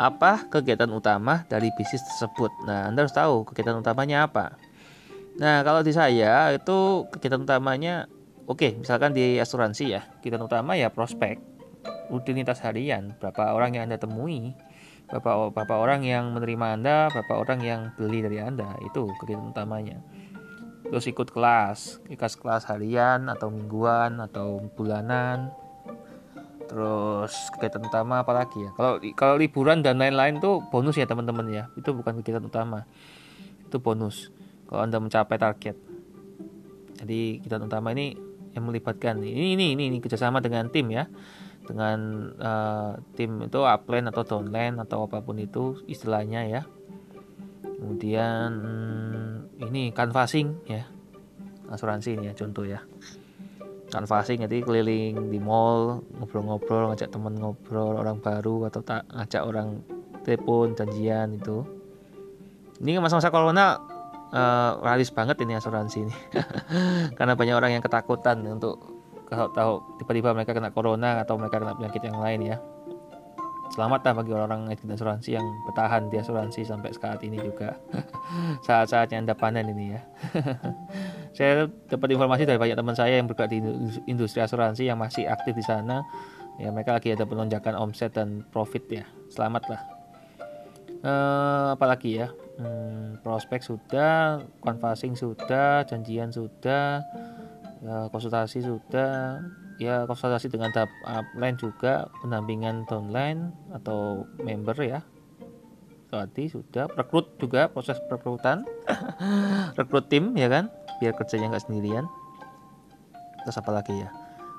Apa 0.00 0.48
kegiatan 0.48 0.88
utama 0.88 1.44
dari 1.46 1.68
bisnis 1.76 2.00
tersebut? 2.00 2.48
Nah 2.64 2.88
anda 2.88 3.04
harus 3.04 3.12
tahu 3.12 3.44
kegiatan 3.44 3.76
utamanya 3.76 4.26
apa. 4.26 4.56
Nah 5.36 5.60
kalau 5.60 5.84
di 5.84 5.92
saya 5.92 6.56
itu 6.56 7.04
kegiatan 7.12 7.44
utamanya 7.44 8.08
oke 8.48 8.58
okay, 8.58 8.70
misalkan 8.80 9.12
di 9.12 9.36
asuransi 9.36 9.84
ya 9.92 10.02
kegiatan 10.18 10.42
utama 10.42 10.74
ya 10.74 10.88
prospek 10.90 11.49
rutinitas 12.10 12.60
harian. 12.66 13.14
Berapa 13.22 13.54
orang 13.54 13.78
yang 13.78 13.86
anda 13.88 13.96
temui 13.96 14.52
berapa 15.10 15.50
berapa 15.50 15.74
orang 15.74 16.06
yang 16.06 16.30
menerima 16.38 16.66
anda 16.78 17.10
berapa 17.10 17.42
orang 17.42 17.58
yang 17.66 17.80
beli 17.98 18.22
dari 18.22 18.38
anda 18.38 18.78
itu 18.86 19.10
kegiatan 19.18 19.50
utamanya. 19.50 19.98
Terus 20.86 21.06
ikut 21.10 21.34
kelas 21.34 21.98
ikas 22.10 22.38
kelas 22.38 22.70
harian 22.70 23.26
atau 23.26 23.50
mingguan 23.50 24.22
atau 24.22 24.62
bulanan. 24.78 25.50
Terus 26.70 27.34
kegiatan 27.58 27.82
utama 27.82 28.22
apalagi 28.22 28.62
ya? 28.62 28.70
Kalau 28.78 29.02
kalau 29.18 29.34
liburan 29.34 29.82
dan 29.82 29.98
lain-lain 29.98 30.38
tuh 30.38 30.62
bonus 30.70 30.94
ya 30.94 31.10
teman-teman 31.10 31.46
ya. 31.50 31.66
Itu 31.74 31.90
bukan 31.90 32.22
kegiatan 32.22 32.46
utama. 32.46 32.86
Itu 33.66 33.82
bonus 33.82 34.30
kalau 34.70 34.86
anda 34.86 35.02
mencapai 35.02 35.38
target. 35.42 35.74
Jadi 37.02 37.42
kegiatan 37.42 37.66
utama 37.66 37.90
ini 37.90 38.14
yang 38.54 38.62
melibatkan. 38.62 39.18
Ini 39.18 39.58
ini 39.58 39.74
ini, 39.74 39.90
ini 39.90 39.98
kerjasama 39.98 40.38
dengan 40.38 40.70
tim 40.70 40.86
ya 40.94 41.10
dengan 41.64 42.30
uh, 42.40 42.92
tim 43.14 43.46
itu 43.46 43.60
upline 43.62 44.08
atau 44.10 44.22
downline 44.26 44.80
atau 44.80 45.06
apa 45.06 45.22
pun 45.22 45.38
itu 45.38 45.80
istilahnya 45.86 46.46
ya. 46.48 46.62
Kemudian 47.62 48.48
hmm, 48.60 49.64
ini 49.64 49.92
canvassing 49.96 50.60
ya 50.68 50.84
asuransi 51.70 52.18
ini 52.18 52.28
ya 52.30 52.34
contoh 52.34 52.66
ya. 52.66 52.82
Canvassing 53.90 54.46
jadi 54.46 54.62
keliling 54.62 55.34
di 55.34 55.38
mall 55.42 56.02
ngobrol-ngobrol 56.18 56.94
ngajak 56.94 57.10
teman 57.10 57.34
ngobrol 57.38 57.98
orang 57.98 58.22
baru 58.22 58.70
atau 58.70 58.82
tak 58.86 59.06
ngajak 59.10 59.42
orang 59.42 59.82
telepon 60.22 60.74
janjian 60.78 61.38
itu. 61.38 61.66
Ini 62.80 63.02
masa-masa 63.02 63.34
corona 63.34 63.76
uh, 64.30 64.78
realis 64.80 65.10
banget 65.10 65.42
ini 65.42 65.58
asuransi 65.58 66.06
ini. 66.06 66.16
Karena 67.18 67.34
banyak 67.34 67.56
orang 67.56 67.72
yang 67.78 67.84
ketakutan 67.84 68.46
untuk 68.46 68.99
kalau 69.30 69.46
tahu 69.54 69.72
tiba-tiba 70.02 70.34
mereka 70.34 70.50
kena 70.50 70.74
corona 70.74 71.22
atau 71.22 71.38
mereka 71.38 71.62
kena 71.62 71.78
penyakit 71.78 72.02
yang 72.02 72.18
lain 72.18 72.40
ya. 72.50 72.56
Selamat 73.70 74.02
lah 74.02 74.14
bagi 74.18 74.34
orang-orang 74.34 74.74
asuransi 74.74 75.38
yang 75.38 75.46
bertahan 75.70 76.10
di 76.10 76.18
asuransi 76.18 76.66
sampai 76.66 76.90
saat 76.90 77.22
ini 77.22 77.38
juga. 77.38 77.78
Saat-saatnya 78.66 79.22
anda 79.22 79.34
panen 79.38 79.70
ini 79.70 79.94
ya. 79.94 80.02
Saya 81.38 81.70
dapat 81.86 82.10
informasi 82.10 82.50
dari 82.50 82.58
banyak 82.58 82.74
teman 82.74 82.98
saya 82.98 83.22
yang 83.22 83.30
bergerak 83.30 83.54
di 83.54 83.62
industri 84.10 84.42
asuransi 84.42 84.90
yang 84.90 84.98
masih 84.98 85.30
aktif 85.30 85.54
di 85.54 85.62
sana. 85.62 86.02
Ya 86.58 86.74
mereka 86.74 86.98
lagi 86.98 87.14
ada 87.14 87.22
penonjakan 87.22 87.78
omset 87.78 88.10
dan 88.10 88.42
profit 88.50 88.82
ya. 88.90 89.06
Selamat 89.30 89.62
lah 89.70 90.00
uh, 91.04 91.74
apalagi 91.74 92.24
ya? 92.24 92.28
Hmm, 92.60 93.16
prospek 93.24 93.64
sudah 93.64 94.44
canvassing 94.60 95.16
sudah 95.16 95.88
janjian 95.88 96.28
sudah 96.28 97.00
ya, 97.84 97.96
konsultasi 98.12 98.64
sudah. 98.64 99.40
Ya 99.80 100.04
konsultasi 100.04 100.52
dengan 100.52 100.68
tahap 100.76 100.92
upline 101.08 101.56
juga 101.56 102.12
pendampingan 102.20 102.84
downline 102.84 103.52
atau 103.72 104.28
member 104.44 104.76
ya. 104.80 105.00
Tadi 106.10 106.50
sudah. 106.50 106.90
Rekrut 106.92 107.38
juga 107.40 107.70
proses 107.70 107.96
perekrutan. 108.10 108.66
Rekrut 109.78 110.10
tim 110.10 110.36
ya 110.36 110.50
kan? 110.52 110.68
Biar 111.00 111.16
kerjanya 111.16 111.54
nggak 111.54 111.64
sendirian. 111.70 112.04
Terus 113.46 113.56
apa 113.56 113.70
lagi 113.72 113.94
ya? 113.96 114.10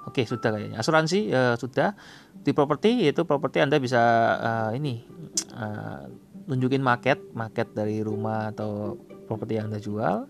Oke 0.10 0.26
sudah 0.26 0.50
kayaknya. 0.50 0.82
Asuransi 0.82 1.30
ya 1.30 1.54
sudah. 1.60 1.94
Di 2.42 2.56
properti 2.58 3.06
yaitu 3.06 3.28
properti 3.28 3.62
anda 3.62 3.78
bisa 3.78 4.02
uh, 4.42 4.72
ini 4.74 5.06
uh, 5.54 6.10
nunjukin 6.50 6.82
market 6.82 7.22
market 7.38 7.70
dari 7.78 8.02
rumah 8.02 8.50
atau 8.50 8.98
properti 9.30 9.62
yang 9.62 9.70
anda 9.70 9.78
jual. 9.78 10.26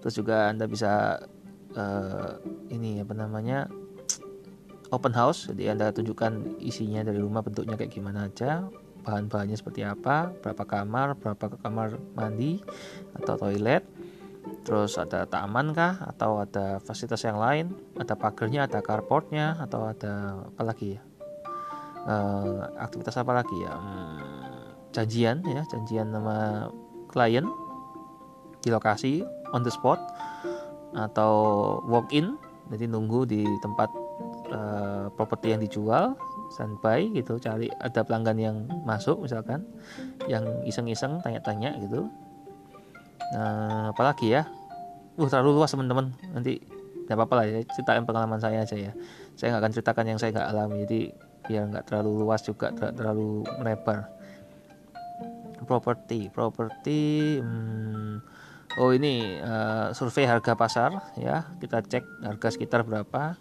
Terus 0.00 0.14
juga 0.16 0.48
anda 0.48 0.64
bisa 0.64 1.20
uh, 1.76 2.36
ini 2.72 3.00
apa 3.02 3.14
namanya 3.16 3.68
open 4.94 5.12
house. 5.12 5.48
Jadi 5.50 5.72
anda 5.72 5.92
tunjukkan 5.92 6.62
isinya 6.62 7.04
dari 7.04 7.18
rumah 7.20 7.44
bentuknya 7.44 7.76
kayak 7.76 7.92
gimana 7.92 8.28
aja 8.28 8.66
bahan-bahannya 9.02 9.58
seperti 9.58 9.82
apa 9.82 10.30
berapa 10.30 10.62
kamar 10.62 11.18
berapa 11.18 11.58
kamar 11.58 11.98
mandi 12.14 12.62
atau 13.18 13.34
toilet. 13.36 13.84
Terus 14.62 14.98
ada 14.98 15.26
taman 15.26 15.70
kah 15.74 16.02
atau 16.02 16.42
ada 16.42 16.82
fasilitas 16.82 17.22
yang 17.22 17.38
lain 17.38 17.74
ada 17.94 18.14
pagernya 18.18 18.66
ada 18.66 18.82
carportnya 18.82 19.58
atau 19.58 19.90
ada 19.90 20.46
apa 20.54 20.62
lagi 20.62 20.98
ya? 20.98 21.02
Uh, 22.02 22.66
aktivitas 22.82 23.14
apa 23.18 23.30
lagi 23.30 23.54
ya? 23.62 23.74
Hmm, 23.74 24.62
janjian 24.90 25.46
ya 25.46 25.62
janjian 25.70 26.10
sama 26.10 26.68
klien 27.10 27.46
di 28.62 28.70
lokasi 28.70 29.26
on 29.50 29.66
the 29.66 29.72
spot 29.72 29.98
atau 30.92 31.32
walk 31.88 32.12
in 32.12 32.36
jadi 32.72 32.88
nunggu 32.88 33.28
di 33.28 33.44
tempat 33.60 33.90
uh, 34.52 35.06
properti 35.12 35.52
yang 35.52 35.60
dijual 35.60 36.16
standby 36.52 37.08
gitu 37.16 37.40
cari 37.40 37.72
ada 37.80 38.04
pelanggan 38.04 38.36
yang 38.36 38.56
masuk 38.84 39.24
misalkan 39.24 39.64
yang 40.28 40.44
iseng-iseng 40.68 41.18
tanya-tanya 41.24 41.80
gitu. 41.80 42.06
Nah 43.32 43.90
apalagi 43.96 44.36
ya? 44.36 44.44
Uh 45.16 45.28
terlalu 45.28 45.56
luas 45.56 45.72
teman-teman. 45.72 46.12
Nanti 46.36 46.60
nggak 47.08 47.16
apa-apa 47.16 47.34
lah 47.42 47.44
ya 47.48 47.58
ceritain 47.72 48.04
pengalaman 48.04 48.38
saya 48.38 48.62
aja 48.62 48.76
ya. 48.76 48.92
Saya 49.34 49.56
nggak 49.56 49.62
akan 49.64 49.72
ceritakan 49.72 50.04
yang 50.12 50.18
saya 50.20 50.30
nggak 50.36 50.48
alami 50.52 50.76
jadi 50.84 51.00
biar 51.42 51.62
nggak 51.72 51.84
terlalu 51.88 52.10
luas 52.22 52.40
juga 52.44 52.70
ter 52.76 52.92
terlalu 52.92 53.42
melebar. 53.58 54.12
Properti 55.64 56.28
properti 56.28 57.00
hmm, 57.40 58.31
oh 58.80 58.90
ini 58.92 59.40
uh, 59.40 59.92
survei 59.92 60.24
harga 60.24 60.56
pasar 60.56 60.90
ya. 61.18 61.44
Kita 61.60 61.84
cek 61.84 62.04
harga 62.24 62.48
sekitar 62.48 62.86
berapa. 62.86 63.36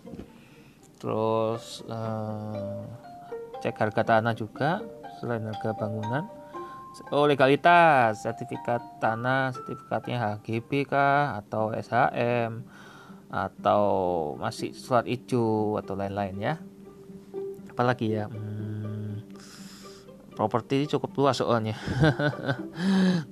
Terus 0.99 1.81
uh, 1.87 2.83
cek 3.61 3.75
harga 3.77 4.01
tanah 4.17 4.33
juga 4.37 4.81
selain 5.21 5.45
harga 5.45 5.73
bangunan. 5.77 6.25
Oh 7.15 7.23
legalitas 7.23 8.27
sertifikat 8.27 8.83
tanah 8.99 9.55
sertifikatnya 9.55 10.17
HGB 10.19 10.91
kah 10.91 11.39
atau 11.39 11.71
SHM 11.71 12.67
atau 13.31 13.85
masih 14.35 14.75
surat 14.75 15.07
hijau 15.07 15.79
atau 15.79 15.95
lain-lain 15.95 16.35
ya. 16.35 16.55
Apalagi 17.71 18.19
ya? 18.19 18.27
Hmm, 18.27 18.60
properti 20.41 20.89
cukup 20.89 21.13
luas 21.21 21.37
soalnya. 21.37 21.77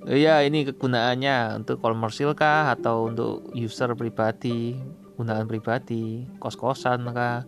Ya 0.06 0.42
ini 0.46 0.62
kegunaannya 0.62 1.58
untuk 1.62 1.82
komersil 1.82 2.38
kah? 2.38 2.70
Atau 2.70 3.10
untuk 3.10 3.50
user 3.54 3.90
pribadi 3.98 4.78
gunaan 5.18 5.50
pribadi 5.50 6.22
kos-kosan 6.38 7.10
kah? 7.10 7.42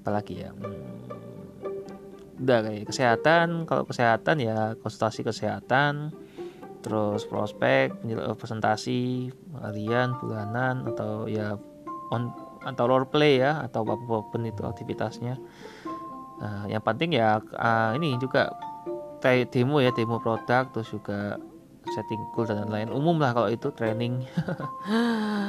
Apalagi 0.00 0.46
ya? 0.46 0.50
Hmm, 0.54 1.10
udah 2.38 2.58
kayak 2.62 2.86
kesehatan. 2.86 3.66
Kalau 3.66 3.82
kesehatan 3.84 4.36
ya 4.38 4.78
konsultasi 4.78 5.26
kesehatan. 5.26 6.14
Terus 6.80 7.28
prospek 7.28 7.92
presentasi 8.38 9.28
harian 9.60 10.16
bulanan 10.16 10.88
atau 10.88 11.28
ya 11.28 11.58
on 12.14 12.32
atau 12.60 12.84
role 12.88 13.08
play 13.08 13.40
ya 13.40 13.64
atau 13.64 13.84
apa 13.84 14.24
pun 14.28 14.44
itu 14.44 14.64
aktivitasnya 14.64 15.40
nah, 16.40 16.64
yang 16.66 16.82
penting 16.82 17.14
ya 17.14 17.38
uh, 17.38 17.92
ini 17.94 18.16
juga 18.16 18.48
demo 19.52 19.84
ya 19.84 19.92
demo 19.92 20.16
produk 20.16 20.64
terus 20.72 20.88
juga 20.88 21.36
setting 21.92 22.20
goal 22.32 22.48
dan 22.48 22.64
lain-lain. 22.68 22.92
Umum 22.92 23.16
lah 23.20 23.32
kalau 23.32 23.48
itu 23.48 23.68
training. 23.72 24.24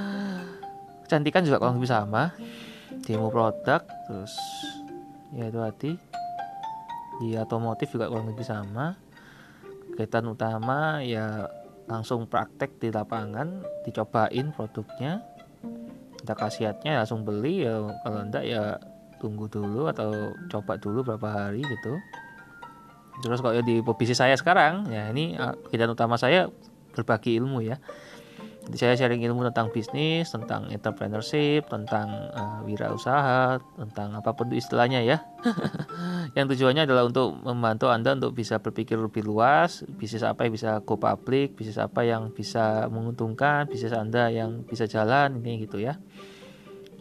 Kecantikan 1.06 1.44
juga 1.44 1.60
kalau 1.60 1.76
lebih 1.76 1.92
sama. 1.92 2.32
Demo 3.04 3.32
produk 3.32 3.82
terus 4.08 4.34
ya 5.36 5.48
itu 5.48 5.60
tadi. 5.60 5.92
Di 7.22 7.38
otomotif 7.38 7.94
juga 7.94 8.10
kurang 8.10 8.32
lebih 8.32 8.44
sama. 8.48 8.98
Kegiatan 9.94 10.26
utama 10.26 11.04
ya 11.04 11.46
langsung 11.86 12.26
praktek 12.26 12.80
di 12.82 12.90
lapangan 12.90 13.62
dicobain 13.86 14.56
produknya. 14.56 15.22
Kita 16.22 16.34
khasiatnya 16.38 17.02
langsung 17.02 17.26
beli 17.26 17.66
ya 17.66 17.82
kalau 18.06 18.20
enggak 18.24 18.46
ya 18.46 18.78
tunggu 19.22 19.46
dulu 19.46 19.86
atau 19.86 20.34
coba 20.50 20.82
dulu 20.82 21.06
berapa 21.06 21.30
hari 21.30 21.62
gitu 21.62 22.02
terus 23.22 23.38
kalau 23.46 23.62
di 23.62 23.86
posisi 23.86 24.18
saya 24.18 24.34
sekarang 24.34 24.90
ya 24.90 25.14
ini 25.14 25.38
ah, 25.38 25.54
kegiatan 25.54 25.94
utama 25.94 26.18
saya 26.18 26.50
berbagi 26.98 27.38
ilmu 27.38 27.62
ya 27.62 27.78
jadi 28.62 28.78
saya 28.78 28.94
sharing 28.94 29.26
ilmu 29.26 29.42
tentang 29.50 29.74
bisnis, 29.74 30.30
tentang 30.30 30.70
entrepreneurship, 30.70 31.66
tentang 31.66 32.08
uh, 32.30 32.62
wirausaha, 32.62 33.58
tentang 33.58 34.14
apa 34.14 34.38
pun 34.38 34.54
itu 34.54 34.62
istilahnya 34.62 35.02
ya. 35.02 35.26
yang 36.38 36.46
tujuannya 36.46 36.86
adalah 36.86 37.10
untuk 37.10 37.42
membantu 37.42 37.90
Anda 37.90 38.14
untuk 38.14 38.38
bisa 38.38 38.62
berpikir 38.62 39.02
lebih 39.02 39.26
luas, 39.26 39.82
bisnis 39.98 40.22
apa 40.22 40.46
yang 40.46 40.54
bisa 40.54 40.78
go 40.86 40.94
public, 41.02 41.58
bisnis 41.58 41.82
apa 41.82 42.06
yang 42.06 42.30
bisa 42.30 42.86
menguntungkan, 42.94 43.66
bisnis 43.66 43.98
Anda 43.98 44.30
yang 44.30 44.62
bisa 44.70 44.86
jalan 44.86 45.42
ini 45.42 45.66
gitu 45.66 45.82
ya. 45.82 45.98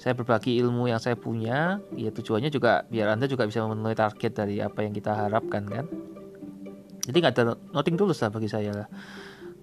Saya 0.00 0.16
berbagi 0.16 0.56
ilmu 0.64 0.88
yang 0.88 0.96
saya 0.96 1.12
punya, 1.12 1.76
ya 1.92 2.08
tujuannya 2.08 2.48
juga 2.48 2.88
biar 2.88 3.12
Anda 3.12 3.28
juga 3.28 3.44
bisa 3.44 3.60
memenuhi 3.68 3.92
target 3.92 4.32
dari 4.32 4.56
apa 4.64 4.80
yang 4.80 4.96
kita 4.96 5.12
harapkan 5.12 5.68
kan. 5.68 5.84
Jadi 7.04 7.16
nggak 7.20 7.34
ada 7.36 7.60
nothing 7.76 8.00
tulus 8.00 8.24
lah 8.24 8.32
bagi 8.32 8.48
saya 8.48 8.72
lah 8.72 8.88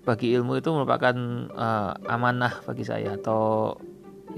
bagi 0.07 0.31
ilmu 0.31 0.55
itu 0.55 0.71
merupakan 0.71 1.11
uh, 1.51 1.91
amanah 2.07 2.63
bagi 2.63 2.88
saya 2.88 3.19
atau 3.19 3.75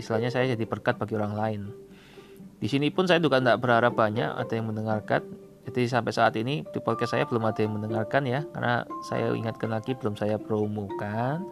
istilahnya 0.01 0.33
saya 0.33 0.57
jadi 0.57 0.65
berkat 0.65 0.97
bagi 0.97 1.13
orang 1.13 1.37
lain. 1.37 1.61
Di 2.57 2.65
sini 2.65 2.89
pun 2.89 3.05
saya 3.05 3.21
juga 3.21 3.37
tidak 3.37 3.61
berharap 3.61 3.93
banyak 3.93 4.33
ada 4.33 4.49
yang 4.49 4.65
mendengarkan. 4.65 5.21
Jadi 5.69 5.85
sampai 5.85 6.09
saat 6.09 6.33
ini 6.41 6.65
di 6.65 6.79
podcast 6.81 7.13
saya 7.13 7.29
belum 7.29 7.45
ada 7.45 7.61
yang 7.61 7.77
mendengarkan 7.77 8.25
ya, 8.25 8.41
karena 8.49 8.89
saya 9.05 9.29
ingatkan 9.37 9.69
lagi 9.69 9.93
belum 9.93 10.17
saya 10.17 10.41
promokan. 10.41 11.45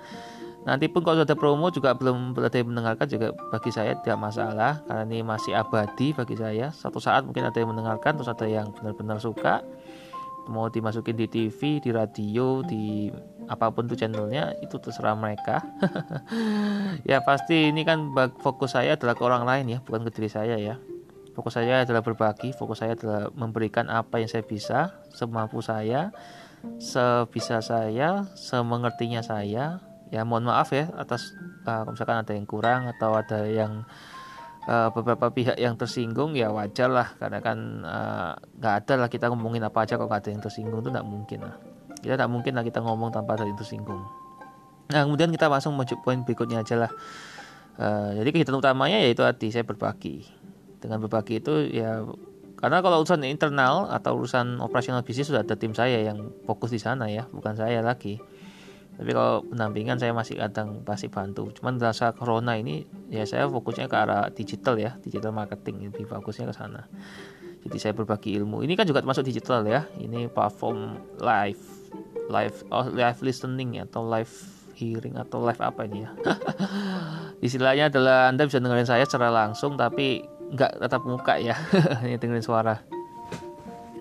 Nanti 0.68 0.92
pun 0.92 1.00
kalau 1.00 1.24
sudah 1.24 1.38
promo 1.40 1.72
juga 1.72 1.96
belum 1.96 2.36
ada 2.36 2.52
yang 2.60 2.68
mendengarkan 2.68 3.08
juga 3.08 3.32
bagi 3.56 3.72
saya 3.72 3.96
tidak 4.04 4.20
masalah 4.20 4.84
karena 4.84 5.08
ini 5.08 5.24
masih 5.24 5.56
abadi 5.56 6.12
bagi 6.12 6.36
saya. 6.36 6.76
Satu 6.76 7.00
saat 7.00 7.24
mungkin 7.24 7.48
ada 7.48 7.56
yang 7.56 7.72
mendengarkan 7.72 8.20
terus 8.20 8.28
ada 8.28 8.44
yang 8.44 8.76
benar-benar 8.76 9.24
suka 9.24 9.64
mau 10.52 10.68
dimasukin 10.72 11.16
di 11.16 11.28
TV, 11.28 11.80
di 11.84 11.92
radio, 11.92 12.64
di 12.64 13.12
apa 13.48 13.72
pun 13.72 13.88
tuh 13.88 13.96
channelnya 13.96 14.56
itu 14.60 14.76
terserah 14.76 15.16
mereka. 15.16 15.64
ya 17.10 17.24
pasti 17.24 17.72
ini 17.72 17.88
kan 17.88 18.12
fokus 18.44 18.76
saya 18.76 19.00
adalah 19.00 19.16
ke 19.16 19.24
orang 19.24 19.44
lain 19.48 19.66
ya, 19.72 19.80
bukan 19.84 20.04
ke 20.08 20.20
diri 20.20 20.28
saya 20.32 20.60
ya. 20.60 20.76
Fokus 21.32 21.54
saya 21.54 21.86
adalah 21.86 22.02
berbagi, 22.02 22.50
fokus 22.50 22.82
saya 22.82 22.98
adalah 22.98 23.30
memberikan 23.38 23.88
apa 23.94 24.18
yang 24.18 24.26
saya 24.26 24.42
bisa, 24.42 24.98
semampu 25.14 25.62
saya, 25.62 26.10
sebisa 26.82 27.62
saya, 27.62 28.26
semengertinya 28.34 29.22
saya. 29.22 29.87
Ya 30.14 30.24
mohon 30.24 30.48
maaf 30.48 30.72
ya 30.72 30.88
atas 30.96 31.36
uh, 31.68 31.84
misalkan 31.88 32.24
ada 32.24 32.32
yang 32.32 32.48
kurang 32.48 32.88
atau 32.88 33.16
ada 33.20 33.44
yang 33.44 33.84
uh, 34.68 34.90
beberapa 34.96 35.32
pihak 35.32 35.60
yang 35.60 35.76
tersinggung 35.76 36.36
ya 36.36 36.52
wajar 36.52 36.88
lah. 36.88 37.08
Karena 37.20 37.40
kan 37.44 37.58
eh, 37.84 38.32
nggak 38.60 38.74
uh, 38.74 38.80
ada 38.84 38.94
lah 38.96 39.10
kita 39.12 39.32
ngomongin 39.32 39.64
apa 39.64 39.84
aja 39.84 40.00
kalau 40.00 40.08
nggak 40.12 40.22
ada 40.28 40.32
yang 40.32 40.44
tersinggung 40.44 40.80
itu 40.80 40.90
nggak 40.92 41.08
mungkin 41.08 41.40
lah. 41.44 41.56
Kita 42.00 42.14
nggak 42.16 42.32
mungkin 42.32 42.52
lah 42.56 42.64
kita 42.64 42.80
ngomong 42.84 43.10
tanpa 43.12 43.36
ada 43.36 43.44
yang 43.48 43.58
tersinggung. 43.58 44.04
Nah 44.88 45.02
kemudian 45.04 45.30
kita 45.32 45.52
langsung 45.52 45.76
menuju 45.76 46.00
poin 46.00 46.24
berikutnya 46.24 46.64
aja 46.64 46.88
lah. 46.88 46.92
Uh, 47.78 48.16
jadi 48.18 48.30
kegiatan 48.34 48.58
utamanya 48.58 48.98
yaitu 49.04 49.24
tadi 49.24 49.52
saya 49.52 49.68
berbagi. 49.68 50.24
Dengan 50.78 51.04
berbagi 51.04 51.44
itu 51.44 51.68
ya 51.74 52.06
karena 52.58 52.82
kalau 52.82 53.06
urusan 53.06 53.22
internal 53.22 53.86
atau 53.86 54.18
urusan 54.18 54.58
operasional 54.58 55.06
bisnis 55.06 55.30
sudah 55.30 55.46
ada 55.46 55.54
tim 55.54 55.78
saya 55.78 56.02
yang 56.02 56.34
fokus 56.50 56.74
di 56.74 56.82
sana 56.82 57.06
ya 57.06 57.30
bukan 57.30 57.54
saya 57.54 57.86
lagi 57.86 58.18
tapi 58.98 59.14
kalau 59.14 59.46
pendampingan 59.46 60.02
saya 60.02 60.10
masih 60.10 60.42
kadang 60.42 60.82
pasti 60.82 61.06
bantu. 61.06 61.54
Cuman 61.54 61.78
rasa 61.78 62.18
corona 62.18 62.58
ini 62.58 62.82
ya 63.14 63.30
saya 63.30 63.46
fokusnya 63.46 63.86
ke 63.86 63.94
arah 63.96 64.34
digital 64.34 64.74
ya 64.82 64.98
digital 65.06 65.30
marketing. 65.38 65.94
Lebih 65.94 66.10
fokusnya 66.10 66.50
ke 66.50 66.56
sana. 66.58 66.90
Jadi 67.62 67.78
saya 67.78 67.94
berbagi 67.94 68.34
ilmu. 68.42 68.66
Ini 68.66 68.74
kan 68.74 68.90
juga 68.90 69.06
termasuk 69.06 69.22
digital 69.22 69.62
ya. 69.70 69.86
Ini 70.02 70.34
platform 70.34 70.98
live 71.22 71.62
live 72.28 72.58
oh, 72.74 72.90
live 72.90 73.20
listening 73.22 73.78
ya, 73.78 73.86
atau 73.86 74.02
live 74.02 74.34
hearing 74.74 75.14
atau 75.14 75.46
live 75.46 75.62
apa 75.62 75.86
ini 75.86 76.02
ya? 76.02 76.10
Istilahnya 77.46 77.94
adalah 77.94 78.34
anda 78.34 78.50
bisa 78.50 78.58
dengerin 78.58 78.90
saya 78.90 79.06
secara 79.06 79.30
langsung 79.30 79.78
tapi 79.78 80.26
nggak 80.58 80.82
tetap 80.82 81.06
muka 81.06 81.38
ya. 81.38 81.54
Ini 82.06 82.18
dengerin 82.18 82.46
suara. 82.46 82.82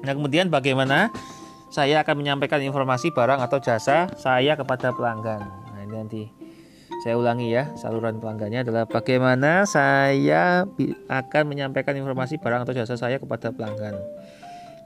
Nah 0.04 0.12
kemudian 0.16 0.48
bagaimana 0.48 1.12
saya 1.76 2.00
akan 2.00 2.24
menyampaikan 2.24 2.64
informasi 2.64 3.12
barang 3.12 3.36
atau 3.36 3.60
jasa 3.60 4.08
saya 4.16 4.56
kepada 4.56 4.96
pelanggan. 4.96 5.44
Nah, 5.44 5.80
ini 5.84 5.92
nanti 5.92 6.22
saya 7.04 7.20
ulangi 7.20 7.52
ya, 7.52 7.68
saluran 7.76 8.16
pelanggannya 8.16 8.64
adalah 8.64 8.88
bagaimana 8.88 9.68
saya 9.68 10.64
akan 11.12 11.42
menyampaikan 11.44 11.92
informasi 11.92 12.40
barang 12.40 12.64
atau 12.64 12.72
jasa 12.72 12.96
saya 12.96 13.20
kepada 13.20 13.52
pelanggan. 13.52 13.92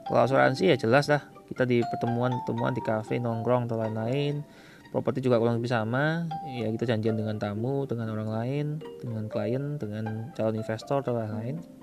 Kalau 0.03 0.19
asuransi 0.27 0.67
ya 0.67 0.75
jelas 0.75 1.07
lah, 1.07 1.23
kita 1.47 1.63
di 1.63 1.79
pertemuan-pertemuan 1.79 2.75
di 2.75 2.83
kafe, 2.83 3.23
nongkrong 3.23 3.71
atau 3.71 3.79
lain-lain. 3.79 4.43
Properti 4.91 5.23
juga 5.23 5.39
kurang 5.39 5.63
lebih 5.63 5.71
sama, 5.71 6.27
ya 6.59 6.67
kita 6.75 6.91
janjian 6.91 7.15
dengan 7.15 7.39
tamu, 7.39 7.87
dengan 7.87 8.11
orang 8.11 8.27
lain, 8.27 8.65
dengan 8.99 9.31
klien, 9.31 9.79
dengan 9.79 10.35
calon 10.35 10.59
investor 10.59 10.99
atau 10.99 11.15
lain-lain 11.15 11.80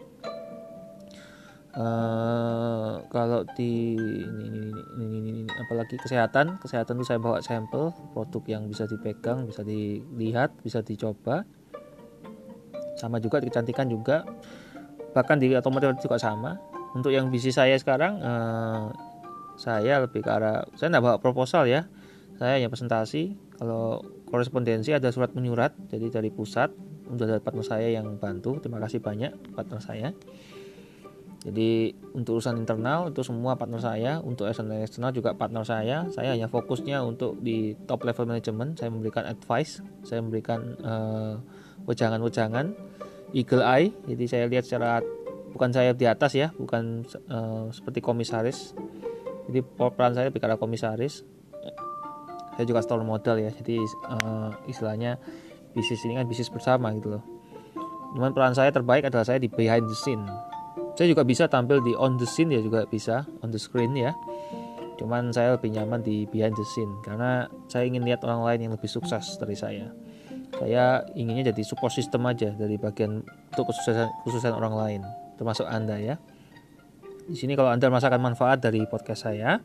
Uh, 1.78 3.06
kalau 3.06 3.46
di 3.54 3.94
ini, 3.94 4.50
ini, 4.50 4.70
ini, 4.98 5.06
ini, 5.22 5.30
ini, 5.30 5.52
apalagi 5.62 5.94
kesehatan 5.94 6.58
kesehatan 6.58 6.98
itu 6.98 7.06
saya 7.06 7.22
bawa 7.22 7.38
sampel 7.38 7.94
produk 8.10 8.42
yang 8.50 8.66
bisa 8.66 8.90
dipegang 8.90 9.46
bisa 9.46 9.62
dilihat 9.62 10.58
bisa 10.66 10.82
dicoba. 10.82 11.46
Sama 12.98 13.22
juga 13.22 13.38
kecantikan 13.38 13.86
juga. 13.86 14.26
Bahkan 15.14 15.38
di 15.38 15.54
otomotif 15.54 16.02
juga 16.02 16.18
sama. 16.18 16.58
Untuk 16.98 17.14
yang 17.14 17.30
bisnis 17.30 17.54
saya 17.54 17.78
sekarang 17.78 18.18
uh, 18.26 18.90
saya 19.54 20.02
lebih 20.02 20.26
ke 20.26 20.30
arah 20.34 20.66
saya 20.74 20.90
tidak 20.90 21.06
bawa 21.06 21.16
proposal 21.22 21.62
ya. 21.70 21.86
Saya 22.42 22.58
hanya 22.58 22.74
presentasi. 22.74 23.38
Kalau 23.54 24.02
korespondensi 24.26 24.90
ada 24.90 25.14
surat 25.14 25.30
menyurat 25.30 25.78
jadi 25.94 26.10
dari 26.10 26.34
pusat 26.34 26.74
ada 27.06 27.38
partner 27.38 27.62
saya 27.62 27.86
yang 27.86 28.18
bantu. 28.18 28.58
Terima 28.58 28.82
kasih 28.82 28.98
banyak 28.98 29.54
partner 29.54 29.78
saya 29.78 30.10
jadi 31.48 31.96
untuk 32.12 32.38
urusan 32.38 32.60
internal 32.60 33.08
itu 33.08 33.24
semua 33.24 33.56
partner 33.56 33.80
saya, 33.80 34.20
untuk 34.20 34.52
eksternal 34.52 35.16
juga 35.16 35.32
partner 35.32 35.64
saya. 35.64 36.04
Saya 36.12 36.36
hanya 36.36 36.44
fokusnya 36.44 37.00
untuk 37.00 37.40
di 37.40 37.72
top 37.88 38.04
level 38.04 38.28
management. 38.28 38.76
Saya 38.76 38.92
memberikan 38.92 39.24
advice, 39.24 39.80
saya 40.04 40.20
memberikan 40.20 40.76
uh, 40.84 41.40
wejangan-wejangan, 41.88 42.76
eagle 43.32 43.64
eye. 43.64 43.96
Jadi 44.04 44.24
saya 44.28 44.44
lihat 44.44 44.68
secara 44.68 45.00
bukan 45.56 45.72
saya 45.72 45.96
di 45.96 46.04
atas 46.04 46.36
ya, 46.36 46.52
bukan 46.52 47.08
uh, 47.32 47.72
seperti 47.72 48.04
komisaris. 48.04 48.76
Jadi 49.48 49.64
peran 49.64 50.12
saya 50.12 50.28
bicara 50.28 50.60
komisaris. 50.60 51.24
Saya 52.60 52.64
juga 52.68 52.84
store 52.84 53.08
modal 53.08 53.40
ya. 53.40 53.48
Jadi 53.48 53.80
uh, 54.04 54.52
istilahnya 54.68 55.16
bisnis 55.72 56.04
ini 56.04 56.20
kan 56.20 56.28
bisnis 56.28 56.52
bersama 56.52 56.92
gitu 56.92 57.16
loh. 57.16 57.24
Cuman 58.12 58.36
peran 58.36 58.52
saya 58.52 58.68
terbaik 58.68 59.08
adalah 59.08 59.24
saya 59.24 59.40
di 59.40 59.48
behind 59.48 59.88
the 59.88 59.96
scene 59.96 60.28
saya 60.98 61.14
juga 61.14 61.22
bisa 61.22 61.46
tampil 61.46 61.78
di 61.78 61.94
on 61.94 62.18
the 62.18 62.26
scene 62.26 62.50
ya 62.50 62.58
juga 62.58 62.82
bisa 62.90 63.22
on 63.46 63.54
the 63.54 63.60
screen 63.62 63.94
ya. 63.94 64.18
Cuman 64.98 65.30
saya 65.30 65.54
lebih 65.54 65.70
nyaman 65.70 66.02
di 66.02 66.26
behind 66.26 66.58
the 66.58 66.66
scene 66.66 66.90
karena 67.06 67.46
saya 67.70 67.86
ingin 67.86 68.02
lihat 68.02 68.26
orang 68.26 68.42
lain 68.42 68.66
yang 68.66 68.72
lebih 68.74 68.90
sukses 68.90 69.38
dari 69.38 69.54
saya. 69.54 69.94
Saya 70.58 71.06
inginnya 71.14 71.54
jadi 71.54 71.62
support 71.62 71.94
system 71.94 72.26
aja 72.26 72.50
dari 72.50 72.74
bagian 72.74 73.22
untuk 73.22 73.70
kesuksesan 73.70 74.10
kesuksesan 74.26 74.58
orang 74.58 74.74
lain 74.74 75.00
termasuk 75.38 75.70
anda 75.70 75.94
ya. 76.02 76.18
Di 77.30 77.38
sini 77.38 77.54
kalau 77.54 77.70
anda 77.70 77.86
merasakan 77.86 78.18
manfaat 78.18 78.58
dari 78.58 78.82
podcast 78.90 79.22
saya 79.22 79.62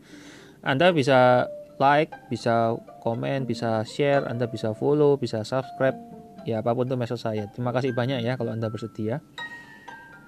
anda 0.61 0.93
bisa 0.93 1.49
like 1.81 2.13
bisa 2.29 2.77
komen 3.01 3.49
bisa 3.49 3.81
share 3.89 4.21
anda 4.29 4.45
bisa 4.45 4.77
follow 4.77 5.17
bisa 5.17 5.41
subscribe 5.41 5.97
ya 6.45 6.61
apa 6.61 6.77
pun 6.77 6.85
itu 6.85 6.93
mesej 6.93 7.17
saya. 7.17 7.49
Terima 7.49 7.73
kasih 7.73 7.89
banyak 7.97 8.21
ya 8.21 8.37
kalau 8.37 8.53
anda 8.53 8.69
bersedia 8.69 9.17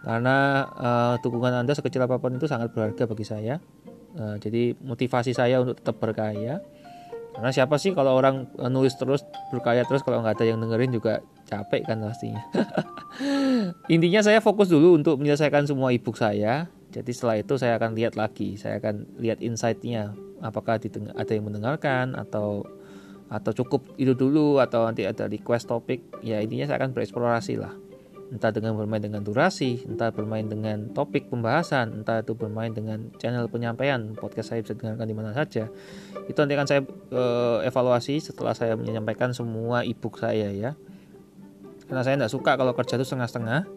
karena 0.06 0.70
uh, 0.78 1.16
dukungan 1.18 1.66
Anda 1.66 1.74
sekecil 1.74 2.06
apa 2.06 2.22
pun 2.22 2.38
itu 2.38 2.46
sangat 2.46 2.70
berharga 2.70 3.10
bagi 3.10 3.26
saya. 3.26 3.58
Uh, 4.14 4.38
jadi 4.38 4.78
motivasi 4.78 5.34
saya 5.34 5.66
untuk 5.66 5.82
tetap 5.82 5.98
berkarya. 5.98 6.62
Karena 7.34 7.50
siapa 7.50 7.82
sih 7.82 7.92
kalau 7.98 8.14
orang 8.14 8.46
uh, 8.62 8.70
nulis 8.70 8.94
terus 9.02 9.26
berkarya 9.50 9.82
terus 9.90 10.06
kalau 10.06 10.22
nggak 10.22 10.38
ada 10.38 10.46
yang 10.46 10.62
dengerin 10.62 10.94
juga 10.94 11.26
capek 11.50 11.90
kan 11.90 12.06
pastinya. 12.06 12.46
Intinya 13.98 14.22
saya 14.22 14.46
fokus 14.46 14.70
dulu 14.70 14.94
untuk 14.94 15.18
menyelesaikan 15.18 15.66
semua 15.66 15.90
ebook 15.90 16.22
saya. 16.22 16.70
Jadi 16.94 17.10
setelah 17.10 17.42
itu 17.42 17.58
saya 17.58 17.82
akan 17.82 17.98
lihat 17.98 18.14
lagi, 18.14 18.62
saya 18.62 18.78
akan 18.80 19.20
lihat 19.20 19.42
insight-nya, 19.42 20.16
apakah 20.40 20.80
ada 20.80 21.32
yang 21.34 21.44
mendengarkan 21.44 22.14
atau 22.14 22.64
atau 23.26 23.52
cukup 23.58 23.84
itu 23.98 24.14
dulu 24.14 24.62
atau 24.62 24.86
nanti 24.86 25.02
ada 25.02 25.26
request 25.26 25.66
topik. 25.66 26.06
Ya 26.22 26.46
intinya 26.46 26.70
saya 26.70 26.78
akan 26.78 26.94
bereksplorasi 26.94 27.58
lah 27.58 27.74
entah 28.34 28.50
dengan 28.50 28.74
bermain 28.74 29.02
dengan 29.02 29.22
durasi, 29.22 29.86
entah 29.86 30.10
bermain 30.10 30.46
dengan 30.46 30.90
topik 30.92 31.30
pembahasan, 31.30 32.02
entah 32.02 32.26
itu 32.26 32.34
bermain 32.34 32.74
dengan 32.74 33.14
channel 33.22 33.46
penyampaian 33.46 34.18
podcast 34.18 34.54
saya 34.54 34.66
bisa 34.66 34.74
dengarkan 34.74 35.06
di 35.06 35.16
mana 35.16 35.32
saja. 35.32 35.70
Itu 36.26 36.38
nanti 36.42 36.54
akan 36.58 36.68
saya 36.68 36.82
uh, 37.14 37.62
evaluasi 37.62 38.18
setelah 38.18 38.58
saya 38.58 38.74
menyampaikan 38.74 39.30
semua 39.32 39.86
ebook 39.86 40.18
saya 40.18 40.50
ya. 40.50 40.74
Karena 41.86 42.02
saya 42.02 42.18
tidak 42.18 42.34
suka 42.34 42.58
kalau 42.58 42.74
kerja 42.74 42.98
itu 42.98 43.06
setengah-setengah 43.06 43.70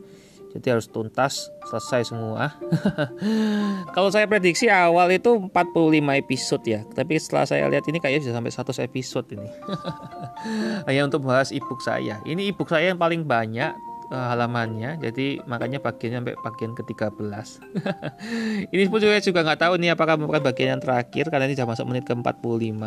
jadi 0.57 0.76
harus 0.76 0.88
tuntas 0.88 1.53
selesai 1.68 2.09
semua 2.09 2.57
kalau 3.94 4.09
saya 4.09 4.24
prediksi 4.24 4.72
awal 4.72 5.12
itu 5.12 5.28
45 5.53 5.53
episode 6.24 6.64
ya 6.64 6.80
tapi 6.88 7.20
setelah 7.20 7.44
saya 7.44 7.68
lihat 7.68 7.84
ini 7.84 8.01
kayaknya 8.01 8.20
bisa 8.24 8.32
sampai 8.32 8.53
100 8.80 8.88
episode 8.88 9.28
ini 9.36 9.49
hanya 10.88 11.05
untuk 11.05 11.28
bahas 11.28 11.53
ebook 11.53 11.84
saya 11.84 12.24
ini 12.24 12.49
ebook 12.49 12.72
saya 12.72 12.96
yang 12.96 13.01
paling 13.01 13.28
banyak 13.28 13.76
uh, 14.11 14.26
halamannya. 14.34 15.00
Jadi 15.00 15.40
makanya 15.44 15.78
bagiannya 15.80 16.18
sampai 16.24 16.36
bagian 16.40 16.72
ke-13 16.76 17.48
ini 18.74 18.84
pun 18.88 18.98
juga 19.00 19.20
juga 19.20 19.40
nggak 19.44 19.61
tahu 19.61 19.74
nih 19.80 19.92
apakah 19.94 20.16
merupakan 20.16 20.50
bagian 20.52 20.78
yang 20.78 20.82
terakhir 20.82 21.28
karena 21.28 21.48
ini 21.48 21.54
sudah 21.56 21.68
masuk 21.68 21.86
menit 21.88 22.04
ke-45 22.09 22.82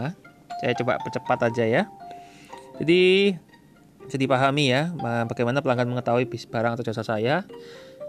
saya 0.62 0.78
coba 0.78 1.02
percepat 1.02 1.40
aja 1.50 1.66
ya. 1.66 1.84
Jadi 2.78 3.34
bisa 4.06 4.18
dipahami 4.18 4.70
ya 4.70 4.94
bagaimana 5.26 5.62
pelanggan 5.66 5.90
mengetahui 5.90 6.30
barang 6.30 6.78
atau 6.78 6.86
jasa 6.86 7.02
saya. 7.02 7.42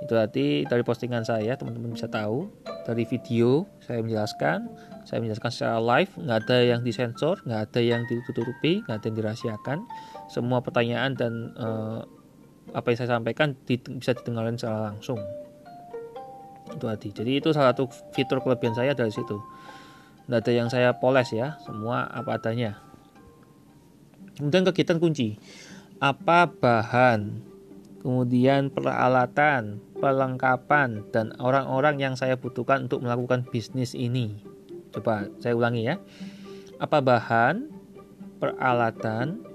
Itu 0.04 0.18
tadi 0.18 0.66
dari 0.68 0.82
postingan 0.84 1.24
saya 1.24 1.56
teman-teman 1.56 1.96
bisa 1.96 2.12
tahu. 2.12 2.52
Dari 2.84 3.08
video 3.08 3.64
saya 3.80 4.04
menjelaskan. 4.04 4.68
Saya 5.08 5.18
menjelaskan 5.24 5.50
secara 5.50 5.78
live 5.80 6.12
nggak 6.20 6.38
ada 6.46 6.58
yang 6.62 6.80
disensor 6.84 7.40
nggak 7.42 7.72
ada 7.72 7.80
yang 7.80 8.04
ditutupi 8.04 8.84
nggak 8.84 9.00
ada 9.00 9.06
yang 9.08 9.16
dirahasiakan. 9.16 9.78
Semua 10.28 10.60
pertanyaan 10.60 11.16
dan 11.16 11.56
uh, 11.56 12.04
apa 12.70 12.94
yang 12.94 12.98
saya 13.02 13.10
sampaikan 13.18 13.58
bisa 13.66 14.14
didengarkan 14.14 14.54
secara 14.54 14.78
langsung. 14.94 15.18
Itu 16.70 16.86
tadi. 16.86 17.08
Jadi 17.10 17.32
itu 17.42 17.50
salah 17.50 17.74
satu 17.74 17.90
fitur 18.14 18.38
kelebihan 18.40 18.78
saya 18.78 18.94
dari 18.94 19.10
situ. 19.10 19.42
Nggak 20.30 20.40
ada 20.46 20.52
yang 20.54 20.68
saya 20.70 20.94
poles 20.96 21.34
ya 21.34 21.58
semua 21.66 22.06
apa 22.06 22.38
adanya. 22.38 22.78
Kemudian 24.38 24.64
kegiatan 24.64 25.02
kunci. 25.02 25.36
Apa 26.02 26.50
bahan, 26.50 27.42
kemudian 28.02 28.74
peralatan, 28.74 29.78
perlengkapan, 30.02 31.06
dan 31.14 31.30
orang-orang 31.38 32.02
yang 32.02 32.14
saya 32.18 32.34
butuhkan 32.34 32.90
untuk 32.90 33.06
melakukan 33.06 33.46
bisnis 33.46 33.94
ini. 33.94 34.34
Coba 34.90 35.30
saya 35.38 35.54
ulangi 35.54 35.86
ya. 35.86 36.02
Apa 36.82 36.98
bahan, 36.98 37.70
peralatan, 38.42 39.46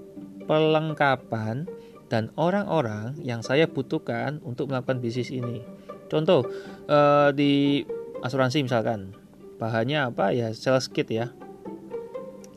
perlengkapan, 0.48 1.68
dan 2.08 2.32
orang-orang 2.40 3.20
yang 3.20 3.44
saya 3.44 3.68
butuhkan 3.68 4.40
untuk 4.42 4.72
melakukan 4.72 4.98
bisnis 5.04 5.28
ini. 5.28 5.60
Contoh 6.08 6.48
eh, 6.88 7.30
di 7.36 7.84
asuransi 8.24 8.64
misalkan, 8.64 9.12
bahannya 9.60 10.08
apa? 10.08 10.32
Ya 10.32 10.50
sales 10.56 10.88
kit 10.88 11.12
ya. 11.12 11.30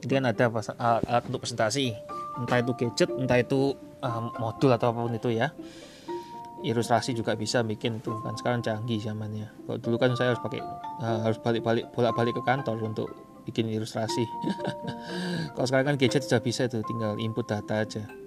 Ini 0.02 0.10
kan 0.18 0.26
ada 0.26 0.49
alat 0.80 1.24
untuk 1.30 1.45
presentasi. 1.45 1.93
Entah 2.41 2.58
itu 2.64 2.74
gadget 2.74 3.10
entah 3.14 3.38
itu 3.38 3.78
uh, 4.02 4.34
modul 4.41 4.74
atau 4.74 4.89
apa 4.89 5.06
pun 5.06 5.14
itu 5.14 5.30
ya. 5.30 5.54
Ilustrasi 6.66 7.14
juga 7.14 7.38
bisa 7.38 7.62
bikin 7.62 8.02
tuh 8.02 8.18
kan. 8.26 8.34
Sekarang 8.34 8.66
canggih 8.66 8.97
zamannya. 8.97 9.54
Kalau 9.68 9.78
dulu 9.78 10.02
kan 10.02 10.18
saya 10.18 10.34
harus 10.34 10.41
pakai 10.41 10.62
uh, 11.06 11.20
harus 11.22 11.38
balik-balik 11.38 11.93
bolak-balik 11.93 12.34
ke 12.34 12.41
kantor 12.41 12.82
untuk 12.82 13.14
bikin 13.45 13.70
ilustrasi. 13.70 14.26
Kalau 15.54 15.68
sekarang 15.70 15.93
kan 15.93 15.95
gadget 16.02 16.26
sudah 16.26 16.41
bisa 16.41 16.66
itu 16.66 16.82
tinggal 16.82 17.22
input 17.22 17.45
data 17.45 17.86
aja 17.86 18.20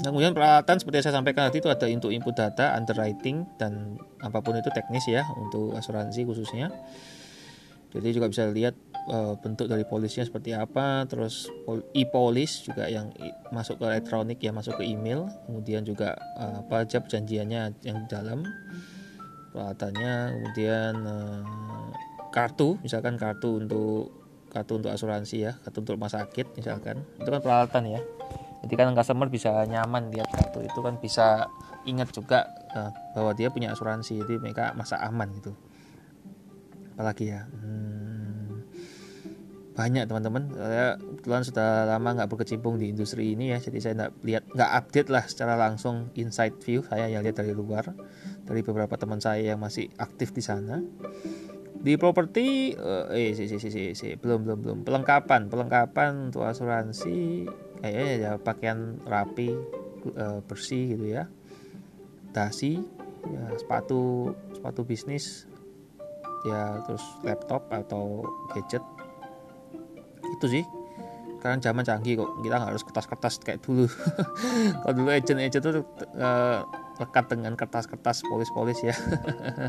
nah, 0.00 0.08
kemudian 0.08 0.32
peralatan 0.32 0.80
seperti 0.80 1.02
yang 1.02 1.06
saya 1.10 1.16
sampaikan 1.20 1.48
tadi 1.48 1.60
itu 1.60 1.68
ada 1.68 1.86
untuk 1.88 2.10
input 2.10 2.32
data 2.32 2.72
underwriting 2.76 3.44
dan 3.60 4.00
apa 4.24 4.40
pun 4.40 4.56
itu 4.56 4.72
teknis 4.72 5.04
ya 5.08 5.26
untuk 5.36 5.76
asuransi 5.76 6.24
khususnya. 6.24 6.72
Jadi 7.92 8.08
juga 8.16 8.32
bisa 8.32 8.48
lihat 8.48 8.72
uh, 9.12 9.36
bentuk 9.36 9.68
dari 9.68 9.84
polisnya 9.84 10.24
seperti 10.24 10.56
apa 10.56 11.04
terus 11.04 11.52
e-polis 11.92 12.64
juga 12.64 12.88
yang 12.88 13.12
masuk 13.52 13.76
ke 13.76 13.84
elektronik 13.84 14.38
ya 14.40 14.48
masuk 14.48 14.80
ke 14.80 14.84
email 14.88 15.28
kemudian 15.44 15.84
juga 15.84 16.16
uh, 16.40 16.64
apa 16.64 16.88
aja 16.88 17.04
perjanjiannya 17.04 17.84
yang 17.84 17.96
di 18.00 18.08
dalam 18.08 18.48
peralatannya 19.52 20.14
kemudian 20.40 20.94
uh, 21.04 21.44
kartu 22.32 22.80
misalkan 22.80 23.20
kartu 23.20 23.60
untuk 23.60 24.08
kartu 24.48 24.80
untuk 24.80 24.92
asuransi 24.92 25.36
ya 25.48 25.52
kartu 25.60 25.84
untuk 25.84 26.00
rumah 26.00 26.12
sakit 26.12 26.56
misalkan. 26.56 27.04
Itu 27.20 27.28
kan 27.28 27.40
peralatan 27.44 27.84
ya 27.88 28.00
jadi 28.62 28.74
kan 28.78 28.94
customer 28.94 29.26
bisa 29.26 29.66
nyaman 29.66 30.14
lihat 30.14 30.30
kartu 30.30 30.62
itu 30.62 30.78
kan 30.78 30.94
bisa 31.02 31.50
ingat 31.82 32.14
juga 32.14 32.46
uh, 32.70 32.94
bahwa 33.14 33.34
dia 33.34 33.50
punya 33.50 33.74
asuransi. 33.74 34.22
Jadi 34.22 34.38
mereka 34.38 34.70
masa 34.78 35.02
aman 35.02 35.26
gitu. 35.34 35.50
Apalagi 36.94 37.34
ya 37.34 37.50
hmm, 37.50 38.62
banyak 39.74 40.06
teman-teman. 40.06 40.54
Saya 40.54 40.94
kebetulan 40.94 41.42
sudah 41.42 41.68
lama 41.90 42.08
nggak 42.22 42.30
berkecimpung 42.30 42.78
di 42.78 42.94
industri 42.94 43.34
ini 43.34 43.50
ya. 43.50 43.58
Jadi 43.58 43.78
saya 43.82 43.94
nggak 43.98 44.12
lihat 44.22 44.44
nggak 44.54 44.70
update 44.78 45.10
lah 45.10 45.24
secara 45.26 45.58
langsung 45.58 46.14
inside 46.14 46.54
view. 46.62 46.86
Saya 46.86 47.10
yang 47.10 47.26
lihat 47.26 47.42
dari 47.42 47.50
luar 47.50 47.90
dari 48.46 48.62
beberapa 48.62 48.94
teman 48.94 49.18
saya 49.18 49.42
yang 49.42 49.58
masih 49.58 49.90
aktif 49.98 50.30
di 50.30 50.42
sana. 50.42 50.78
Di 51.82 51.98
properti 51.98 52.78
eh, 52.78 53.06
eh 53.10 53.30
si, 53.34 53.50
si, 53.50 53.58
si, 53.58 53.74
si, 53.74 53.82
si, 53.98 54.14
belum 54.14 54.46
belum 54.46 54.58
belum. 54.62 54.78
Pelengkapan 54.86 55.50
pelengkapan 55.50 56.30
untuk 56.30 56.46
asuransi 56.46 57.50
kayaknya 57.82 58.06
ya 58.14 58.32
pakaian 58.38 59.02
rapi 59.02 59.58
eh, 60.14 60.38
bersih 60.46 60.94
gitu 60.94 61.06
ya. 61.10 61.26
Dasi 62.30 62.78
ya, 63.26 63.44
sepatu 63.58 64.32
sepatu 64.54 64.86
bisnis. 64.86 65.50
Ya 66.46 66.78
terus 66.86 67.02
laptop 67.26 67.66
atau 67.74 68.22
gadget. 68.54 68.82
Itu 70.38 70.46
sih. 70.46 70.64
Sekarang 71.38 71.58
zaman 71.58 71.82
canggih 71.82 72.22
kok. 72.22 72.30
Kita 72.38 72.54
nggak 72.54 72.70
harus 72.70 72.86
kertas-kertas 72.86 73.34
kayak 73.42 73.60
dulu. 73.66 73.90
Kalau 74.86 74.94
dulu 74.94 75.10
agent-agent 75.10 75.62
tuh 75.62 75.82
uh, 76.18 76.62
lekat 77.02 77.34
dengan 77.34 77.58
kertas-kertas 77.58 78.22
polis-polis 78.30 78.78
ya. 78.86 78.94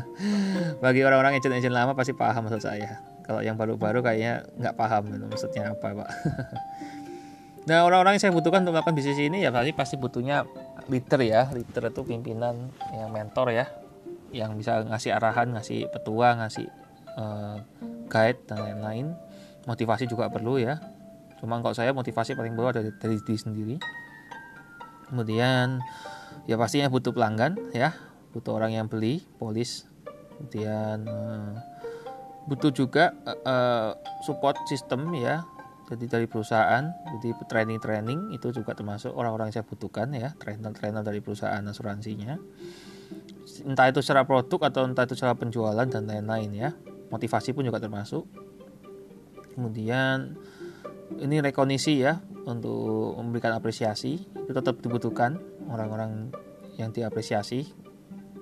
Bagi 0.82 1.02
orang-orang 1.02 1.42
agent-agent 1.42 1.74
lama 1.74 1.98
pasti 1.98 2.14
paham 2.14 2.46
maksud 2.46 2.62
saya. 2.62 3.02
Kalau 3.24 3.40
yang 3.40 3.56
baru-baru 3.56 4.04
kayaknya 4.04 4.44
nggak 4.60 4.76
paham 4.76 5.08
maksudnya 5.32 5.72
apa 5.72 5.96
pak 5.96 6.08
nah 7.64 7.84
orang-orang 7.88 8.20
yang 8.20 8.22
saya 8.28 8.32
butuhkan 8.36 8.60
untuk 8.64 8.76
melakukan 8.76 8.96
bisnis 8.96 9.16
ini 9.16 9.40
ya 9.40 9.48
pasti 9.48 9.72
pasti 9.72 9.94
butuhnya 9.96 10.44
leader 10.88 11.20
ya. 11.24 11.48
Leader 11.52 11.90
itu 11.90 12.02
pimpinan 12.04 12.72
yang 12.92 13.10
mentor 13.12 13.52
ya. 13.52 13.66
Yang 14.34 14.50
bisa 14.64 14.82
ngasih 14.84 15.10
arahan 15.14 15.54
ngasih 15.54 15.88
petua 15.88 16.36
ngasih 16.38 16.66
uh, 17.16 17.56
guide 18.10 18.40
dan 18.48 18.58
lain-lain. 18.60 19.06
Motivasi 19.64 20.04
juga 20.10 20.28
perlu 20.28 20.60
ya. 20.60 20.80
Cuma 21.40 21.60
kalau 21.60 21.76
saya 21.76 21.92
motivasi 21.96 22.36
paling 22.36 22.52
perlu 22.56 22.70
dari, 22.72 22.90
dari 23.00 23.16
diri 23.20 23.38
sendiri. 23.38 23.76
Kemudian 25.08 25.80
ya 26.48 26.56
pastinya 26.60 26.90
butuh 26.90 27.14
pelanggan 27.14 27.56
ya. 27.72 27.94
Butuh 28.34 28.52
orang 28.58 28.74
yang 28.74 28.86
beli 28.90 29.24
polis. 29.38 29.86
Kemudian 30.36 31.06
uh, 31.06 31.54
butuh 32.44 32.74
juga 32.74 33.14
uh, 33.24 33.96
support 34.26 34.58
system 34.68 35.14
ya 35.16 35.46
jadi 35.84 36.04
dari 36.08 36.26
perusahaan 36.26 36.84
jadi 37.20 37.36
training 37.44 37.80
training 37.80 38.20
itu 38.32 38.48
juga 38.56 38.72
termasuk 38.72 39.12
orang-orang 39.12 39.52
yang 39.52 39.60
saya 39.60 39.66
butuhkan 39.68 40.08
ya 40.16 40.32
trainer 40.40 40.72
trainer 40.72 41.04
dari 41.04 41.20
perusahaan 41.20 41.60
asuransinya. 41.60 42.40
Entah 43.68 43.92
itu 43.92 44.00
secara 44.00 44.24
produk 44.24 44.72
atau 44.72 44.88
entah 44.88 45.04
itu 45.04 45.12
secara 45.12 45.36
penjualan 45.36 45.84
dan 45.84 46.08
lain-lain 46.08 46.50
ya 46.56 46.70
motivasi 47.12 47.52
pun 47.52 47.68
juga 47.68 47.78
termasuk. 47.78 48.24
Kemudian 49.52 50.34
ini 51.20 51.38
rekonisi 51.44 52.00
ya 52.00 52.18
untuk 52.48 53.20
memberikan 53.20 53.52
apresiasi 53.54 54.24
itu 54.24 54.52
tetap 54.52 54.80
dibutuhkan 54.80 55.36
orang-orang 55.68 56.32
yang 56.80 56.90
diapresiasi 56.90 57.70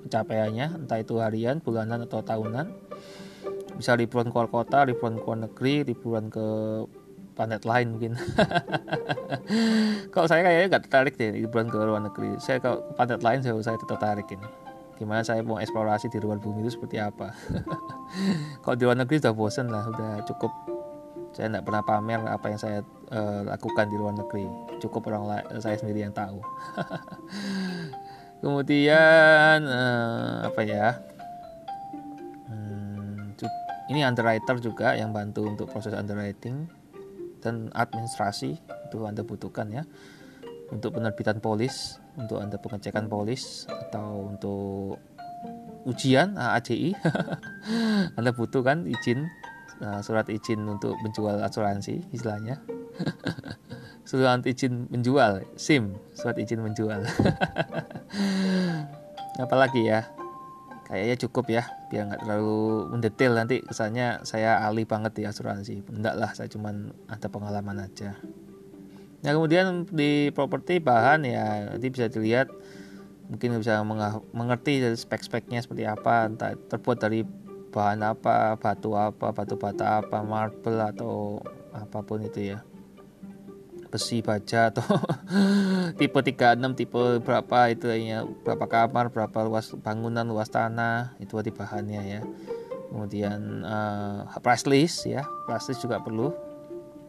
pencapaiannya 0.06 0.82
entah 0.86 0.98
itu 0.98 1.18
harian, 1.18 1.58
bulanan 1.58 2.06
atau 2.06 2.22
tahunan. 2.22 2.70
Bisa 3.76 3.98
liburan 3.98 4.30
keluar 4.30 4.46
kota, 4.46 4.86
liburan 4.86 5.18
keluar 5.18 5.38
negeri, 5.48 5.82
liburan 5.86 6.28
ke 6.28 6.46
planet 7.32 7.64
lain 7.64 7.96
mungkin. 7.96 8.12
Kalau 10.12 10.26
saya 10.28 10.44
kayaknya 10.44 10.76
nggak 10.76 10.84
tertarik 10.88 11.14
deh 11.16 11.32
liburan 11.32 11.72
ke 11.72 11.76
luar 11.80 12.04
negeri. 12.04 12.36
Saya 12.38 12.60
ke 12.60 12.68
planet 12.94 13.20
lain 13.24 13.40
saya 13.40 13.56
saya 13.64 13.76
tertarik 13.80 14.28
ini. 14.30 14.46
Gimana 15.00 15.24
saya 15.24 15.40
mau 15.42 15.58
eksplorasi 15.58 16.12
di 16.12 16.20
luar 16.20 16.38
bumi 16.38 16.62
itu 16.62 16.76
seperti 16.76 17.00
apa? 17.00 17.32
Kalau 18.62 18.76
di 18.76 18.84
luar 18.86 18.98
negeri 19.00 19.18
sudah 19.18 19.34
bosan 19.34 19.72
lah 19.72 19.88
udah 19.88 20.22
cukup. 20.28 20.52
Saya 21.32 21.48
tidak 21.48 21.64
pernah 21.64 21.80
pamer 21.80 22.20
apa 22.28 22.52
yang 22.52 22.60
saya 22.60 22.84
uh, 23.08 23.40
lakukan 23.48 23.88
di 23.88 23.96
luar 23.96 24.12
negeri. 24.12 24.44
Cukup 24.84 25.08
orang 25.08 25.40
saya 25.64 25.80
sendiri 25.80 26.04
yang 26.04 26.12
tahu. 26.12 26.44
Kemudian 28.44 29.64
uh, 29.64 30.44
apa 30.44 30.60
ya? 30.60 31.00
Hmm, 32.52 33.32
ini 33.88 34.04
underwriter 34.04 34.60
juga 34.60 34.92
yang 34.92 35.16
bantu 35.16 35.48
untuk 35.48 35.72
proses 35.72 35.96
underwriting 35.96 36.81
dan 37.42 37.68
administrasi 37.74 38.56
itu 38.62 38.96
anda 39.02 39.26
butuhkan 39.26 39.68
ya. 39.74 39.82
Untuk 40.72 40.96
penerbitan 40.96 41.42
polis 41.42 42.00
untuk 42.16 42.40
anda 42.40 42.60
pengecekan 42.60 43.08
polis 43.08 43.64
atau 43.68 44.32
untuk 44.32 45.00
ujian 45.88 46.36
AACI 46.38 46.94
anda 48.18 48.30
butuh 48.30 48.62
kan 48.62 48.84
izin 48.86 49.26
uh, 49.82 50.00
surat 50.04 50.28
izin 50.28 50.62
untuk 50.68 50.94
menjual 51.00 51.40
asuransi 51.42 52.06
istilahnya. 52.14 52.60
Surat 54.02 54.42
izin 54.44 54.90
menjual 54.90 55.46
SIM 55.54 55.96
surat 56.12 56.36
izin 56.36 56.60
menjual. 56.60 57.06
Apalagi 59.44 59.88
ya 59.88 60.10
kayaknya 60.92 61.16
cukup 61.24 61.44
ya 61.48 61.64
biar 61.88 62.12
nggak 62.12 62.20
terlalu 62.28 62.92
mendetail 62.92 63.32
nanti. 63.32 63.64
Kesannya 63.64 64.28
saya 64.28 64.60
ahli 64.60 64.84
banget 64.84 65.16
di 65.16 65.22
asuransi. 65.24 65.80
Enggak 65.88 66.20
lah 66.20 66.30
saya 66.36 66.52
cuman 66.52 66.92
ada 67.08 67.32
pengalaman 67.32 67.80
aja. 67.80 68.20
Nah 69.24 69.30
kemudian 69.32 69.88
di 69.88 70.28
properti 70.36 70.84
bahan 70.84 71.24
ya 71.24 71.72
nanti 71.72 71.88
bisa 71.88 72.12
dilihat. 72.12 72.52
Mungkin 73.32 73.64
bisa 73.64 73.80
mengerti 74.36 74.84
dari 74.84 74.92
spek-speknya 74.92 75.64
seperti 75.64 75.88
apa. 75.88 76.28
Entah 76.28 76.52
terbuat 76.68 77.00
dari 77.00 77.24
bahan 77.72 78.04
apa 78.04 78.60
batu 78.60 78.92
apa 78.92 79.32
batu 79.32 79.56
bata 79.56 80.04
apa 80.04 80.20
marble 80.20 80.76
atau 80.76 81.40
apa 81.72 82.04
pun 82.04 82.20
itu 82.20 82.52
ya 82.52 82.60
besi 83.92 84.24
baja 84.24 84.72
atau 84.72 84.80
tipe 86.00 86.16
36 86.16 86.80
tipe 86.80 87.20
berapa 87.20 87.68
itu 87.68 87.92
ya 87.92 88.24
berapa 88.24 88.64
kamar 88.64 89.12
berapa 89.12 89.44
luas 89.44 89.76
bangunan 89.84 90.24
luas 90.24 90.48
tanah 90.48 91.12
itu 91.20 91.36
di 91.44 91.52
bahannya 91.52 92.00
ya. 92.00 92.20
Kemudian 92.88 93.64
uh, 93.64 94.24
price 94.40 94.64
list 94.64 95.04
ya 95.04 95.20
price 95.44 95.68
list 95.68 95.84
juga 95.84 96.00
perlu. 96.00 96.32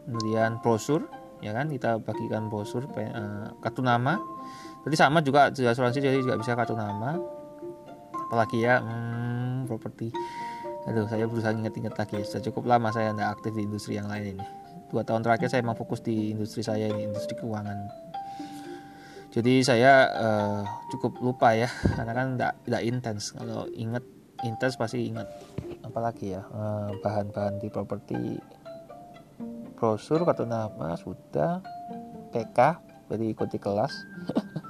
Kemudian 0.04 0.60
brosur 0.60 1.08
ya 1.40 1.56
kan 1.56 1.72
kita 1.72 2.04
bagikan 2.04 2.52
brosur 2.52 2.84
uh, 2.84 3.56
kartu 3.64 3.80
nama. 3.80 4.20
Jadi 4.84 4.96
sama 5.00 5.24
juga 5.24 5.48
asuransi 5.48 6.04
jadi 6.04 6.20
juga 6.20 6.36
bisa 6.36 6.52
kartu 6.52 6.76
nama. 6.76 7.16
Apalagi 8.28 8.60
ya 8.60 8.84
hmm, 8.84 9.64
properti. 9.64 10.12
Aduh 10.84 11.08
saya 11.08 11.24
berusaha 11.24 11.56
ingat-ingat 11.56 11.96
lagi 11.96 12.20
sudah 12.28 12.44
cukup 12.44 12.68
lama 12.68 12.92
saya 12.92 13.16
tidak 13.16 13.40
aktif 13.40 13.56
di 13.56 13.64
industri 13.64 13.96
yang 13.96 14.04
lain 14.04 14.36
ini 14.36 14.63
dua 14.94 15.02
tahun 15.02 15.26
terakhir 15.26 15.50
saya 15.50 15.66
memang 15.66 15.74
fokus 15.74 15.98
di 16.06 16.30
industri 16.30 16.62
saya 16.62 16.86
ini 16.86 17.10
industri 17.10 17.34
keuangan. 17.34 17.90
Jadi 19.34 19.66
saya 19.66 20.06
uh, 20.14 20.62
cukup 20.94 21.18
lupa 21.18 21.58
ya 21.58 21.66
karena 21.98 22.14
kan 22.14 22.38
tidak 22.38 22.82
intens. 22.86 23.34
Kalau 23.34 23.66
inget 23.74 24.06
intens 24.46 24.78
pasti 24.78 25.10
ingat. 25.10 25.26
Apalagi 25.82 26.38
ya 26.38 26.46
uh, 26.46 26.94
bahan-bahan 27.02 27.58
di 27.58 27.66
properti. 27.66 28.38
Brosur 29.74 30.22
kartu 30.22 30.46
nama 30.46 30.94
sudah. 30.94 31.58
PK 32.30 32.58
jadi 33.10 33.24
ikuti 33.34 33.58
kelas. 33.58 33.90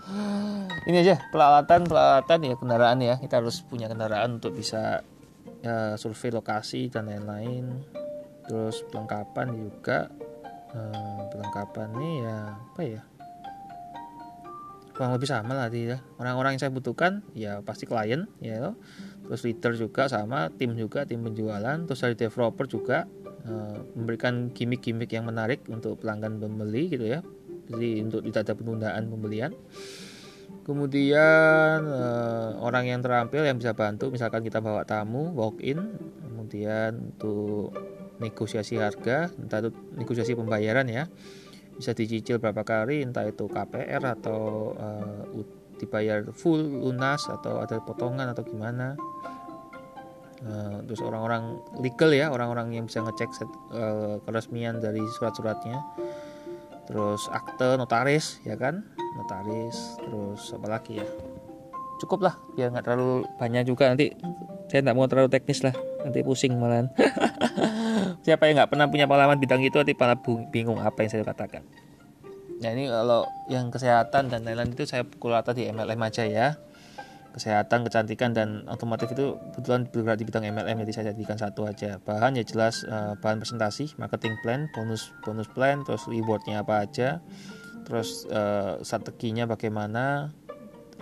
Ini 0.88 1.00
aja 1.00 1.16
peralatan 1.28 1.84
peralatan 1.84 2.48
ya 2.48 2.56
kendaraan 2.56 2.98
ya. 3.04 3.20
Kita 3.20 3.44
harus 3.44 3.60
punya 3.60 3.92
kendaraan 3.92 4.40
untuk 4.40 4.56
bisa 4.56 5.04
uh, 5.64 5.94
survei 6.00 6.32
lokasi 6.32 6.88
dan 6.88 7.12
lain-lain 7.12 7.84
terus 8.44 8.84
perlengkapan 8.92 9.56
juga 9.56 10.12
hmm, 10.72 11.32
perlengkapan 11.32 11.88
nih 11.96 12.14
ya 12.22 12.38
apa 12.54 12.82
ya? 12.82 13.02
Kurang 14.94 15.10
lebih 15.10 15.26
sama 15.26 15.58
lah 15.58 15.68
ya 15.74 15.98
orang-orang 16.22 16.54
yang 16.54 16.62
saya 16.62 16.72
butuhkan 16.72 17.26
ya 17.34 17.58
pasti 17.66 17.82
klien 17.82 18.30
ya 18.38 18.78
terus 19.26 19.42
leader 19.42 19.74
juga 19.74 20.06
sama 20.06 20.52
tim 20.54 20.76
juga 20.76 21.02
tim 21.08 21.24
penjualan. 21.24 21.78
Terus 21.88 22.00
dari 22.04 22.14
developer 22.14 22.66
juga 22.68 23.08
uh, 23.48 23.78
memberikan 23.96 24.52
gimmick-gimmick 24.52 25.10
yang 25.10 25.26
menarik 25.26 25.64
untuk 25.66 25.98
pelanggan 25.98 26.38
pembeli 26.38 26.92
gitu 26.92 27.08
ya. 27.08 27.20
Jadi 27.72 28.04
untuk 28.04 28.20
tidak 28.28 28.40
ada 28.46 28.54
penundaan 28.54 29.08
pembelian. 29.08 29.52
Kemudian 30.64 31.84
uh, 31.84 32.56
orang 32.60 32.88
yang 32.88 33.00
terampil 33.04 33.44
yang 33.44 33.60
bisa 33.60 33.76
bantu 33.76 34.08
misalkan 34.08 34.40
kita 34.44 34.64
bawa 34.64 34.84
tamu 34.84 35.32
walk 35.32 35.60
in. 35.60 35.96
Kemudian 36.24 37.16
untuk 37.16 37.72
negosiasi 38.22 38.78
harga 38.78 39.30
entah 39.34 39.58
itu 39.64 39.70
negosiasi 39.98 40.32
pembayaran 40.38 40.86
ya. 40.86 41.10
Bisa 41.74 41.90
dicicil 41.90 42.38
berapa 42.38 42.62
kali 42.62 43.02
entah 43.02 43.26
itu 43.26 43.50
KPR 43.50 44.02
atau 44.20 44.72
uh, 44.78 45.26
dibayar 45.82 46.22
full 46.30 46.62
lunas 46.62 47.26
atau 47.26 47.58
ada 47.58 47.82
potongan 47.82 48.30
atau 48.30 48.46
gimana. 48.46 48.94
Uh, 50.44 50.84
terus 50.84 51.00
orang-orang 51.00 51.56
legal 51.80 52.12
ya 52.12 52.28
orang-orang 52.28 52.76
yang 52.76 52.84
bisa 52.84 53.00
ngecek 53.00 53.32
set, 53.32 53.48
uh, 53.74 54.20
keresmian 54.22 54.78
dari 54.78 55.02
surat-suratnya. 55.18 55.82
Terus 56.84 57.26
akte 57.32 57.74
notaris 57.80 58.38
ya 58.46 58.54
kan? 58.54 58.84
Notaris 59.18 59.98
terus 59.98 60.52
apa 60.54 60.78
lagi 60.78 61.00
ya? 61.00 61.06
Cukup 61.98 62.22
lah 62.22 62.38
biar 62.54 62.70
nggak 62.70 62.84
terlalu 62.86 63.26
banyak 63.40 63.64
juga. 63.66 63.90
Nanti 63.90 64.14
saya 64.70 64.84
nggak 64.84 64.96
mau 64.96 65.08
terlalu 65.10 65.32
teknis 65.32 65.64
lah 65.64 65.74
nanti 66.04 66.20
pusing 66.20 66.60
malahan. 66.60 66.92
Siapa 68.24 68.46
yang 68.46 68.60
nggak 68.60 68.70
pernah 68.70 68.86
punya 68.92 69.08
pengalaman 69.08 69.40
bidang 69.40 69.64
itu 69.64 69.80
nanti 69.80 69.96
malah 69.96 70.20
bingung 70.52 70.78
apa 70.78 71.00
yang 71.00 71.10
saya 71.10 71.24
katakan. 71.24 71.64
Nah 72.60 72.70
ini 72.70 72.86
kalau 72.86 73.26
yang 73.50 73.72
kesehatan 73.72 74.30
dan 74.30 74.46
lain-lain 74.46 74.76
itu 74.76 74.86
saya 74.86 75.02
pukul 75.02 75.34
rata 75.34 75.56
di 75.56 75.66
MLM 75.66 76.00
aja 76.04 76.24
ya. 76.28 76.48
Kesehatan, 77.34 77.82
kecantikan 77.82 78.30
dan 78.30 78.62
otomotif 78.70 79.10
itu 79.10 79.34
kebetulan 79.58 79.90
bergerak 79.90 80.22
di 80.22 80.24
bidang 80.30 80.44
MLM 80.54 80.86
jadi 80.86 80.92
saya 80.94 81.04
jadikan 81.10 81.34
satu 81.34 81.66
aja. 81.66 81.98
Bahan 81.98 82.38
ya 82.38 82.46
jelas 82.46 82.86
uh, 82.86 83.18
bahan 83.18 83.42
presentasi 83.42 83.98
marketing 83.98 84.38
plan 84.46 84.70
bonus 84.70 85.10
bonus 85.26 85.50
plan 85.50 85.82
terus 85.82 86.06
rewardnya 86.06 86.62
apa 86.62 86.86
aja. 86.86 87.18
Terus 87.84 88.28
uh, 88.30 88.78
strateginya 88.84 89.50
bagaimana. 89.50 90.30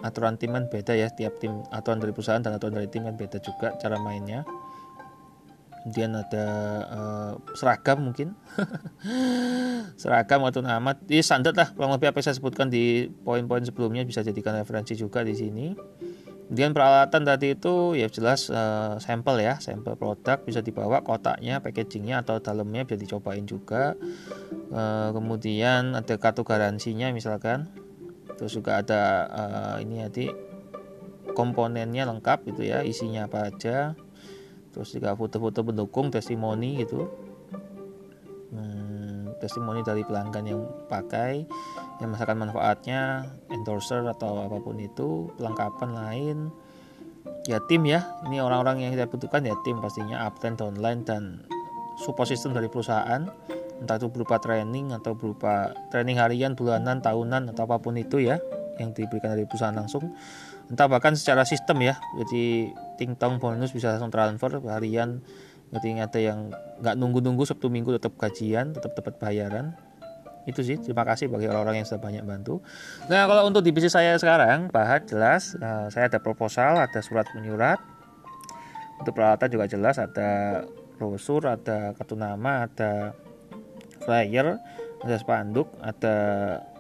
Aturan 0.02 0.34
tim 0.34 0.50
kan 0.50 0.66
beda 0.66 0.98
ya 0.98 1.14
tiap 1.14 1.38
tim 1.38 1.62
aturan 1.70 2.02
dari 2.02 2.10
perusahaan 2.10 2.42
dan 2.42 2.58
aturan 2.58 2.74
dari 2.74 2.90
tim 2.90 3.06
kan 3.06 3.14
beda 3.14 3.38
juga 3.38 3.78
cara 3.78 4.02
mainnya 4.02 4.42
kemudian 5.82 6.14
ada 6.14 6.46
uh, 6.88 7.32
seragam 7.58 8.06
mungkin. 8.06 8.38
Seragam 10.00 10.46
atau 10.46 10.62
nama 10.62 10.94
ini 11.10 11.20
standar 11.20 11.52
lah 11.58 11.74
kurang 11.74 11.92
lebih 11.98 12.14
apa 12.14 12.22
yang 12.22 12.26
saya 12.30 12.38
sebutkan 12.38 12.70
di 12.70 13.10
poin-poin 13.26 13.66
sebelumnya 13.66 14.06
bisa 14.06 14.22
jadikan 14.22 14.54
referensi 14.54 14.94
juga 14.94 15.26
di 15.26 15.34
sini. 15.34 15.74
Kemudian 16.46 16.76
peralatan 16.76 17.24
tadi 17.24 17.56
itu 17.56 17.96
ya 17.98 18.06
jelas 18.12 18.52
uh, 18.52 19.00
sampel 19.00 19.40
ya 19.40 19.58
sampel 19.58 19.96
produk 19.96 20.36
bisa 20.44 20.60
dibawa 20.60 21.00
kotaknya 21.00 21.64
packagingnya 21.64 22.22
atau 22.22 22.38
dalamnya 22.38 22.86
bisa 22.86 23.00
dicobain 23.02 23.42
juga. 23.48 23.98
Uh, 24.70 25.10
kemudian 25.16 25.98
ada 25.98 26.14
kartu 26.14 26.46
garansinya 26.46 27.10
misalkan. 27.10 27.72
Terus 28.38 28.54
juga 28.54 28.82
ada 28.82 29.02
uh, 29.28 29.76
ini 29.82 30.02
tadi 30.06 30.26
komponennya 31.34 32.06
lengkap 32.06 32.44
gitu 32.52 32.62
ya 32.68 32.84
isinya 32.84 33.26
apa 33.26 33.48
aja 33.48 33.96
terus 34.72 34.90
juga 34.96 35.12
foto-foto 35.12 35.60
pendukung 35.62 36.08
testimoni 36.08 36.80
gitu. 36.82 37.06
Hmm, 38.52 39.32
testimoni 39.40 39.80
dari 39.84 40.04
pelanggan 40.04 40.44
yang 40.44 40.60
pakai 40.88 41.44
yang 42.00 42.08
merasakan 42.12 42.48
manfaatnya 42.48 43.30
endorser 43.52 44.04
atau 44.08 44.44
apa 44.48 44.58
pun 44.58 44.76
itu 44.80 45.30
pelengkapan 45.38 45.90
lain. 45.92 46.38
Ya 47.46 47.62
tim 47.70 47.86
ya. 47.86 48.02
Ini 48.26 48.42
orang-orang 48.42 48.82
yang 48.82 48.90
kita 48.96 49.06
butuhkan 49.06 49.46
ya 49.46 49.54
tim 49.62 49.78
pastinya 49.78 50.26
upline 50.26 50.58
downline 50.58 51.00
dan 51.06 51.46
support 52.00 52.26
system 52.26 52.56
dari 52.56 52.66
perusahaan. 52.66 53.28
Entah 53.82 53.98
itu 53.98 54.08
berupa 54.10 54.38
training 54.38 54.94
atau 54.94 55.14
berupa 55.18 55.74
training 55.90 56.18
harian 56.18 56.54
bulanan 56.54 57.02
tahunan 57.02 57.50
atau 57.50 57.66
apa 57.66 57.82
pun 57.82 57.98
itu 57.98 58.22
ya 58.22 58.38
yang 58.78 58.94
diberikan 58.94 59.34
dari 59.34 59.44
perusahaan 59.44 59.74
langsung. 59.74 60.14
Entah 60.70 60.86
bahkan 60.86 61.12
secara 61.18 61.42
sistem 61.42 61.82
ya. 61.82 61.98
Jadi 62.16 62.72
ting 63.02 63.18
tong 63.18 63.42
bonus 63.42 63.74
bisa 63.74 63.98
langsung 63.98 64.14
transfer 64.14 64.62
harian 64.70 65.18
jadi 65.72 66.04
ada 66.04 66.20
yang 66.20 66.52
nggak 66.84 66.94
nunggu-nunggu 67.00 67.48
sabtu 67.48 67.72
minggu 67.72 67.96
tetap 67.96 68.12
gajian 68.20 68.76
tetap 68.76 68.92
dapat 68.92 69.16
bayaran. 69.16 69.72
Itu 70.44 70.60
sih 70.60 70.76
terima 70.76 71.08
kasih 71.08 71.32
bagi 71.32 71.48
orang-orang 71.48 71.80
yang 71.80 71.86
sudah 71.88 72.02
banyak 72.02 72.20
bantu. 72.28 72.60
Nah 73.08 73.24
kalau 73.24 73.48
untuk 73.48 73.64
di 73.64 73.72
bisnis 73.72 73.96
saya 73.96 74.20
sekarang 74.20 74.68
bahan 74.68 75.08
jelas 75.08 75.56
nah, 75.56 75.88
saya 75.88 76.12
ada 76.12 76.20
proposal 76.20 76.76
ada 76.76 77.00
surat 77.00 77.24
menyurat. 77.32 77.80
Untuk 79.00 79.16
peralatan 79.16 79.48
juga 79.48 79.64
jelas 79.64 79.96
ada 79.96 80.62
brosur 81.00 81.48
ada 81.48 81.96
kartu 81.96 82.20
nama 82.20 82.68
ada 82.68 83.16
flyer 84.04 84.60
ada 85.02 85.16
spanduk 85.16 85.72
ada 85.80 86.14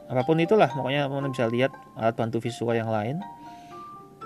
apa 0.04 0.20
pun 0.20 0.36
itulah. 0.36 0.68
Pokoknya 0.68 1.08
teman 1.08 1.32
bisa 1.32 1.48
lihat 1.48 1.72
alat 1.96 2.12
bantu 2.12 2.44
visual 2.44 2.76
yang 2.76 2.92
lain 2.92 3.24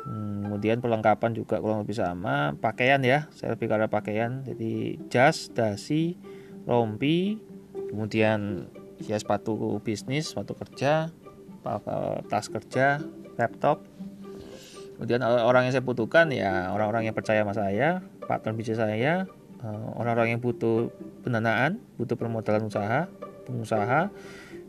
Hmm, 0.06 0.46
kemudian 0.46 0.78
perlengkapan 0.78 1.34
juga 1.34 1.58
kurang 1.58 1.82
lebih 1.82 1.98
sama. 1.98 2.54
Pakaian 2.62 3.02
ya 3.02 3.26
saya 3.34 3.58
lebih 3.58 3.66
karena 3.66 3.90
pakaian. 3.90 4.46
Jadi 4.46 5.02
jas 5.10 5.50
dasi 5.50 6.14
rompi 6.62 7.42
kemudian 7.90 8.70
ya 9.02 9.18
sepatu 9.18 9.82
bisnis 9.82 10.30
sepatu 10.30 10.54
kerja 10.54 11.10
tas 12.30 12.46
kerja 12.46 13.02
laptop. 13.34 13.82
Kemudian 14.96 15.20
orang 15.26 15.68
yang 15.68 15.74
saya 15.74 15.84
butuhkan 15.84 16.30
ya 16.32 16.70
orang-orang 16.72 17.10
yang 17.10 17.16
percaya 17.18 17.42
sama 17.42 17.52
saya 17.52 18.00
partner 18.24 18.56
bisnis 18.56 18.80
saya 18.80 19.28
eh, 19.60 19.86
orang-orang 19.98 20.38
yang 20.38 20.40
butuh 20.40 20.88
pendanaan 21.20 21.82
butuh 22.00 22.16
permodalan 22.18 22.66
usaha 22.66 23.04
pengusaha 23.44 24.10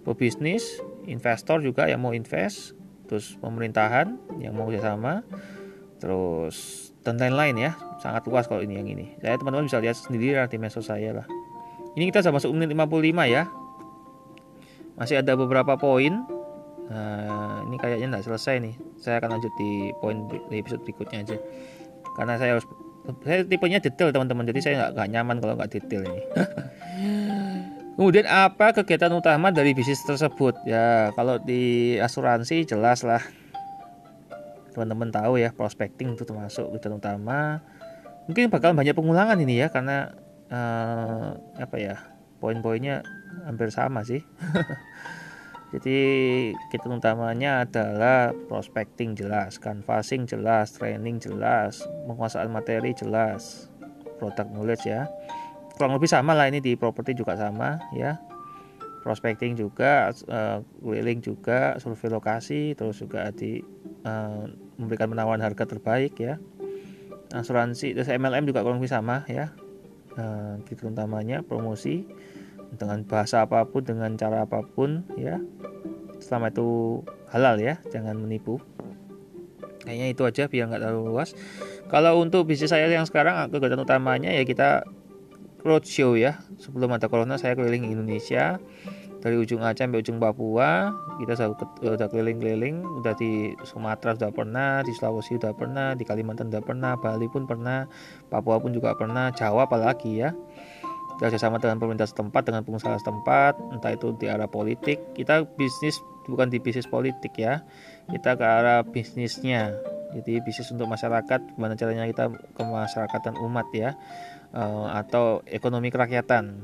pebisnis 0.06 0.80
investor 1.10 1.60
juga 1.60 1.90
yang 1.90 2.00
mau 2.00 2.14
invest 2.14 2.77
terus 3.08 3.40
pemerintahan 3.40 4.20
yang 4.44 4.54
mau 4.54 4.68
kerjasama. 4.68 5.24
Terus 5.98 6.88
dan 7.02 7.18
lain-lain 7.18 7.56
ya 7.58 7.72
sangat 8.04 8.28
luas 8.28 8.46
kalau 8.46 8.62
ini 8.62 8.78
yang 8.78 8.88
ini. 8.88 9.16
Saya 9.24 9.40
teman-teman 9.40 9.66
bisa 9.66 9.82
lihat 9.82 9.98
sendiri 9.98 10.38
di 10.52 10.58
medsos 10.60 10.86
saya 10.86 11.24
lah. 11.24 11.28
Ini 11.98 12.14
kita 12.14 12.22
sudah 12.22 12.36
masuk 12.38 12.54
menit 12.54 12.70
55 12.76 13.26
ya. 13.26 13.50
Masih 15.00 15.16
ada 15.18 15.34
beberapa 15.34 15.80
poin. 15.80 16.14
Nah 16.88 17.66
ini 17.66 17.76
kayaknya 17.82 18.14
nggak 18.14 18.26
selesai 18.28 18.62
nih. 18.62 18.76
Saya 19.02 19.18
akan 19.24 19.40
lanjut 19.40 19.54
di 19.58 19.90
poin 19.98 20.30
di 20.30 20.56
episode 20.62 20.84
berikutnya 20.86 21.26
aja. 21.26 21.38
Karena 22.14 22.38
saya 22.38 22.60
harus 22.60 22.66
saya 23.24 23.48
tipenya 23.48 23.82
detail 23.82 24.14
teman-teman. 24.14 24.46
Jadi 24.46 24.60
saya 24.62 24.94
nggak 24.94 25.10
nyaman 25.10 25.42
kalau 25.42 25.54
nggak 25.58 25.72
detail 25.74 26.04
ini 26.06 26.22
Kemudian 27.98 28.30
apa 28.30 28.78
kegiatan 28.78 29.10
utama 29.10 29.50
dari 29.50 29.74
bisnis 29.74 30.06
tersebut? 30.06 30.54
Ya, 30.70 31.10
kalau 31.18 31.42
di 31.42 31.98
asuransi 31.98 32.62
jelas 32.70 33.02
lah. 33.02 33.26
Teman-teman 34.70 35.10
tahu 35.10 35.42
ya, 35.42 35.50
prospecting 35.50 36.14
itu 36.14 36.22
termasuk 36.22 36.70
kegiatan 36.70 37.02
utama. 37.02 37.66
Mungkin 38.30 38.54
bakal 38.54 38.78
banyak 38.78 38.94
pengulangan 38.94 39.42
ini 39.42 39.66
ya 39.66 39.74
karena 39.74 40.14
uh, 40.54 41.42
apa 41.58 41.76
ya? 41.82 41.98
Poin-poinnya 42.38 43.02
hampir 43.50 43.74
sama 43.74 44.06
sih. 44.06 44.22
Jadi 45.74 45.98
kegiatan 46.70 47.02
utamanya 47.02 47.66
adalah 47.66 48.30
prospecting 48.46 49.18
jelas, 49.18 49.58
canvassing 49.58 50.30
jelas, 50.30 50.70
training 50.78 51.18
jelas, 51.18 51.82
penguasaan 52.06 52.54
materi 52.54 52.94
jelas, 52.94 53.74
product 54.22 54.54
knowledge 54.54 54.86
ya 54.86 55.10
kurang 55.78 55.96
lebih 55.96 56.10
sama 56.10 56.34
lah 56.34 56.50
ini 56.50 56.60
di 56.60 56.74
properti 56.74 57.14
juga 57.14 57.38
sama 57.38 57.78
ya. 57.94 58.18
Prospecting 59.06 59.56
juga 59.56 60.12
uh, 60.28 60.60
keliling 60.84 61.24
juga 61.24 61.80
survei 61.80 62.12
lokasi 62.12 62.76
terus 62.76 63.00
juga 63.00 63.32
di 63.32 63.64
uh, 64.04 64.44
memberikan 64.76 65.08
penawaran 65.14 65.40
harga 65.40 65.64
terbaik 65.64 66.18
ya. 66.20 66.36
Asuransi 67.32 67.96
terus 67.96 68.12
MLM 68.12 68.50
juga 68.50 68.66
kurang 68.66 68.84
lebih 68.84 68.92
sama 68.92 69.24
ya. 69.32 69.54
Uh, 70.18 70.58
gitu 70.66 70.90
utamanya 70.90 71.46
promosi 71.46 72.04
dengan 72.74 73.06
bahasa 73.06 73.46
apa 73.46 73.70
pun 73.70 73.86
dengan 73.86 74.18
cara 74.20 74.44
apa 74.44 74.66
pun 74.66 75.08
ya. 75.16 75.40
Selama 76.20 76.52
itu 76.52 77.00
halal 77.32 77.62
ya 77.64 77.80
jangan 77.94 78.18
menipu. 78.20 78.60
Kayaknya 79.88 80.08
itu 80.12 80.22
aja 80.28 80.44
biar 80.52 80.68
nggak 80.68 80.82
terlalu 80.84 81.16
luas. 81.16 81.32
Kalau 81.88 82.20
untuk 82.20 82.44
bisnis 82.44 82.76
saya 82.76 82.92
yang 82.92 83.08
sekarang 83.08 83.48
kegiatan 83.48 83.80
utamanya 83.80 84.36
ya 84.36 84.44
kita 84.44 84.84
roadshow 85.68 86.16
ya. 86.16 86.40
Sebelum 86.58 86.96
ada 86.96 87.12
corona 87.12 87.36
saya 87.36 87.54
keliling 87.54 87.92
Indonesia. 87.92 88.58
Dari 89.18 89.34
ujung 89.34 89.66
Aceh 89.66 89.82
sampai 89.84 90.00
ujung 90.00 90.22
Papua 90.22 90.94
kita 91.20 91.36
sudah 91.36 92.08
keliling-keliling. 92.08 92.86
Udah 93.02 93.18
di 93.18 93.52
Sumatera 93.68 94.16
sudah 94.16 94.32
pernah 94.32 94.86
di 94.86 94.94
Sulawesi 94.96 95.36
sudah 95.36 95.52
pernah 95.52 95.98
di 95.98 96.08
Kalimantan 96.08 96.48
sudah 96.48 96.64
pernah 96.64 96.96
Bali 96.96 97.28
pun 97.28 97.44
pernah 97.50 97.90
Papua 98.32 98.62
pun 98.62 98.72
juga 98.72 98.96
pernah 98.96 99.34
Jawa 99.34 99.68
apalagi 99.68 100.24
ya. 100.24 100.32
Kita 101.18 101.34
sama 101.42 101.58
dengan 101.58 101.82
pemerintah 101.82 102.06
setempat 102.06 102.46
dengan 102.46 102.62
pengusaha 102.62 102.94
setempat 103.02 103.58
entah 103.74 103.90
itu 103.90 104.14
di 104.22 104.30
arah 104.30 104.46
politik. 104.46 105.02
Kita 105.18 105.50
bisnis 105.58 105.98
bukan 106.30 106.54
di 106.54 106.62
bisnis 106.62 106.86
politik 106.86 107.34
ya. 107.42 107.66
Kita 108.14 108.38
ke 108.38 108.46
arah 108.46 108.86
bisnisnya. 108.86 109.74
Jadi 110.14 110.40
bisnis 110.46 110.70
untuk 110.72 110.88
masyarakat 110.88 111.58
gimana 111.58 111.74
caranya 111.74 112.06
kita 112.06 112.32
ke 112.32 112.64
masyarakat 112.64 113.20
dan 113.28 113.36
umat 113.44 113.68
ya 113.76 113.98
uh, 114.54 114.88
atau 114.96 115.44
ekonomi 115.48 115.92
kerakyatan. 115.92 116.64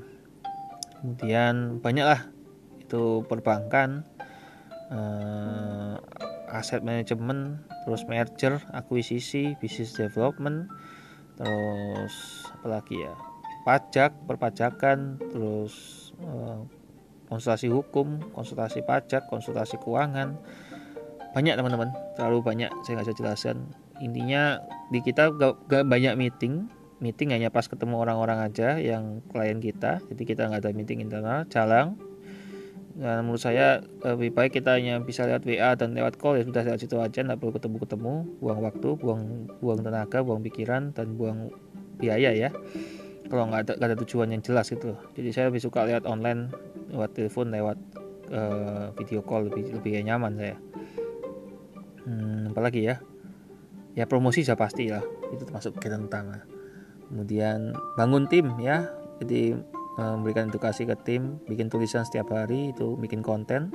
Kemudian 1.01 1.84
banyaklah 1.84 2.31
itu 2.79 3.25
perbankan 3.27 4.07
uh, 4.93 5.99
aset 6.53 6.86
manajemen 6.86 7.65
terus 7.84 8.05
merger 8.05 8.61
akuisisi 8.71 9.57
bisnis 9.57 9.97
development 9.97 10.69
terus 11.34 12.45
apalagi 12.61 13.01
ya 13.01 13.17
pajak 13.65 14.13
perpajakan 14.29 15.17
terus 15.34 15.73
uh, 16.21 16.61
konsultasi 17.27 17.73
hukum 17.73 18.21
konsultasi 18.31 18.86
pajak 18.86 19.25
konsultasi 19.27 19.81
keuangan. 19.81 20.38
Banyak 21.34 21.57
teman-teman. 21.57 21.89
Terlalu 22.13 22.45
banyak 22.45 22.69
saya 22.86 23.01
nggak 23.01 23.09
bisa 23.09 23.17
jelaskan 23.17 23.73
intinya 24.01 24.61
di 24.89 24.99
kita 25.01 25.34
gak, 25.34 25.65
gak 25.71 25.86
banyak 25.88 26.13
meeting 26.19 26.69
meeting 27.03 27.35
hanya 27.35 27.51
pas 27.51 27.67
ketemu 27.67 27.99
orang-orang 27.99 28.39
aja 28.47 28.79
yang 28.79 29.19
klien 29.27 29.59
kita. 29.59 29.99
Jadi 30.07 30.23
kita 30.23 30.47
nggak 30.47 30.63
ada 30.63 30.71
meeting 30.71 31.03
internal 31.03 31.43
jalan. 31.51 31.99
Dan 32.95 33.27
menurut 33.27 33.43
saya 33.43 33.83
lebih 34.07 34.31
baik 34.31 34.55
kita 34.55 34.79
hanya 34.79 35.03
bisa 35.03 35.27
lihat 35.27 35.43
WA 35.43 35.75
dan 35.75 35.91
lewat 35.91 36.15
call. 36.15 36.39
Ya 36.39 36.47
sudah 36.47 36.63
lewat 36.63 36.79
situ 36.79 36.95
aja 37.03 37.19
nggak 37.27 37.43
perlu 37.43 37.51
ketemu-ketemu. 37.59 38.13
Buang 38.39 38.59
waktu 38.63 38.89
buang 38.95 39.51
buang 39.59 39.83
tenaga 39.83 40.23
buang 40.23 40.39
pikiran 40.39 40.95
dan 40.95 41.19
buang 41.19 41.51
biaya 41.99 42.31
ya. 42.31 42.49
Kalau 43.27 43.51
nggak 43.51 43.61
ada, 43.67 43.73
ada 43.91 43.95
tujuan 43.99 44.31
yang 44.31 44.39
jelas 44.39 44.71
gitu. 44.71 44.95
Jadi 45.19 45.29
saya 45.35 45.51
lebih 45.51 45.59
suka 45.59 45.83
lihat 45.83 46.07
online 46.07 46.55
lewat 46.87 47.19
telepon 47.19 47.51
lewat 47.51 47.77
uh, 48.31 48.95
video 48.95 49.19
call. 49.19 49.51
Lebih 49.51 49.75
lebih 49.75 49.99
nyaman 50.07 50.39
saya. 50.39 50.55
Hmm, 52.07 52.55
apalagi 52.55 52.87
ya? 52.87 52.95
Ya 53.97 54.07
promosi 54.07 54.47
sudah 54.47 54.55
pasti 54.55 54.87
lah. 54.87 55.03
Itu 55.33 55.43
termasuk 55.49 55.81
kegiatan 55.81 56.05
utama 56.05 56.52
kemudian 57.14 57.78
bangun 57.93 58.26
tim 58.26 58.49
ya. 58.57 58.89
Jadi 59.22 59.53
eh, 60.01 60.14
memberikan 60.18 60.49
edukasi 60.49 60.89
ke 60.89 60.97
tim 61.05 61.38
bikin 61.45 61.70
tulisan 61.70 62.01
setiap 62.01 62.34
hari 62.34 62.74
itu 62.74 62.97
bikin 62.97 63.22
konten. 63.22 63.70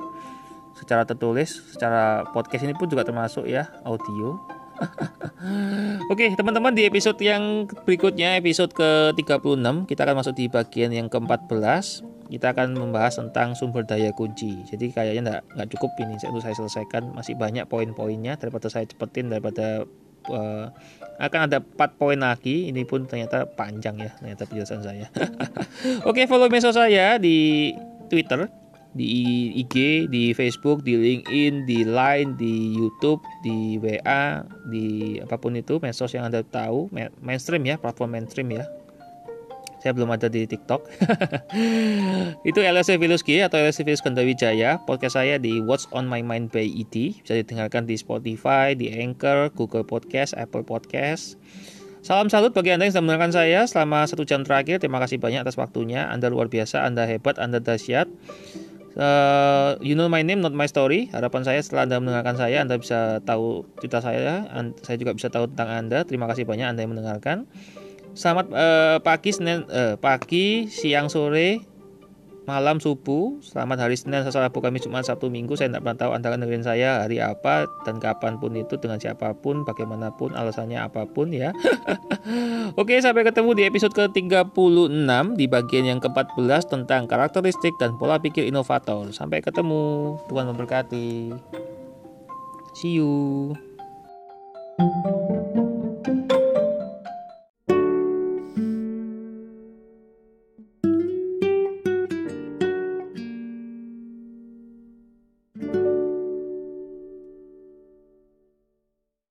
Secara 0.75 1.07
tertulis 1.07 1.63
secara 1.71 2.27
podcast 2.35 2.67
ini 2.67 2.75
pun 2.75 2.91
juga 2.91 3.07
termasuk 3.07 3.47
ya 3.47 3.71
audio. 3.87 4.35
Oke 6.11 6.35
teman-teman 6.35 6.75
di 6.75 6.87
episode 6.87 7.19
yang 7.19 7.67
berikutnya 7.83 8.39
episode 8.39 8.71
ke-36 8.71 9.87
kita 9.91 10.07
akan 10.07 10.15
masuk 10.23 10.39
di 10.39 10.47
bagian 10.47 10.91
yang 10.95 11.11
ke-14 11.11 12.07
kita 12.29 12.53
akan 12.53 12.77
membahas 12.77 13.17
tentang 13.17 13.57
sumber 13.57 13.81
daya 13.83 14.13
kunci. 14.13 14.61
Jadi 14.69 14.93
kayaknya 14.93 15.41
nggak 15.41 15.69
cukup 15.73 15.97
ini. 15.97 16.13
Untuk 16.29 16.45
saya 16.45 16.53
selesaikan 16.53 17.09
masih 17.17 17.33
banyak 17.33 17.65
poin-poinnya. 17.65 18.37
Daripada 18.37 18.69
saya 18.69 18.85
cepetin 18.85 19.33
daripada 19.33 19.89
uh, 20.31 20.65
akan 21.19 21.39
ada 21.51 21.57
4 21.59 21.99
poin 21.99 22.19
lagi. 22.19 22.71
Ini 22.71 22.87
pun 22.87 23.05
ternyata 23.05 23.45
panjang 23.45 23.99
ya 23.99 24.11
ternyata 24.17 24.47
penjelasan 24.47 24.81
saya. 24.81 25.07
Oke, 26.09 26.25
follow 26.25 26.47
media 26.47 26.71
saya 26.71 27.19
di 27.19 27.73
Twitter, 28.07 28.47
di 28.95 29.05
IG, 29.59 30.07
di 30.07 30.31
Facebook, 30.33 30.81
di 30.81 30.95
LinkedIn, 30.95 31.67
di 31.67 31.85
Line, 31.85 32.33
di 32.39 32.73
YouTube, 32.73 33.21
di 33.45 33.77
WA, 33.77 34.41
di 34.71 35.19
apa 35.19 35.35
pun 35.37 35.53
itu 35.59 35.77
medsos 35.83 36.15
yang 36.15 36.29
Anda 36.31 36.41
tahu, 36.41 36.89
mainstream 37.21 37.67
ya, 37.67 37.75
platform 37.77 38.17
mainstream 38.17 38.49
ya 38.55 38.65
saya 39.79 39.95
belum 39.95 40.11
ada 40.11 40.27
di 40.27 40.43
TikTok. 40.43 40.91
itu 42.49 42.59
LSC 42.59 42.99
Filuski 42.99 43.39
atau 43.39 43.59
LSC 43.63 43.87
Filus 43.87 44.03
Wijaya. 44.03 44.83
Podcast 44.83 45.15
saya 45.15 45.39
di 45.39 45.63
What's 45.63 45.87
on 45.95 46.03
My 46.05 46.19
Mind 46.19 46.51
by 46.51 46.67
ET. 46.67 46.91
Bisa 46.93 47.33
didengarkan 47.33 47.87
di 47.87 47.95
Spotify, 47.95 48.75
di 48.75 48.91
Anchor, 48.91 49.55
Google 49.55 49.87
Podcast, 49.87 50.35
Apple 50.35 50.67
Podcast. 50.67 51.39
Salam 51.99 52.31
salut 52.31 52.55
bagi 52.55 52.71
Anda 52.71 52.87
yang 52.87 52.95
sedang 52.95 53.11
mendengarkan 53.11 53.35
saya 53.35 53.67
selama 53.67 54.07
satu 54.07 54.23
jam 54.23 54.43
terakhir. 54.43 54.79
Terima 54.83 54.99
kasih 55.03 55.19
banyak 55.19 55.43
atas 55.43 55.59
waktunya. 55.59 56.07
Anda 56.07 56.31
luar 56.31 56.47
biasa, 56.47 56.83
Anda 56.83 57.07
hebat, 57.07 57.39
Anda 57.39 57.59
dahsyat. 57.59 58.07
Uh, 58.99 59.79
you 59.79 59.95
know 59.95 60.11
my 60.11 60.19
name, 60.19 60.43
not 60.43 60.51
my 60.51 60.67
story. 60.67 61.07
Harapan 61.15 61.47
saya 61.47 61.59
setelah 61.63 61.87
Anda 61.87 62.03
mendengarkan 62.03 62.35
saya, 62.35 62.63
Anda 62.63 62.79
bisa 62.79 63.23
tahu 63.23 63.63
cerita 63.79 64.03
saya. 64.03 64.47
Saya 64.83 64.97
juga 64.99 65.15
bisa 65.15 65.31
tahu 65.31 65.47
tentang 65.51 65.71
Anda. 65.71 66.03
Terima 66.03 66.27
kasih 66.27 66.43
banyak 66.43 66.67
Anda 66.71 66.83
yang 66.83 66.91
mendengarkan. 66.95 67.47
Selamat 68.19 68.51
uh, 68.51 68.99
pagi 68.99 69.31
Senin 69.31 69.63
uh, 69.71 69.95
pagi, 69.95 70.67
siang, 70.67 71.07
sore, 71.07 71.63
malam, 72.43 72.83
subuh. 72.83 73.39
Selamat 73.39 73.87
hari 73.87 73.95
Senin, 73.95 74.27
Selasa, 74.27 74.43
Rabu, 74.43 74.59
Kamis, 74.59 74.83
Jumat, 74.83 75.07
Sabtu, 75.07 75.31
Minggu. 75.31 75.55
Saya 75.55 75.71
tidak 75.71 75.87
pernah 75.87 75.97
tahu 76.03 76.11
Anda 76.11 76.27
akan 76.27 76.43
dengerin 76.43 76.67
saya 76.67 77.07
hari 77.07 77.23
apa 77.23 77.63
dan 77.87 78.03
kapan 78.03 78.35
pun 78.35 78.51
itu 78.59 78.75
dengan 78.75 78.99
siapa 78.99 79.31
pun, 79.39 79.63
bagaimanapun, 79.63 80.35
alasannya 80.35 80.83
apa 80.83 81.07
pun 81.07 81.31
ya. 81.31 81.55
Oke, 82.81 82.99
sampai 82.99 83.23
ketemu 83.23 83.55
di 83.55 83.63
episode 83.71 83.95
ke-36 83.95 85.39
di 85.39 85.45
bagian 85.47 85.87
yang 85.87 86.03
ke-14 86.03 86.67
tentang 86.67 87.07
karakteristik 87.07 87.71
dan 87.79 87.95
pola 87.95 88.19
pikir 88.19 88.43
inovator. 88.43 89.15
Sampai 89.15 89.39
ketemu. 89.39 90.19
Tuhan 90.27 90.43
memberkati. 90.51 91.31
See 92.75 92.99
you. 92.99 93.55